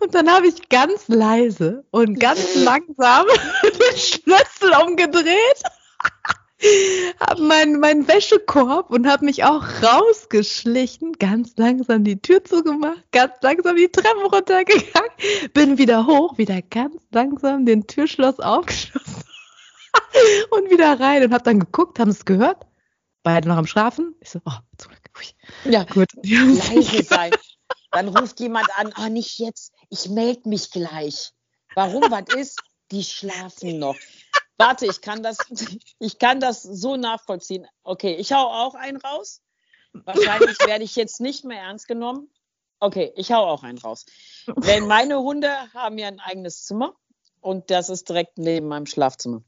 Und 0.00 0.14
dann 0.14 0.30
habe 0.30 0.46
ich 0.46 0.68
ganz 0.68 1.08
leise 1.08 1.84
und 1.90 2.18
ganz 2.18 2.54
langsam 2.54 3.26
den 3.62 3.96
Schlüssel 3.96 4.72
umgedreht, 4.86 5.62
habe 7.20 7.42
meinen 7.42 7.80
mein 7.80 8.06
Wäschekorb 8.08 8.90
und 8.90 9.06
habe 9.06 9.24
mich 9.24 9.44
auch 9.44 9.64
rausgeschlichen, 9.82 11.12
ganz 11.14 11.54
langsam 11.56 12.04
die 12.04 12.20
Tür 12.20 12.44
zugemacht, 12.44 13.02
ganz 13.12 13.32
langsam 13.42 13.76
die 13.76 13.88
Treppen 13.88 14.26
runtergegangen, 14.26 15.10
bin 15.54 15.78
wieder 15.78 16.06
hoch, 16.06 16.38
wieder 16.38 16.60
ganz 16.62 16.96
langsam 17.12 17.66
den 17.66 17.86
Türschloss 17.86 18.40
aufgeschlossen 18.40 19.24
und 20.50 20.70
wieder 20.70 20.98
rein 21.00 21.24
und 21.24 21.32
habe 21.32 21.44
dann 21.44 21.60
geguckt, 21.60 21.98
haben 21.98 22.10
es 22.10 22.24
gehört? 22.24 22.66
Beide 23.22 23.48
noch 23.48 23.56
am 23.56 23.66
Schlafen? 23.66 24.14
Ich 24.20 24.30
so, 24.30 24.40
oh, 24.46 24.52
zum 24.78 24.92
Glück. 24.92 25.00
Ja, 25.64 25.84
gut. 25.84 26.08
Leise 26.22 27.02
sein. 27.02 27.32
Dann 27.90 28.08
ruft 28.08 28.40
jemand 28.40 28.68
an, 28.76 28.92
ah, 28.94 29.08
nicht 29.08 29.38
jetzt, 29.38 29.72
ich 29.88 30.08
melde 30.08 30.48
mich 30.48 30.70
gleich. 30.70 31.32
Warum, 31.74 32.02
was 32.10 32.34
ist? 32.34 32.60
Die 32.90 33.04
schlafen 33.04 33.78
noch. 33.78 33.96
Warte, 34.58 34.86
ich 34.86 35.00
kann 35.00 35.22
das, 35.22 35.38
ich 35.98 36.18
kann 36.18 36.40
das 36.40 36.62
so 36.62 36.96
nachvollziehen. 36.96 37.66
Okay, 37.82 38.14
ich 38.14 38.32
hau 38.32 38.46
auch 38.46 38.74
einen 38.74 38.98
raus. 38.98 39.42
Wahrscheinlich 39.92 40.58
werde 40.66 40.84
ich 40.84 40.96
jetzt 40.96 41.20
nicht 41.20 41.44
mehr 41.44 41.62
ernst 41.62 41.88
genommen. 41.88 42.30
Okay, 42.78 43.12
ich 43.16 43.32
hau 43.32 43.46
auch 43.46 43.62
einen 43.62 43.78
raus. 43.78 44.06
Wenn 44.46 44.86
meine 44.86 45.18
Hunde 45.18 45.50
haben 45.74 45.98
ja 45.98 46.08
ein 46.08 46.20
eigenes 46.20 46.64
Zimmer 46.64 46.94
und 47.40 47.70
das 47.70 47.90
ist 47.90 48.08
direkt 48.08 48.38
neben 48.38 48.68
meinem 48.68 48.86
Schlafzimmer. 48.86 49.42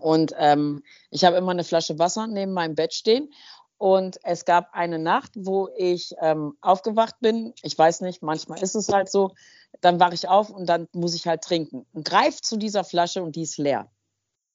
Und 0.00 0.32
ähm, 0.36 0.82
ich 1.10 1.24
habe 1.24 1.36
immer 1.36 1.52
eine 1.52 1.64
Flasche 1.64 1.98
Wasser 1.98 2.26
neben 2.26 2.52
meinem 2.52 2.74
Bett 2.74 2.94
stehen. 2.94 3.32
Und 3.80 4.18
es 4.24 4.44
gab 4.44 4.74
eine 4.74 4.98
Nacht, 4.98 5.32
wo 5.36 5.70
ich 5.74 6.14
ähm, 6.20 6.54
aufgewacht 6.60 7.14
bin. 7.20 7.54
Ich 7.62 7.78
weiß 7.78 8.02
nicht, 8.02 8.20
manchmal 8.20 8.62
ist 8.62 8.74
es 8.74 8.90
halt 8.90 9.10
so. 9.10 9.32
Dann 9.80 9.98
wache 9.98 10.12
ich 10.12 10.28
auf 10.28 10.50
und 10.50 10.66
dann 10.66 10.86
muss 10.92 11.14
ich 11.14 11.26
halt 11.26 11.40
trinken. 11.40 11.86
Und 11.94 12.04
greif 12.04 12.42
zu 12.42 12.58
dieser 12.58 12.84
Flasche 12.84 13.22
und 13.22 13.36
die 13.36 13.42
ist 13.42 13.56
leer. 13.56 13.90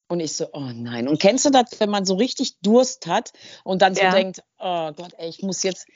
Und 0.10 0.20
ich 0.20 0.34
so, 0.34 0.46
oh 0.54 0.70
nein. 0.72 1.08
Und 1.08 1.20
kennst 1.20 1.44
du 1.44 1.50
das, 1.50 1.72
wenn 1.80 1.90
man 1.90 2.06
so 2.06 2.14
richtig 2.14 2.60
Durst 2.60 3.08
hat 3.08 3.34
und 3.64 3.82
dann 3.82 3.96
so 3.96 4.04
ja. 4.04 4.12
denkt, 4.12 4.44
oh 4.60 4.92
Gott, 4.92 5.14
ey, 5.18 5.28
ich 5.28 5.42
muss 5.42 5.64
jetzt. 5.64 5.88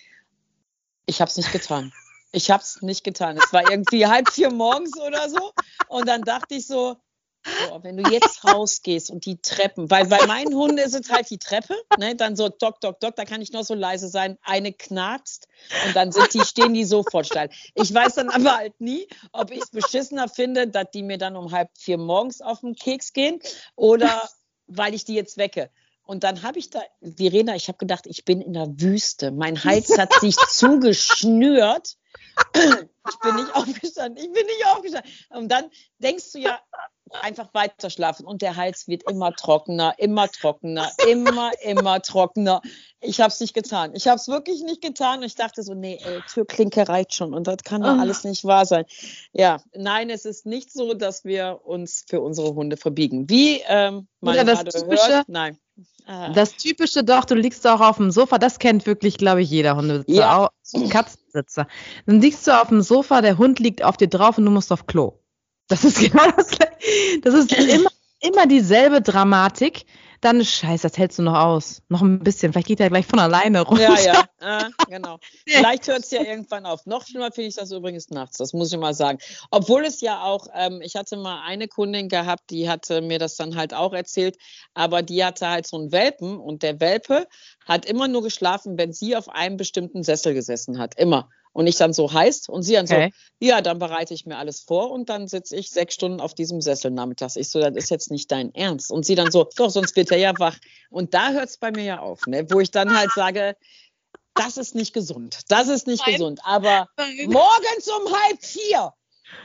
Ich 1.05 1.21
habe 1.21 1.29
es 1.29 1.37
nicht 1.37 1.51
getan. 1.51 1.93
Ich 2.31 2.49
habe 2.49 2.63
es 2.63 2.81
nicht 2.81 3.03
getan. 3.03 3.37
Es 3.37 3.53
war 3.53 3.69
irgendwie 3.69 4.07
halb 4.07 4.27
vier 4.31 4.51
morgens 4.51 4.99
oder 4.99 5.29
so. 5.29 5.51
Und 5.87 6.07
dann 6.07 6.23
dachte 6.23 6.55
ich 6.55 6.65
so, 6.65 6.97
Boah, 7.43 7.83
wenn 7.83 7.97
du 7.97 8.09
jetzt 8.09 8.43
rausgehst 8.43 9.09
und 9.11 9.25
die 9.25 9.41
Treppen, 9.41 9.89
weil 9.89 10.07
bei 10.07 10.25
meinen 10.27 10.53
Hunden 10.53 10.77
ist 10.77 10.93
es 10.93 11.09
halt 11.09 11.29
die 11.29 11.37
Treppe, 11.37 11.75
ne, 11.97 12.15
dann 12.15 12.35
so 12.35 12.49
dock, 12.49 12.81
dock, 12.81 12.99
dock, 12.99 13.15
da 13.15 13.25
kann 13.25 13.41
ich 13.41 13.51
noch 13.51 13.63
so 13.63 13.73
leise 13.73 14.09
sein, 14.09 14.37
eine 14.41 14.73
knarzt 14.73 15.47
und 15.85 15.95
dann 15.95 16.11
sind 16.11 16.33
die, 16.33 16.41
stehen 16.41 16.73
die 16.73 16.85
sofort 16.85 17.27
steil. 17.27 17.49
Ich 17.75 17.93
weiß 17.93 18.15
dann 18.15 18.29
aber 18.29 18.57
halt 18.57 18.79
nie, 18.81 19.07
ob 19.31 19.51
ich 19.51 19.61
es 19.61 19.69
beschissener 19.69 20.27
finde, 20.27 20.67
dass 20.67 20.91
die 20.93 21.03
mir 21.03 21.17
dann 21.17 21.35
um 21.35 21.51
halb 21.51 21.69
vier 21.77 21.97
morgens 21.97 22.41
auf 22.41 22.59
den 22.59 22.75
Keks 22.75 23.13
gehen 23.13 23.39
oder 23.75 24.29
weil 24.67 24.93
ich 24.93 25.05
die 25.05 25.15
jetzt 25.15 25.37
wecke. 25.37 25.69
Und 26.09 26.23
dann 26.23 26.41
habe 26.41 26.57
ich 26.57 26.71
da, 26.71 26.81
Verena, 27.01 27.55
ich 27.55 27.67
habe 27.67 27.77
gedacht, 27.77 28.07
ich 28.07 28.25
bin 28.25 28.41
in 28.41 28.53
der 28.53 28.81
Wüste. 28.81 29.29
Mein 29.29 29.63
Hals 29.63 29.95
hat 29.95 30.11
sich 30.13 30.35
zugeschnürt. 30.49 31.97
Ich 32.55 33.19
bin 33.19 33.35
nicht 33.35 33.53
aufgestanden. 33.53 34.17
Ich 34.17 34.31
bin 34.31 34.43
nicht 34.47 34.65
aufgestanden. 34.71 35.11
Und 35.29 35.49
dann 35.49 35.69
denkst 35.99 36.31
du 36.31 36.39
ja, 36.39 36.59
einfach 37.21 37.53
weiter 37.53 37.89
schlafen 37.89 38.25
und 38.25 38.41
der 38.41 38.55
Hals 38.55 38.87
wird 38.87 39.09
immer 39.09 39.33
trockener, 39.33 39.93
immer 39.97 40.29
trockener, 40.29 40.91
immer, 41.07 41.51
immer 41.63 42.01
trockener. 42.01 42.61
Ich 43.01 43.21
habe 43.21 43.31
es 43.31 43.39
nicht 43.39 43.53
getan. 43.53 43.91
Ich 43.95 44.07
habe 44.07 44.17
es 44.17 44.27
wirklich 44.27 44.61
nicht 44.61 44.81
getan. 44.81 45.19
Und 45.19 45.25
ich 45.25 45.35
dachte 45.35 45.63
so, 45.63 45.73
nee, 45.73 45.99
ey, 46.03 46.21
Türklinke 46.31 46.87
reicht 46.87 47.13
schon 47.13 47.33
und 47.33 47.47
das 47.47 47.57
kann 47.63 47.81
doch 47.81 47.95
oh. 47.95 47.99
alles 47.99 48.23
nicht 48.23 48.43
wahr 48.43 48.65
sein. 48.65 48.85
Ja, 49.31 49.61
nein, 49.73 50.09
es 50.09 50.25
ist 50.25 50.45
nicht 50.45 50.71
so, 50.71 50.93
dass 50.93 51.23
wir 51.23 51.61
uns 51.63 52.05
für 52.07 52.21
unsere 52.21 52.53
Hunde 52.55 52.77
verbiegen. 52.77 53.29
Wie 53.29 53.61
ähm, 53.67 54.07
man 54.21 54.35
ja, 54.35 54.43
das 54.43 54.63
typische, 54.63 55.07
hört, 55.07 55.29
nein. 55.29 55.57
Ah. 56.05 56.33
Das 56.33 56.55
typische 56.55 57.03
doch, 57.03 57.23
du 57.25 57.35
liegst 57.35 57.65
auch 57.67 57.81
auf 57.81 57.97
dem 57.97 58.11
Sofa, 58.11 58.37
das 58.37 58.59
kennt 58.59 58.85
wirklich, 58.85 59.17
glaube 59.17 59.41
ich, 59.41 59.49
jeder 59.49 59.75
Hundebesitzer, 59.75 60.13
ja. 60.13 60.37
auch 60.37 60.49
Katzenbesitzer. 60.89 61.67
Dann 62.05 62.19
liegst 62.19 62.47
du 62.47 62.59
auf 62.59 62.69
dem 62.69 62.81
Sofa, 62.81 63.21
der 63.21 63.37
Hund 63.37 63.59
liegt 63.59 63.83
auf 63.83 63.95
dir 63.95 64.07
drauf 64.07 64.37
und 64.37 64.45
du 64.45 64.51
musst 64.51 64.71
auf 64.71 64.87
Klo. 64.87 65.19
Das 65.69 65.85
ist 65.85 65.99
genau 66.11 66.29
das. 66.31 66.49
Das 67.21 67.33
ist 67.33 67.53
immer, 67.53 67.89
immer 68.19 68.45
dieselbe 68.45 69.01
Dramatik. 69.01 69.85
Dann, 70.21 70.43
scheiße, 70.43 70.83
das 70.83 70.97
hältst 70.97 71.17
du 71.17 71.23
noch 71.23 71.39
aus. 71.39 71.81
Noch 71.87 72.01
ein 72.01 72.19
bisschen. 72.19 72.51
Vielleicht 72.51 72.67
geht 72.67 72.81
er 72.81 72.89
gleich 72.89 73.05
von 73.05 73.19
alleine 73.19 73.61
runter. 73.61 73.97
Ja, 73.97 74.25
ja, 74.41 74.65
äh, 74.65 74.69
genau. 74.89 75.17
Vielleicht 75.47 75.87
hört 75.87 75.99
es 75.99 76.11
ja 76.11 76.21
irgendwann 76.21 76.65
auf. 76.65 76.85
Noch 76.85 77.07
schlimmer 77.07 77.31
finde 77.31 77.47
ich 77.47 77.55
das 77.55 77.71
übrigens 77.71 78.09
nachts, 78.09 78.35
das 78.35 78.51
muss 78.51 78.73
ich 78.73 78.77
mal 78.77 78.93
sagen. 78.93 79.19
Obwohl 79.49 79.85
es 79.85 80.01
ja 80.01 80.21
auch, 80.21 80.47
ähm, 80.53 80.81
ich 80.81 80.97
hatte 80.97 81.15
mal 81.15 81.43
eine 81.45 81.69
Kundin 81.69 82.09
gehabt, 82.09 82.49
die 82.49 82.69
hatte 82.69 83.01
mir 83.01 83.17
das 83.17 83.37
dann 83.37 83.55
halt 83.55 83.73
auch 83.73 83.93
erzählt, 83.93 84.37
aber 84.73 85.03
die 85.03 85.23
hatte 85.23 85.47
halt 85.47 85.65
so 85.65 85.77
einen 85.77 85.93
Welpen 85.93 86.37
und 86.37 86.63
der 86.63 86.81
Welpe 86.81 87.25
hat 87.65 87.85
immer 87.85 88.09
nur 88.09 88.21
geschlafen, 88.21 88.77
wenn 88.77 88.91
sie 88.91 89.15
auf 89.15 89.29
einem 89.29 89.55
bestimmten 89.55 90.03
Sessel 90.03 90.33
gesessen 90.33 90.79
hat. 90.79 90.99
Immer. 90.99 91.29
Und 91.51 91.67
ich 91.67 91.77
dann 91.77 91.93
so 91.93 92.13
heißt 92.13 92.47
und 92.47 92.63
sie 92.63 92.73
dann 92.73 92.85
okay. 92.85 93.11
so, 93.11 93.47
ja, 93.47 93.61
dann 93.61 93.79
bereite 93.79 94.13
ich 94.13 94.25
mir 94.25 94.37
alles 94.37 94.61
vor 94.61 94.91
und 94.91 95.09
dann 95.09 95.27
sitze 95.27 95.55
ich 95.55 95.71
sechs 95.71 95.95
Stunden 95.95 96.21
auf 96.21 96.33
diesem 96.33 96.61
Sessel 96.61 96.91
nachmittags. 96.91 97.35
Ich 97.35 97.49
so, 97.49 97.59
das 97.59 97.75
ist 97.75 97.89
jetzt 97.89 98.11
nicht 98.11 98.31
dein 98.31 98.53
Ernst. 98.53 98.91
Und 98.91 99.05
sie 99.05 99.15
dann 99.15 99.31
so, 99.31 99.47
doch, 99.55 99.69
sonst 99.69 99.95
wird 99.95 100.11
er 100.11 100.19
ja 100.19 100.33
wach. 100.37 100.57
Und 100.89 101.13
da 101.13 101.31
hört 101.31 101.49
es 101.49 101.57
bei 101.57 101.71
mir 101.71 101.83
ja 101.83 101.99
auf, 101.99 102.27
ne? 102.27 102.45
wo 102.49 102.59
ich 102.59 102.71
dann 102.71 102.95
halt 102.95 103.11
sage, 103.15 103.55
das 104.35 104.57
ist 104.57 104.75
nicht 104.75 104.93
gesund. 104.93 105.39
Das 105.49 105.67
ist 105.67 105.87
nicht 105.87 106.05
Nein. 106.05 106.15
gesund. 106.15 106.39
Aber 106.43 106.87
morgens 107.25 107.87
um 107.87 108.13
halb 108.13 108.43
vier 108.43 108.93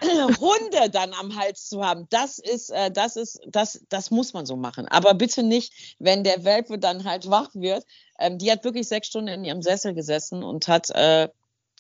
Hunde 0.41 0.91
dann 0.91 1.13
am 1.15 1.37
Hals 1.37 1.69
zu 1.69 1.85
haben, 1.85 2.07
das 2.11 2.39
ist, 2.39 2.71
äh, 2.71 2.91
das 2.91 3.17
ist, 3.17 3.41
das, 3.47 3.81
das 3.89 4.11
muss 4.11 4.33
man 4.33 4.47
so 4.47 4.57
machen. 4.57 4.87
Aber 4.89 5.15
bitte 5.15 5.43
nicht, 5.43 5.97
wenn 5.99 6.25
der 6.25 6.45
Welpe 6.45 6.79
dann 6.79 7.05
halt 7.05 7.29
wach 7.29 7.51
wird. 7.55 7.85
Ähm, 8.19 8.39
die 8.39 8.51
hat 8.51 8.65
wirklich 8.65 8.89
sechs 8.89 9.09
Stunden 9.09 9.29
in 9.29 9.45
ihrem 9.45 9.63
Sessel 9.63 9.95
gesessen 9.95 10.43
und 10.43 10.69
hat 10.69 10.91
äh, 10.91 11.29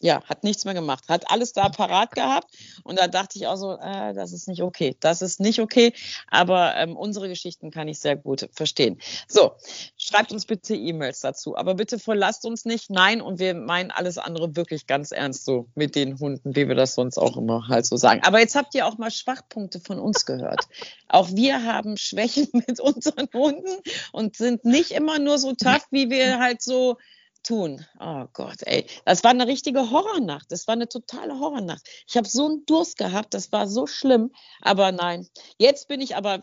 ja, 0.05 0.23
hat 0.25 0.45
nichts 0.45 0.67
mehr 0.67 0.75
gemacht, 0.75 1.05
hat 1.09 1.31
alles 1.31 1.55
da 1.55 1.71
parat 1.71 2.15
gehabt 2.15 2.55
und 2.83 3.01
da 3.01 3.09
dachte 3.09 3.39
ich 3.39 3.47
auch 3.47 3.57
so, 3.57 3.79
äh, 3.79 4.13
das 4.13 4.35
ist 4.35 4.49
nicht 4.49 4.63
okay, 4.63 4.95
das 5.01 5.23
ist 5.23 5.41
nicht 5.41 5.61
okay, 5.61 5.95
aber 6.31 6.77
ähm, 6.77 6.95
unsere 6.95 7.27
Geschichten 7.27 7.71
kann 7.71 7.89
ich 7.89 8.01
sehr 8.01 8.15
gut 8.15 8.51
verstehen. 8.53 9.01
So, 9.29 9.53
schreibt 9.97 10.31
uns 10.31 10.45
bitte 10.45 10.75
E-Mails 10.75 11.21
dazu, 11.21 11.57
aber 11.57 11.75
bitte 11.75 11.99
verlasst 11.99 12.45
uns 12.45 12.67
nicht, 12.67 12.91
nein 12.91 13.23
und 13.23 13.39
wir 13.39 13.55
meinen 13.55 13.91
alles 13.91 14.19
andere 14.19 14.55
wirklich 14.57 14.87
ganz 14.87 15.11
ernst 15.11 15.47
so 15.47 15.69
mit 15.75 15.97
den 15.97 16.19
Hunden, 16.19 16.55
wie 16.55 16.69
wir 16.69 16.75
das 16.75 16.95
sonst 16.95 17.17
auch 17.17 17.39
immer 17.39 17.67
halt 17.69 17.87
so 17.87 17.97
sagen. 17.97 18.21
Aber 18.25 18.41
jetzt 18.41 18.57
habt 18.57 18.75
ihr 18.75 18.87
auch 18.87 18.99
mal 18.99 19.11
Schwachpunkte 19.11 19.81
von 19.81 19.99
uns 19.99 20.27
gehört. 20.27 20.69
Auch 21.09 21.31
wir 21.31 21.65
haben 21.65 21.97
Schwächen 21.97 22.49
mit 22.67 22.79
unseren 22.79 23.27
Hunden 23.33 23.81
und 24.13 24.37
sind 24.37 24.67
nicht 24.67 24.91
immer 24.91 25.19
nur 25.19 25.39
so 25.39 25.55
tough, 25.55 25.87
wie 25.91 26.11
wir 26.11 26.41
halt 26.41 26.61
so 26.61 26.99
tun. 27.45 27.87
Oh 28.01 28.27
Gott, 28.33 28.63
ey. 28.67 28.87
Das 29.05 29.23
war 29.25 29.31
eine 29.31 29.47
richtige 29.47 29.91
Horrornacht. 29.91 30.51
Das 30.51 30.67
war 30.67 30.75
eine 30.75 30.89
totale 30.89 31.39
Horrornacht. 31.39 31.87
Ich 32.09 32.17
habe 32.17 32.29
so 32.29 32.47
einen 32.47 32.67
Durst 32.67 32.97
gehabt, 32.97 33.35
das 33.35 33.53
war 33.53 33.69
so 33.69 33.87
schlimm. 33.87 34.33
Aber 34.61 34.93
nein, 34.93 35.29
jetzt 35.59 35.89
bin 35.89 36.01
ich 36.01 36.17
aber, 36.17 36.41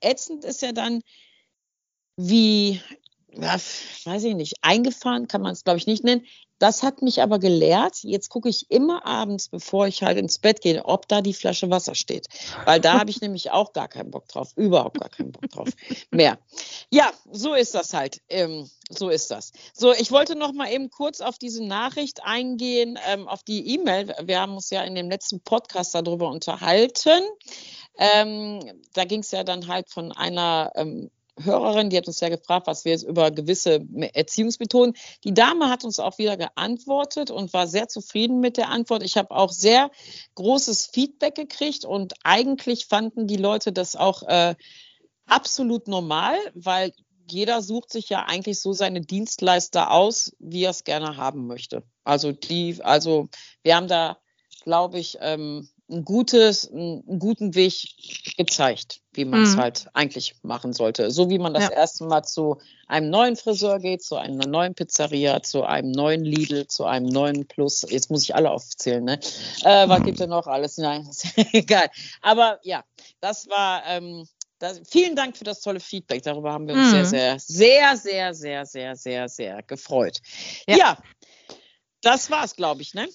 ätzend 0.00 0.44
ist 0.44 0.62
ja 0.62 0.72
dann, 0.72 1.02
wie, 2.16 2.80
ja, 3.32 3.54
weiß 3.54 4.24
ich 4.24 4.34
nicht, 4.34 4.56
eingefahren 4.62 5.28
kann 5.28 5.42
man 5.42 5.52
es, 5.52 5.64
glaube 5.64 5.78
ich, 5.78 5.86
nicht 5.86 6.04
nennen. 6.04 6.26
Das 6.58 6.82
hat 6.82 7.02
mich 7.02 7.22
aber 7.22 7.38
gelehrt. 7.38 8.02
Jetzt 8.02 8.28
gucke 8.28 8.48
ich 8.48 8.70
immer 8.70 9.06
abends, 9.06 9.48
bevor 9.48 9.86
ich 9.86 10.02
halt 10.02 10.18
ins 10.18 10.38
Bett 10.38 10.60
gehe, 10.60 10.84
ob 10.84 11.08
da 11.08 11.20
die 11.20 11.34
Flasche 11.34 11.70
Wasser 11.70 11.94
steht. 11.94 12.26
Weil 12.64 12.80
da 12.80 12.98
habe 12.98 13.10
ich 13.10 13.20
nämlich 13.20 13.50
auch 13.50 13.72
gar 13.72 13.88
keinen 13.88 14.10
Bock 14.10 14.28
drauf. 14.28 14.52
Überhaupt 14.56 15.00
gar 15.00 15.08
keinen 15.08 15.32
Bock 15.32 15.48
drauf 15.50 15.68
mehr. 16.10 16.38
Ja, 16.90 17.10
so 17.30 17.54
ist 17.54 17.74
das 17.74 17.94
halt. 17.94 18.20
Ähm, 18.28 18.68
so 18.90 19.08
ist 19.08 19.30
das. 19.30 19.52
So, 19.72 19.92
ich 19.92 20.10
wollte 20.10 20.34
noch 20.34 20.52
mal 20.52 20.70
eben 20.72 20.90
kurz 20.90 21.20
auf 21.20 21.38
diese 21.38 21.64
Nachricht 21.64 22.24
eingehen, 22.24 22.98
ähm, 23.06 23.28
auf 23.28 23.42
die 23.42 23.74
E-Mail. 23.74 24.14
Wir 24.24 24.40
haben 24.40 24.54
uns 24.54 24.70
ja 24.70 24.82
in 24.82 24.94
dem 24.94 25.10
letzten 25.10 25.40
Podcast 25.40 25.94
darüber 25.94 26.28
unterhalten. 26.30 27.22
Ähm, 27.98 28.60
da 28.94 29.04
ging 29.04 29.20
es 29.20 29.30
ja 29.32 29.44
dann 29.44 29.66
halt 29.66 29.90
von 29.90 30.12
einer 30.12 30.72
ähm, 30.76 31.10
Hörerin, 31.42 31.90
die 31.90 31.96
hat 31.96 32.06
uns 32.06 32.20
ja 32.20 32.28
gefragt, 32.28 32.66
was 32.66 32.84
wir 32.84 32.92
jetzt 32.92 33.04
über 33.04 33.30
gewisse 33.30 33.86
Erziehungsmethoden. 34.14 34.94
Die 35.24 35.34
Dame 35.34 35.70
hat 35.70 35.84
uns 35.84 36.00
auch 36.00 36.18
wieder 36.18 36.36
geantwortet 36.36 37.30
und 37.30 37.52
war 37.52 37.66
sehr 37.66 37.88
zufrieden 37.88 38.40
mit 38.40 38.56
der 38.56 38.68
Antwort. 38.70 39.02
Ich 39.02 39.16
habe 39.16 39.30
auch 39.30 39.52
sehr 39.52 39.90
großes 40.34 40.86
Feedback 40.86 41.34
gekriegt 41.34 41.84
und 41.84 42.14
eigentlich 42.24 42.86
fanden 42.86 43.26
die 43.26 43.36
Leute 43.36 43.72
das 43.72 43.96
auch 43.96 44.22
äh, 44.24 44.54
absolut 45.26 45.88
normal, 45.88 46.36
weil 46.54 46.92
jeder 47.30 47.62
sucht 47.62 47.92
sich 47.92 48.08
ja 48.08 48.24
eigentlich 48.24 48.60
so 48.60 48.72
seine 48.72 49.00
Dienstleister 49.00 49.90
aus, 49.90 50.32
wie 50.38 50.64
er 50.64 50.70
es 50.70 50.84
gerne 50.84 51.16
haben 51.16 51.46
möchte. 51.46 51.82
Also 52.04 52.32
die, 52.32 52.82
also 52.82 53.28
wir 53.62 53.76
haben 53.76 53.88
da, 53.88 54.18
glaube 54.64 54.98
ich, 54.98 55.18
ähm, 55.20 55.68
ein 55.90 56.04
gutes, 56.04 56.70
einen 56.70 57.18
guten 57.18 57.54
Weg 57.54 57.74
gezeigt, 58.36 59.00
wie 59.12 59.24
man 59.24 59.42
es 59.42 59.56
mhm. 59.56 59.60
halt 59.60 59.86
eigentlich 59.94 60.36
machen 60.42 60.72
sollte. 60.72 61.10
So 61.10 61.30
wie 61.30 61.38
man 61.38 61.54
das 61.54 61.64
ja. 61.64 61.70
erste 61.70 62.04
Mal 62.04 62.24
zu 62.24 62.60
einem 62.86 63.10
neuen 63.10 63.36
Friseur 63.36 63.78
geht, 63.78 64.02
zu 64.02 64.16
einer 64.16 64.46
neuen 64.46 64.74
Pizzeria, 64.74 65.42
zu 65.42 65.64
einem 65.64 65.90
neuen 65.90 66.24
Lidl, 66.24 66.66
zu 66.66 66.84
einem 66.84 67.06
neuen 67.06 67.46
Plus. 67.46 67.86
Jetzt 67.88 68.10
muss 68.10 68.22
ich 68.22 68.34
alle 68.34 68.50
aufzählen, 68.50 69.04
ne? 69.04 69.18
Äh, 69.64 69.88
was 69.88 70.02
gibt 70.02 70.20
denn 70.20 70.30
noch 70.30 70.46
alles? 70.46 70.76
Nein, 70.76 71.06
ist 71.10 71.26
egal. 71.52 71.88
Aber 72.22 72.58
ja, 72.62 72.84
das 73.20 73.48
war. 73.48 73.82
Ähm, 73.86 74.26
das, 74.60 74.80
vielen 74.90 75.14
Dank 75.14 75.36
für 75.36 75.44
das 75.44 75.60
tolle 75.60 75.78
Feedback. 75.78 76.24
Darüber 76.24 76.52
haben 76.52 76.66
wir 76.66 76.74
uns 76.74 76.88
mhm. 76.88 77.04
sehr, 77.04 77.38
sehr, 77.38 77.38
sehr, 77.38 77.96
sehr, 77.96 78.34
sehr, 78.34 78.66
sehr, 78.66 78.96
sehr, 78.96 79.28
sehr 79.28 79.62
gefreut. 79.62 80.18
Ja, 80.66 80.76
ja 80.76 80.98
das 82.00 82.30
war's, 82.30 82.56
glaube 82.56 82.82
ich, 82.82 82.94
ne? 82.94 83.08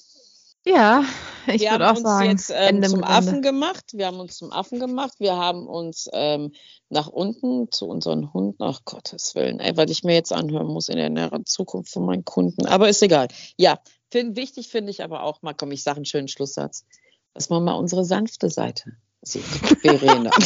Ja, 0.65 1.03
ich 1.47 1.69
würde 1.69 1.91
auch 1.91 1.97
sagen. 1.97 2.03
Wir 2.03 2.11
haben 2.11 2.31
uns 2.31 2.47
jetzt 2.47 2.57
ähm, 2.57 2.83
zum 2.83 3.03
Affen 3.03 3.41
gemacht. 3.41 3.85
Wir 3.93 4.07
haben 4.07 4.19
uns 4.19 4.37
zum 4.37 4.51
Affen 4.51 4.79
gemacht. 4.79 5.15
Wir 5.19 5.35
haben 5.35 5.67
uns 5.67 6.09
ähm, 6.13 6.53
nach 6.89 7.07
unten 7.07 7.69
zu 7.71 7.87
unseren 7.87 8.33
Hunden, 8.33 8.63
ach 8.63 8.79
Gottes 8.85 9.35
Willen, 9.35 9.59
ey, 9.59 9.75
was 9.75 9.91
ich 9.91 10.03
mir 10.03 10.13
jetzt 10.13 10.31
anhören 10.31 10.67
muss 10.67 10.87
in 10.87 10.95
der 10.95 11.09
näheren 11.09 11.45
Zukunft 11.45 11.91
von 11.91 12.05
meinen 12.05 12.23
Kunden. 12.23 12.65
Aber 12.65 12.87
ist 12.87 13.03
egal. 13.03 13.27
Ja, 13.57 13.79
find, 14.09 14.37
wichtig 14.37 14.69
finde 14.69 14.91
ich 14.91 15.03
aber 15.03 15.23
auch 15.23 15.41
mal, 15.41 15.53
komm, 15.53 15.71
ich 15.71 15.83
sage 15.83 15.97
einen 15.97 16.05
schönen 16.05 16.29
Schlusssatz, 16.29 16.85
dass 17.33 17.49
man 17.49 17.63
mal 17.63 17.73
unsere 17.73 18.05
sanfte 18.05 18.49
Seite 18.49 18.93
sieht, 19.21 19.43
Verena. 19.43 20.31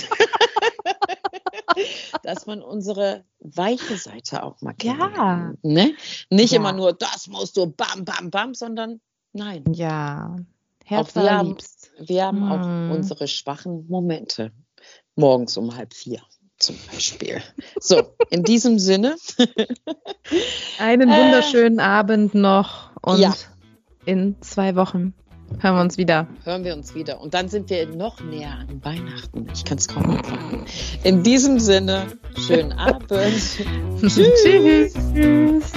dass 2.23 2.47
man 2.47 2.63
unsere 2.63 3.23
weiche 3.39 3.97
Seite 3.97 4.43
auch 4.43 4.62
mal 4.62 4.73
kennt. 4.73 4.99
Ja. 4.99 5.53
Ne? 5.62 5.95
Nicht 6.32 6.53
ja. 6.53 6.58
immer 6.58 6.73
nur, 6.73 6.93
das 6.93 7.27
musst 7.27 7.56
du 7.58 7.67
bam, 7.67 8.03
bam, 8.03 8.32
bam, 8.32 8.56
sondern 8.56 8.99
Nein. 9.38 9.63
Ja. 9.73 10.36
Herz 10.86 11.15
wir, 11.15 11.30
haben, 11.32 11.58
wir 12.00 12.25
haben 12.25 12.44
auch 12.50 12.96
unsere 12.96 13.27
schwachen 13.27 13.85
Momente 13.88 14.52
morgens 15.15 15.58
um 15.58 15.75
halb 15.75 15.94
vier. 15.94 16.21
zum 16.60 16.75
Beispiel. 16.92 17.42
So, 17.79 18.02
in 18.31 18.44
diesem 18.44 18.79
Sinne. 18.79 19.15
Einen 20.79 21.10
Äh. 21.10 21.13
wunderschönen 21.17 21.79
Abend 21.79 22.33
noch 22.33 22.92
und 23.02 23.19
Ja. 23.19 23.35
in 24.06 24.35
zwei 24.42 24.75
Wochen 24.75 25.13
hören 25.60 25.75
wir 25.75 25.81
uns 25.81 25.98
wieder. 25.98 26.27
hören 26.46 26.63
wir 26.63 26.73
uns 26.73 26.96
wieder. 26.96 27.21
Und 27.21 27.33
dann 27.35 27.48
sind 27.50 27.69
wir 27.69 27.85
noch 27.88 28.19
näher 28.21 28.54
an 28.58 28.83
Weihnachten. 28.83 29.48
Ich 29.54 29.65
kann 29.65 29.77
es 29.77 29.88
kaum 29.88 30.04
erwarten. 30.06 30.65
In 31.04 31.21
diesem 31.23 31.60
Sinne, 31.60 32.08
schönen 32.38 32.71
Abend. 32.79 33.10
Tschüss. 34.02 34.94
Tschüss. 35.13 35.71